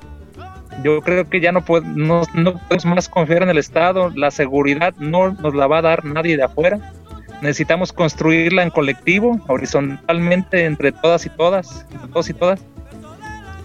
Yo 0.83 1.01
creo 1.01 1.29
que 1.29 1.39
ya 1.39 1.51
no, 1.51 1.63
no 1.65 2.23
podemos 2.67 2.85
más 2.85 3.07
confiar 3.07 3.43
en 3.43 3.49
el 3.49 3.57
Estado, 3.57 4.11
la 4.15 4.31
seguridad 4.31 4.93
no 4.97 5.31
nos 5.31 5.53
la 5.53 5.67
va 5.67 5.77
a 5.77 5.83
dar 5.83 6.03
nadie 6.03 6.35
de 6.35 6.43
afuera. 6.43 6.79
Necesitamos 7.41 7.93
construirla 7.93 8.63
en 8.63 8.71
colectivo, 8.71 9.39
horizontalmente 9.47 10.65
entre 10.65 10.91
todas 10.91 11.25
y 11.25 11.29
todas, 11.29 11.85
entre 11.91 12.31
y 12.31 12.33
todas. 12.33 12.59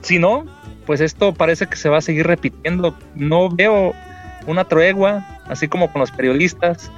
Si 0.02 0.18
no, 0.18 0.44
pues 0.86 1.00
esto 1.00 1.34
parece 1.34 1.66
que 1.66 1.76
se 1.76 1.88
va 1.88 1.98
a 1.98 2.00
seguir 2.00 2.26
repitiendo. 2.26 2.96
No 3.14 3.48
veo 3.48 3.92
una 4.46 4.64
tregua, 4.64 5.26
así 5.46 5.68
como 5.68 5.92
con 5.92 6.00
los 6.00 6.10
periodistas. 6.10 6.90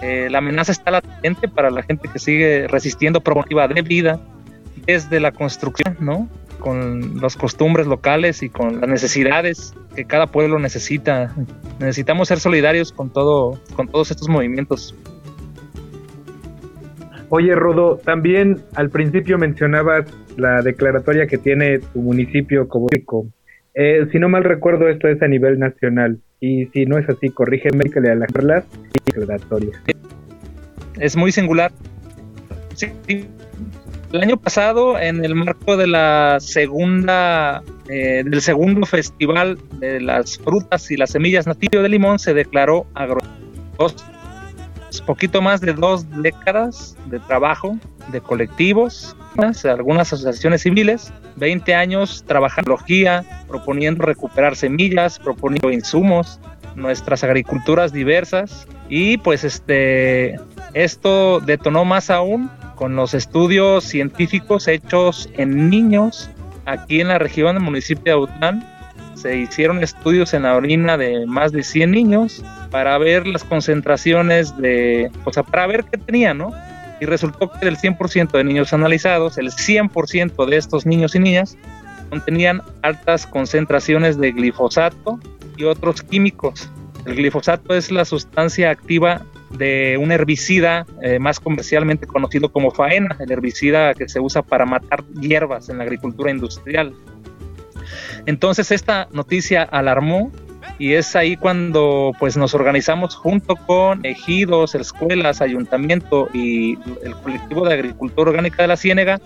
Eh, 0.00 0.28
la 0.30 0.38
amenaza 0.38 0.72
está 0.72 0.90
latente 0.90 1.48
para 1.48 1.70
la 1.70 1.82
gente 1.82 2.08
que 2.08 2.18
sigue 2.18 2.68
resistiendo 2.68 3.20
promotiva 3.20 3.66
de 3.66 3.82
vida 3.82 4.20
desde 4.86 5.20
la 5.20 5.32
construcción, 5.32 5.96
¿no? 6.00 6.28
Con 6.60 7.20
las 7.20 7.36
costumbres 7.36 7.86
locales 7.86 8.42
y 8.42 8.48
con 8.48 8.80
las 8.80 8.88
necesidades 8.88 9.74
que 9.94 10.04
cada 10.04 10.26
pueblo 10.26 10.58
necesita. 10.58 11.34
Necesitamos 11.78 12.28
ser 12.28 12.40
solidarios 12.40 12.92
con 12.92 13.10
todo, 13.10 13.60
con 13.74 13.88
todos 13.88 14.10
estos 14.10 14.28
movimientos. 14.28 14.94
Oye, 17.30 17.54
Rodo, 17.54 17.98
también 17.98 18.58
al 18.74 18.90
principio 18.90 19.38
mencionabas 19.38 20.06
la 20.36 20.62
declaratoria 20.62 21.26
que 21.26 21.36
tiene 21.36 21.78
tu 21.78 22.00
municipio 22.00 22.68
como 22.68 22.88
eh, 23.80 24.08
si 24.10 24.18
no 24.18 24.28
mal 24.28 24.42
recuerdo, 24.42 24.88
esto 24.88 25.06
es 25.06 25.22
a 25.22 25.28
nivel 25.28 25.58
nacional. 25.58 26.18
Y 26.40 26.66
si 26.66 26.84
no 26.84 26.98
es 26.98 27.08
así, 27.08 27.28
corrígeme 27.28 27.84
que 27.84 28.00
le 28.00 28.14
las 28.16 28.64
declaratorias. 29.04 29.80
Es 30.98 31.16
muy 31.16 31.30
singular. 31.30 31.70
Sí, 32.74 32.90
el 34.12 34.22
año 34.22 34.36
pasado, 34.36 34.98
en 34.98 35.24
el 35.24 35.34
marco 35.34 35.76
de 35.76 35.86
la 35.86 36.38
segunda, 36.40 37.62
eh, 37.88 38.24
del 38.24 38.40
segundo 38.40 38.86
festival 38.86 39.58
de 39.78 40.00
las 40.00 40.38
frutas 40.38 40.90
y 40.90 40.96
las 40.96 41.10
semillas 41.10 41.46
nativas 41.46 41.82
de 41.82 41.88
limón, 41.88 42.18
se 42.18 42.34
declaró 42.34 42.86
agro 42.94 43.20
poquito 45.06 45.42
más 45.42 45.60
de 45.60 45.72
dos 45.72 46.06
décadas 46.22 46.96
de 47.06 47.18
trabajo 47.20 47.78
de 48.10 48.20
colectivos, 48.20 49.16
algunas 49.64 50.12
asociaciones 50.12 50.62
civiles, 50.62 51.12
20 51.36 51.74
años 51.74 52.24
trabajando 52.26 52.72
en 52.72 53.24
proponiendo 53.46 54.04
recuperar 54.04 54.56
semillas, 54.56 55.18
proponiendo 55.18 55.70
insumos, 55.70 56.40
nuestras 56.74 57.24
agriculturas 57.24 57.92
diversas 57.92 58.66
y 58.88 59.18
pues 59.18 59.44
este 59.44 60.38
esto 60.74 61.40
detonó 61.40 61.84
más 61.84 62.08
aún 62.10 62.50
con 62.76 62.94
los 62.94 63.14
estudios 63.14 63.84
científicos 63.84 64.68
hechos 64.68 65.28
en 65.36 65.68
niños 65.68 66.30
aquí 66.66 67.00
en 67.00 67.08
la 67.08 67.18
región 67.18 67.54
del 67.54 67.64
municipio 67.64 68.04
de 68.04 68.10
Aután. 68.12 68.77
Se 69.20 69.36
hicieron 69.36 69.82
estudios 69.82 70.32
en 70.32 70.44
la 70.44 70.54
orina 70.54 70.96
de 70.96 71.26
más 71.26 71.50
de 71.50 71.64
100 71.64 71.90
niños 71.90 72.44
para 72.70 72.96
ver 72.98 73.26
las 73.26 73.42
concentraciones 73.42 74.56
de, 74.56 75.10
o 75.24 75.32
sea, 75.32 75.42
para 75.42 75.66
ver 75.66 75.84
qué 75.84 75.98
tenían, 75.98 76.38
¿no? 76.38 76.52
Y 77.00 77.06
resultó 77.06 77.50
que 77.50 77.64
del 77.64 77.76
100% 77.76 78.30
de 78.30 78.44
niños 78.44 78.72
analizados, 78.72 79.36
el 79.38 79.50
100% 79.50 80.46
de 80.46 80.56
estos 80.56 80.86
niños 80.86 81.14
y 81.14 81.18
niñas 81.18 81.56
contenían 82.10 82.62
altas 82.82 83.26
concentraciones 83.26 84.18
de 84.18 84.32
glifosato 84.32 85.18
y 85.56 85.64
otros 85.64 86.02
químicos. 86.02 86.70
El 87.04 87.16
glifosato 87.16 87.74
es 87.74 87.90
la 87.90 88.04
sustancia 88.04 88.70
activa 88.70 89.22
de 89.50 89.98
un 90.00 90.12
herbicida 90.12 90.86
eh, 91.02 91.18
más 91.18 91.40
comercialmente 91.40 92.06
conocido 92.06 92.50
como 92.50 92.70
faena, 92.70 93.16
el 93.18 93.32
herbicida 93.32 93.94
que 93.94 94.08
se 94.08 94.20
usa 94.20 94.42
para 94.42 94.66
matar 94.66 95.04
hierbas 95.20 95.68
en 95.68 95.78
la 95.78 95.84
agricultura 95.84 96.30
industrial. 96.30 96.94
Entonces 98.28 98.70
esta 98.72 99.08
noticia 99.10 99.62
alarmó 99.62 100.30
y 100.78 100.92
es 100.92 101.16
ahí 101.16 101.34
cuando 101.34 102.12
pues 102.18 102.36
nos 102.36 102.52
organizamos 102.52 103.16
junto 103.16 103.56
con 103.56 104.04
ejidos, 104.04 104.74
escuelas, 104.74 105.40
ayuntamiento 105.40 106.28
y 106.34 106.78
el 107.02 107.14
colectivo 107.22 107.66
de 107.66 107.72
agricultura 107.72 108.32
orgánica 108.32 108.60
de 108.60 108.68
la 108.68 108.76
Ciénega 108.76 109.18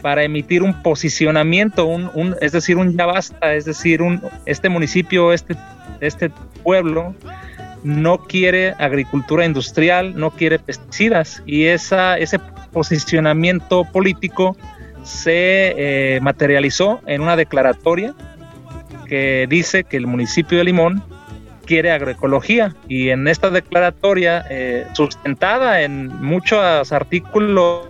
para 0.00 0.24
emitir 0.24 0.62
un 0.62 0.82
posicionamiento, 0.82 1.84
un, 1.84 2.34
es 2.40 2.52
decir, 2.52 2.78
un 2.78 2.96
ya 2.96 3.04
basta, 3.04 3.52
es 3.52 3.66
decir, 3.66 4.00
un, 4.00 4.22
este 4.46 4.70
municipio, 4.70 5.34
este, 5.34 5.54
este 6.00 6.30
pueblo 6.62 7.14
no 7.84 8.16
quiere 8.24 8.70
agricultura 8.78 9.44
industrial, 9.44 10.18
no 10.18 10.30
quiere 10.30 10.58
pesticidas 10.58 11.42
y 11.44 11.66
esa, 11.66 12.16
ese 12.16 12.38
posicionamiento 12.72 13.84
político 13.84 14.56
se 15.02 15.74
eh, 15.76 16.20
materializó 16.22 17.00
en 17.04 17.20
una 17.20 17.36
declaratoria 17.36 18.14
que 19.06 19.46
dice 19.48 19.84
que 19.84 19.96
el 19.96 20.06
municipio 20.06 20.58
de 20.58 20.64
Limón 20.64 21.02
quiere 21.64 21.90
agroecología 21.90 22.74
y 22.88 23.10
en 23.10 23.26
esta 23.28 23.50
declaratoria 23.50 24.44
eh, 24.50 24.86
sustentada 24.94 25.82
en 25.82 26.08
muchos 26.22 26.92
artículos 26.92 27.88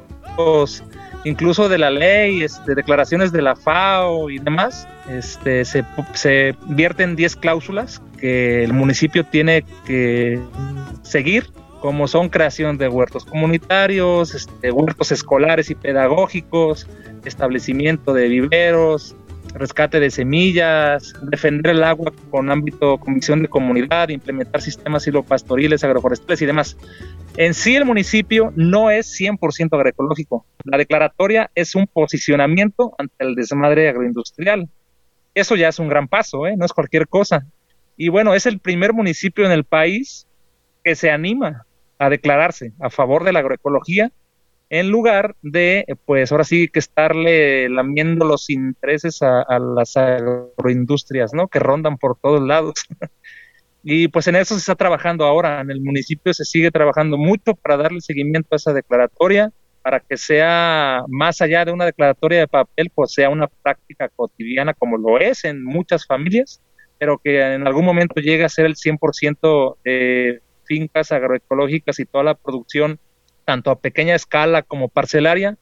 incluso 1.24 1.68
de 1.68 1.78
la 1.78 1.90
ley, 1.90 2.46
de 2.66 2.74
declaraciones 2.74 3.32
de 3.32 3.42
la 3.42 3.56
FAO 3.56 4.30
y 4.30 4.38
demás, 4.38 4.86
este, 5.10 5.64
se, 5.64 5.84
se 6.14 6.54
vierten 6.68 7.16
10 7.16 7.36
cláusulas 7.36 8.00
que 8.18 8.62
el 8.62 8.72
municipio 8.72 9.24
tiene 9.24 9.64
que 9.86 10.38
seguir 11.02 11.50
como 11.80 12.08
son 12.08 12.28
creación 12.28 12.78
de 12.78 12.88
huertos 12.88 13.24
comunitarios, 13.24 14.34
este, 14.34 14.70
huertos 14.70 15.12
escolares 15.12 15.70
y 15.70 15.74
pedagógicos, 15.74 16.88
establecimiento 17.24 18.12
de 18.12 18.28
viveros, 18.28 19.16
rescate 19.54 20.00
de 20.00 20.10
semillas, 20.10 21.14
defender 21.22 21.74
el 21.74 21.84
agua 21.84 22.12
con 22.30 22.50
ámbito, 22.50 22.98
con 22.98 23.14
visión 23.14 23.42
de 23.42 23.48
comunidad, 23.48 24.08
implementar 24.08 24.60
sistemas 24.60 25.04
silopastoriles, 25.04 25.82
agroforestales 25.84 26.42
y 26.42 26.46
demás. 26.46 26.76
En 27.36 27.54
sí 27.54 27.76
el 27.76 27.84
municipio 27.84 28.52
no 28.56 28.90
es 28.90 29.18
100% 29.18 29.68
agroecológico. 29.72 30.46
La 30.64 30.78
declaratoria 30.78 31.50
es 31.54 31.74
un 31.74 31.86
posicionamiento 31.86 32.94
ante 32.98 33.14
el 33.18 33.34
desmadre 33.34 33.88
agroindustrial. 33.88 34.68
Eso 35.34 35.54
ya 35.56 35.68
es 35.68 35.78
un 35.78 35.88
gran 35.88 36.08
paso, 36.08 36.46
¿eh? 36.46 36.56
no 36.56 36.64
es 36.64 36.72
cualquier 36.72 37.08
cosa. 37.08 37.46
Y 37.96 38.08
bueno, 38.08 38.34
es 38.34 38.46
el 38.46 38.58
primer 38.58 38.92
municipio 38.92 39.44
en 39.44 39.52
el 39.52 39.64
país 39.64 40.26
que 40.84 40.94
se 40.94 41.10
anima 41.10 41.66
a 41.98 42.08
declararse 42.10 42.72
a 42.80 42.90
favor 42.90 43.24
de 43.24 43.32
la 43.32 43.40
agroecología 43.40 44.12
en 44.68 44.90
lugar 44.90 45.36
de, 45.42 45.84
pues 46.04 46.32
ahora 46.32 46.44
sí 46.44 46.68
que 46.68 46.80
estarle 46.80 47.68
lamiendo 47.68 48.24
los 48.24 48.50
intereses 48.50 49.22
a, 49.22 49.58
las 49.58 49.96
agroindustrias, 49.96 51.32
¿no? 51.32 51.48
Que 51.48 51.60
rondan 51.60 51.98
por 51.98 52.18
todos 52.18 52.42
lados. 52.42 52.74
y 53.84 54.08
pues 54.08 54.26
en 54.26 54.36
eso 54.36 54.54
se 54.54 54.60
está 54.60 54.74
trabajando 54.74 55.24
ahora. 55.24 55.60
En 55.60 55.70
el 55.70 55.80
municipio 55.80 56.34
se 56.34 56.44
sigue 56.44 56.70
trabajando 56.70 57.16
mucho 57.16 57.54
para 57.54 57.76
darle 57.76 58.00
seguimiento 58.00 58.48
a 58.52 58.56
esa 58.56 58.72
declaratoria, 58.72 59.52
para 59.82 60.00
que 60.00 60.16
sea 60.16 61.04
más 61.08 61.40
allá 61.40 61.64
de 61.64 61.72
una 61.72 61.84
declaratoria 61.84 62.40
de 62.40 62.48
papel, 62.48 62.90
pues 62.92 63.12
sea 63.12 63.30
una 63.30 63.46
práctica 63.46 64.08
cotidiana 64.08 64.74
como 64.74 64.98
lo 64.98 65.20
es 65.20 65.44
en 65.44 65.62
muchas 65.62 66.06
familias, 66.06 66.60
pero 66.98 67.18
que 67.18 67.40
en 67.54 67.66
algún 67.68 67.84
momento 67.84 68.20
llegue 68.20 68.44
a 68.44 68.48
ser 68.48 68.66
el 68.66 68.74
100% 68.74 69.76
de 69.84 70.40
fincas 70.64 71.12
agroecológicas 71.12 72.00
y 72.00 72.04
toda 72.04 72.24
la 72.24 72.34
producción 72.34 72.98
tanto 73.46 73.70
a 73.70 73.78
pequeña 73.78 74.14
escala 74.14 74.60
como 74.60 74.90
parcelaria, 74.90 75.56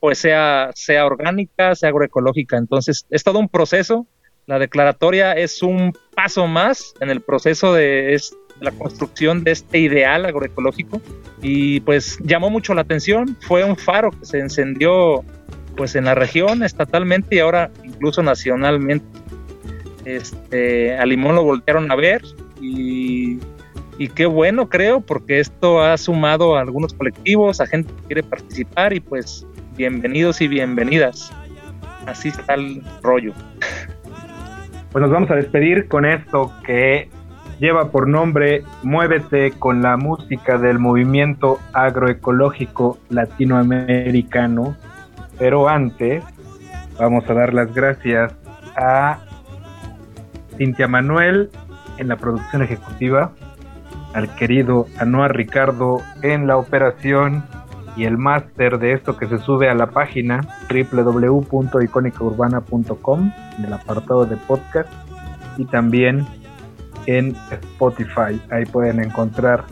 pues 0.00 0.18
sea, 0.18 0.70
sea 0.74 1.04
orgánica, 1.04 1.74
sea 1.74 1.90
agroecológica. 1.90 2.56
Entonces, 2.56 3.04
es 3.10 3.22
todo 3.22 3.38
un 3.38 3.50
proceso. 3.50 4.06
La 4.46 4.58
declaratoria 4.58 5.32
es 5.32 5.62
un 5.62 5.92
paso 6.14 6.46
más 6.46 6.94
en 7.00 7.10
el 7.10 7.20
proceso 7.20 7.74
de, 7.74 8.18
la 8.60 8.70
construcción 8.70 9.44
de 9.44 9.50
este 9.50 9.78
ideal 9.78 10.24
agroecológico 10.24 11.02
y 11.42 11.80
pues 11.80 12.18
llamó 12.22 12.48
mucho 12.48 12.72
la 12.72 12.82
atención. 12.82 13.36
Fue 13.40 13.64
un 13.64 13.76
faro 13.76 14.10
que 14.12 14.24
se 14.24 14.38
encendió 14.38 15.24
pues 15.76 15.94
en 15.94 16.04
la 16.04 16.14
región 16.14 16.62
estatalmente 16.62 17.36
y 17.36 17.38
ahora 17.40 17.70
incluso 17.84 18.22
nacionalmente. 18.22 19.04
Este, 20.04 20.96
a 20.96 21.04
Limón 21.04 21.34
lo 21.34 21.42
voltearon 21.42 21.90
a 21.90 21.96
ver 21.96 22.22
y 22.60 23.40
y 23.98 24.08
qué 24.08 24.26
bueno 24.26 24.68
creo 24.68 25.00
porque 25.00 25.40
esto 25.40 25.82
ha 25.82 25.96
sumado 25.96 26.56
a 26.56 26.60
algunos 26.60 26.92
colectivos, 26.94 27.60
a 27.60 27.66
gente 27.66 27.92
que 27.92 28.06
quiere 28.06 28.22
participar 28.22 28.92
y 28.92 29.00
pues 29.00 29.46
bienvenidos 29.76 30.40
y 30.40 30.48
bienvenidas. 30.48 31.32
Así 32.06 32.28
está 32.28 32.54
el 32.54 32.82
rollo. 33.02 33.32
Pues 34.92 35.02
nos 35.02 35.10
vamos 35.10 35.30
a 35.30 35.34
despedir 35.34 35.88
con 35.88 36.04
esto 36.04 36.52
que 36.64 37.08
lleva 37.58 37.90
por 37.90 38.08
nombre 38.08 38.62
Muévete 38.82 39.50
con 39.52 39.82
la 39.82 39.96
música 39.96 40.58
del 40.58 40.78
movimiento 40.78 41.58
agroecológico 41.72 42.98
latinoamericano. 43.08 44.76
Pero 45.38 45.68
antes 45.68 46.22
vamos 46.98 47.28
a 47.28 47.34
dar 47.34 47.52
las 47.52 47.74
gracias 47.74 48.34
a 48.76 49.18
Cintia 50.56 50.88
Manuel 50.88 51.50
en 51.98 52.08
la 52.08 52.16
producción 52.16 52.62
ejecutiva, 52.62 53.32
al 54.16 54.34
querido 54.34 54.88
Anuar 54.98 55.36
Ricardo 55.36 56.00
en 56.22 56.46
la 56.46 56.56
operación 56.56 57.44
y 57.96 58.04
el 58.04 58.16
máster 58.16 58.78
de 58.78 58.94
esto 58.94 59.18
que 59.18 59.28
se 59.28 59.36
sube 59.38 59.68
a 59.68 59.74
la 59.74 59.88
página 59.88 60.40
www.icónicaurbana.com 60.70 63.32
en 63.58 63.64
el 63.64 63.72
apartado 63.74 64.24
de 64.24 64.38
podcast 64.38 64.90
y 65.58 65.66
también 65.66 66.26
en 67.04 67.36
Spotify. 67.50 68.40
Ahí 68.50 68.64
pueden 68.64 69.04
encontrar 69.04 69.64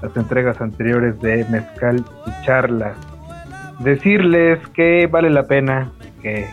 las 0.00 0.16
entregas 0.16 0.60
anteriores 0.60 1.20
de 1.20 1.44
Mezcal 1.50 2.04
y 2.24 2.30
Charlas. 2.44 2.96
Decirles 3.80 4.60
que 4.74 5.08
vale 5.08 5.28
la 5.28 5.48
pena 5.48 5.90
que 6.22 6.46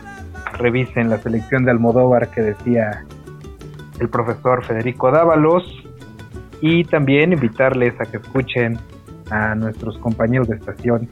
revisen 0.53 1.11
la 1.11 1.19
selección 1.19 1.63
de 1.63 1.69
Almodóvar 1.69 2.31
que 2.31 2.41
decía 2.41 3.05
el 3.99 4.09
profesor 4.09 4.65
Federico 4.65 5.11
Dávalos 5.11 5.84
y 6.67 6.83
también 6.83 7.31
invitarles 7.31 7.93
a 8.01 8.05
que 8.05 8.17
escuchen 8.17 8.79
a 9.29 9.53
nuestros 9.53 9.99
compañeros 9.99 10.47
de 10.47 10.55
estación, 10.55 11.07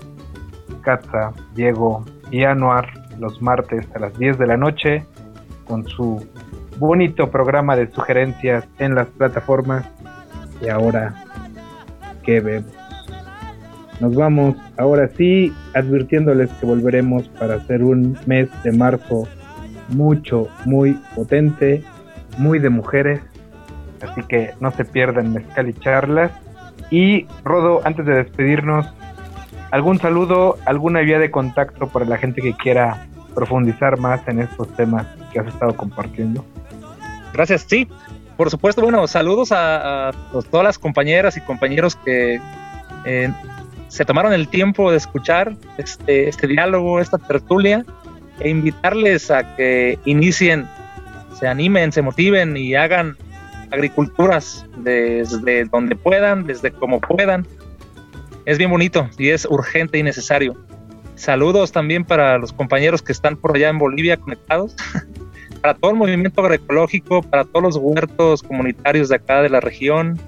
Katza, 0.81 1.31
Diego 1.53 2.03
y 2.31 2.43
Anuar, 2.43 2.89
los 3.19 3.39
martes 3.39 3.87
a 3.93 3.99
las 3.99 4.17
10 4.17 4.39
de 4.39 4.47
la 4.47 4.57
noche, 4.57 5.05
con 5.65 5.87
su 5.87 6.27
bonito 6.79 7.29
programa 7.29 7.75
de 7.75 7.85
sugerencias 7.91 8.67
en 8.79 8.95
las 8.95 9.05
plataformas. 9.09 9.87
Y 10.59 10.69
ahora, 10.69 11.23
¿qué 12.23 12.39
vemos? 12.39 12.73
Nos 13.99 14.15
vamos 14.15 14.55
ahora 14.79 15.07
sí 15.09 15.53
advirtiéndoles 15.75 16.49
que 16.53 16.65
volveremos 16.65 17.29
para 17.29 17.57
hacer 17.57 17.83
un 17.83 18.17
mes 18.25 18.49
de 18.63 18.71
marzo 18.71 19.27
mucho, 19.89 20.47
muy 20.65 20.93
potente, 21.15 21.83
muy 22.39 22.57
de 22.57 22.71
mujeres 22.71 23.21
Así 24.03 24.21
que 24.23 24.51
no 24.59 24.71
se 24.71 24.85
pierdan 24.85 25.33
Mezcal 25.33 25.69
y 25.69 25.73
Charlas. 25.73 26.31
Y 26.89 27.25
Rodo, 27.43 27.81
antes 27.85 28.05
de 28.05 28.15
despedirnos, 28.15 28.85
¿algún 29.71 29.99
saludo, 29.99 30.57
alguna 30.65 30.99
vía 30.99 31.19
de 31.19 31.31
contacto 31.31 31.87
para 31.87 32.05
la 32.05 32.17
gente 32.17 32.41
que 32.41 32.53
quiera 32.53 33.07
profundizar 33.33 33.97
más 33.97 34.27
en 34.27 34.39
estos 34.39 34.67
temas 34.75 35.07
que 35.31 35.39
has 35.39 35.47
estado 35.47 35.75
compartiendo? 35.75 36.45
Gracias, 37.33 37.65
sí. 37.67 37.87
Por 38.37 38.49
supuesto, 38.49 38.81
bueno, 38.81 39.07
saludos 39.07 39.51
a, 39.51 40.09
a 40.09 40.11
pues, 40.31 40.45
todas 40.47 40.63
las 40.63 40.79
compañeras 40.79 41.37
y 41.37 41.41
compañeros 41.41 41.95
que 41.95 42.39
eh, 43.05 43.31
se 43.87 44.05
tomaron 44.05 44.33
el 44.33 44.47
tiempo 44.47 44.91
de 44.91 44.97
escuchar 44.97 45.53
este, 45.77 46.27
este 46.27 46.47
diálogo, 46.47 46.99
esta 46.99 47.17
tertulia, 47.17 47.85
e 48.39 48.49
invitarles 48.49 49.29
a 49.29 49.55
que 49.55 49.99
inicien, 50.05 50.67
se 51.39 51.47
animen, 51.47 51.91
se 51.91 52.01
motiven 52.01 52.57
y 52.57 52.73
hagan 52.75 53.17
agriculturas 53.73 54.65
desde 54.77 55.65
donde 55.65 55.95
puedan, 55.95 56.45
desde 56.45 56.71
como 56.71 57.01
puedan. 57.01 57.45
Es 58.45 58.57
bien 58.57 58.69
bonito 58.69 59.09
y 59.17 59.29
es 59.29 59.45
urgente 59.45 59.97
y 59.97 60.03
necesario. 60.03 60.55
Saludos 61.15 61.71
también 61.71 62.05
para 62.05 62.37
los 62.37 62.53
compañeros 62.53 63.01
que 63.01 63.11
están 63.11 63.35
por 63.35 63.55
allá 63.55 63.69
en 63.69 63.79
Bolivia 63.79 64.17
conectados, 64.17 64.75
para 65.61 65.73
todo 65.73 65.91
el 65.91 65.97
movimiento 65.97 66.41
agroecológico, 66.41 67.23
para 67.23 67.45
todos 67.45 67.63
los 67.63 67.77
huertos 67.77 68.43
comunitarios 68.43 69.09
de 69.09 69.15
acá 69.15 69.41
de 69.41 69.49
la 69.49 69.59
región 69.59 70.19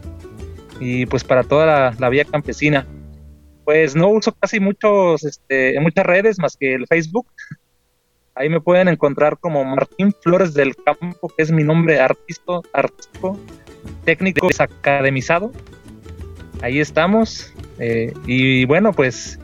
y 0.79 1.05
pues 1.05 1.23
para 1.23 1.43
toda 1.43 1.93
la, 1.97 2.09
vía 2.09 2.25
campesina. 2.25 2.85
Pues 3.63 3.95
no 3.95 4.09
uso 4.09 4.31
casi 4.31 4.59
muchos, 4.59 5.23
este, 5.23 5.79
muchas 5.81 6.05
redes 6.05 6.39
más 6.39 6.55
que 6.55 6.75
el 6.75 6.87
Facebook. 6.87 7.27
Ahí 8.35 8.49
me 8.49 8.59
pueden 8.59 8.89
encontrar 8.89 9.37
como 9.39 9.63
Martín 9.63 10.13
Flores 10.21 10.53
del 10.53 10.75
Campo, 10.75 11.31
que 11.35 11.41
es 11.41 11.51
mi 11.51 11.63
nombre 11.63 12.01
artisto, 12.01 12.63
artístico, 12.73 13.39
técnico 14.03 14.49
academizado. 14.59 15.53
Ahí 16.61 16.81
estamos. 16.81 17.53
Eh, 17.79 18.13
y 18.25 18.65
bueno, 18.65 18.91
pues 18.91 19.39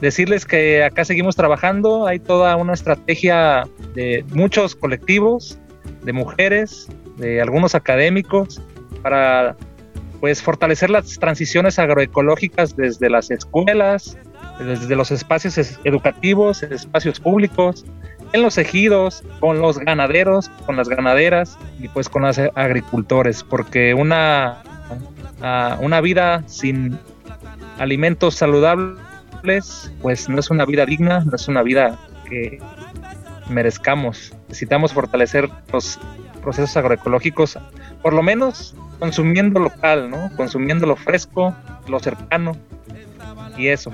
decirles 0.00 0.46
que 0.46 0.84
acá 0.84 1.04
seguimos 1.04 1.34
trabajando. 1.34 2.06
Hay 2.06 2.20
toda 2.20 2.54
una 2.54 2.74
estrategia 2.74 3.64
de 3.94 4.24
muchos 4.32 4.76
colectivos, 4.76 5.58
de 6.04 6.12
mujeres, 6.12 6.86
de 7.16 7.42
algunos 7.42 7.74
académicos, 7.74 8.62
para 9.02 9.56
pues 10.20 10.42
fortalecer 10.42 10.90
las 10.90 11.18
transiciones 11.18 11.78
agroecológicas 11.80 12.76
desde 12.76 13.10
las 13.10 13.32
escuelas, 13.32 14.16
desde 14.60 14.94
los 14.94 15.10
espacios 15.10 15.58
educativos, 15.84 16.62
espacios 16.62 17.18
públicos, 17.20 17.84
en 18.32 18.42
los 18.42 18.58
ejidos, 18.58 19.22
con 19.40 19.60
los 19.60 19.78
ganaderos, 19.78 20.50
con 20.66 20.76
las 20.76 20.88
ganaderas 20.88 21.58
y 21.80 21.88
pues 21.88 22.08
con 22.08 22.22
los 22.22 22.38
agricultores, 22.38 23.42
porque 23.42 23.94
una, 23.94 24.62
uh, 25.40 25.84
una 25.84 26.00
vida 26.00 26.42
sin 26.46 26.98
alimentos 27.78 28.34
saludables, 28.34 29.92
pues 30.02 30.28
no 30.28 30.38
es 30.38 30.50
una 30.50 30.64
vida 30.64 30.84
digna, 30.84 31.20
no 31.20 31.34
es 31.34 31.48
una 31.48 31.62
vida 31.62 31.98
que 32.28 32.60
merezcamos. 33.48 34.34
Necesitamos 34.48 34.92
fortalecer 34.92 35.48
los 35.72 35.98
procesos 36.42 36.76
agroecológicos, 36.76 37.58
por 38.02 38.12
lo 38.12 38.22
menos 38.22 38.74
consumiendo 38.98 39.60
local, 39.60 40.10
¿no? 40.10 40.30
Consumiendo 40.36 40.86
lo 40.86 40.96
fresco, 40.96 41.54
lo 41.86 41.98
cercano 42.00 42.56
y 43.56 43.68
eso. 43.68 43.90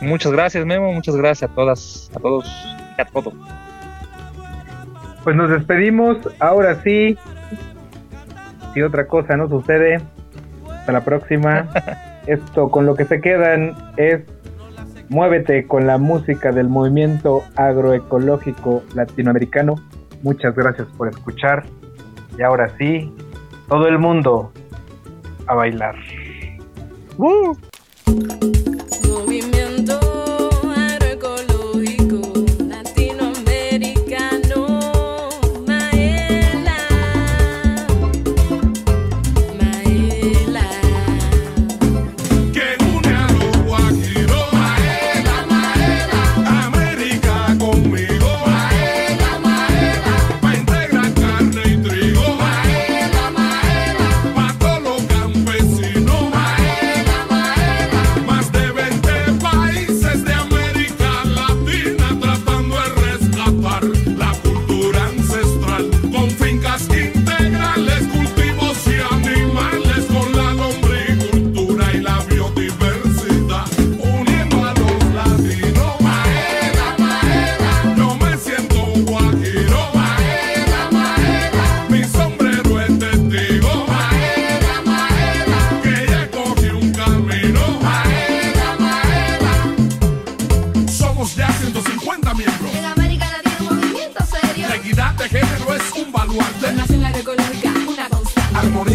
Muchas 0.00 0.32
gracias, 0.32 0.64
Memo, 0.64 0.92
muchas 0.92 1.16
gracias 1.16 1.50
a 1.50 1.54
todas, 1.54 2.10
a 2.14 2.20
todos 2.20 2.46
todo. 3.12 3.32
Pues 5.24 5.36
nos 5.36 5.50
despedimos, 5.50 6.16
ahora 6.38 6.82
sí. 6.82 7.16
Si 8.74 8.82
otra 8.82 9.06
cosa 9.06 9.36
no 9.36 9.48
sucede, 9.48 10.00
hasta 10.70 10.92
la 10.92 11.04
próxima. 11.04 11.68
Esto 12.26 12.70
con 12.70 12.86
lo 12.86 12.94
que 12.94 13.04
se 13.06 13.20
quedan 13.20 13.74
es 13.96 14.22
Muévete 15.10 15.66
con 15.66 15.88
la 15.88 15.98
música 15.98 16.52
del 16.52 16.68
movimiento 16.68 17.42
agroecológico 17.56 18.84
latinoamericano. 18.94 19.74
Muchas 20.22 20.54
gracias 20.54 20.86
por 20.96 21.08
escuchar. 21.08 21.64
Y 22.38 22.42
ahora 22.42 22.72
sí, 22.78 23.12
todo 23.68 23.88
el 23.88 23.98
mundo 23.98 24.52
a 25.48 25.54
bailar. 25.54 25.96
¡Uh! 27.18 27.56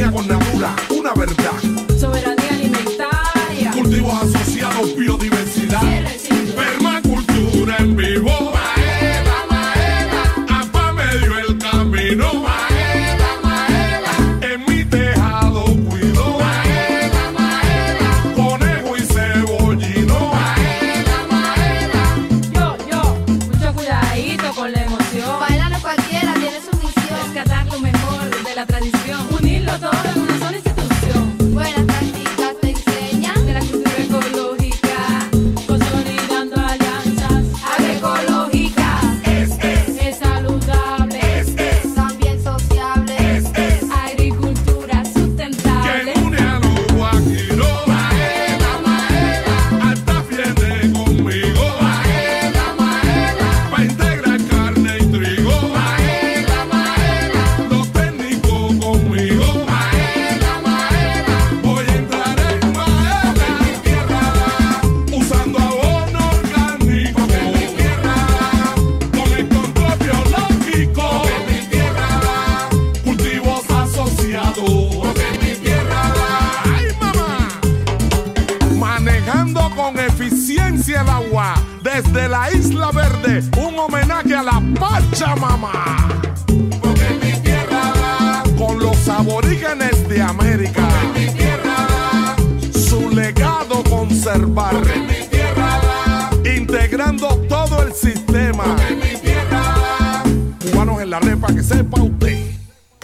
tenemos 0.05 0.25
una 0.25 0.37
mula, 0.51 0.75
una 0.91 1.13
verdad 1.13 1.64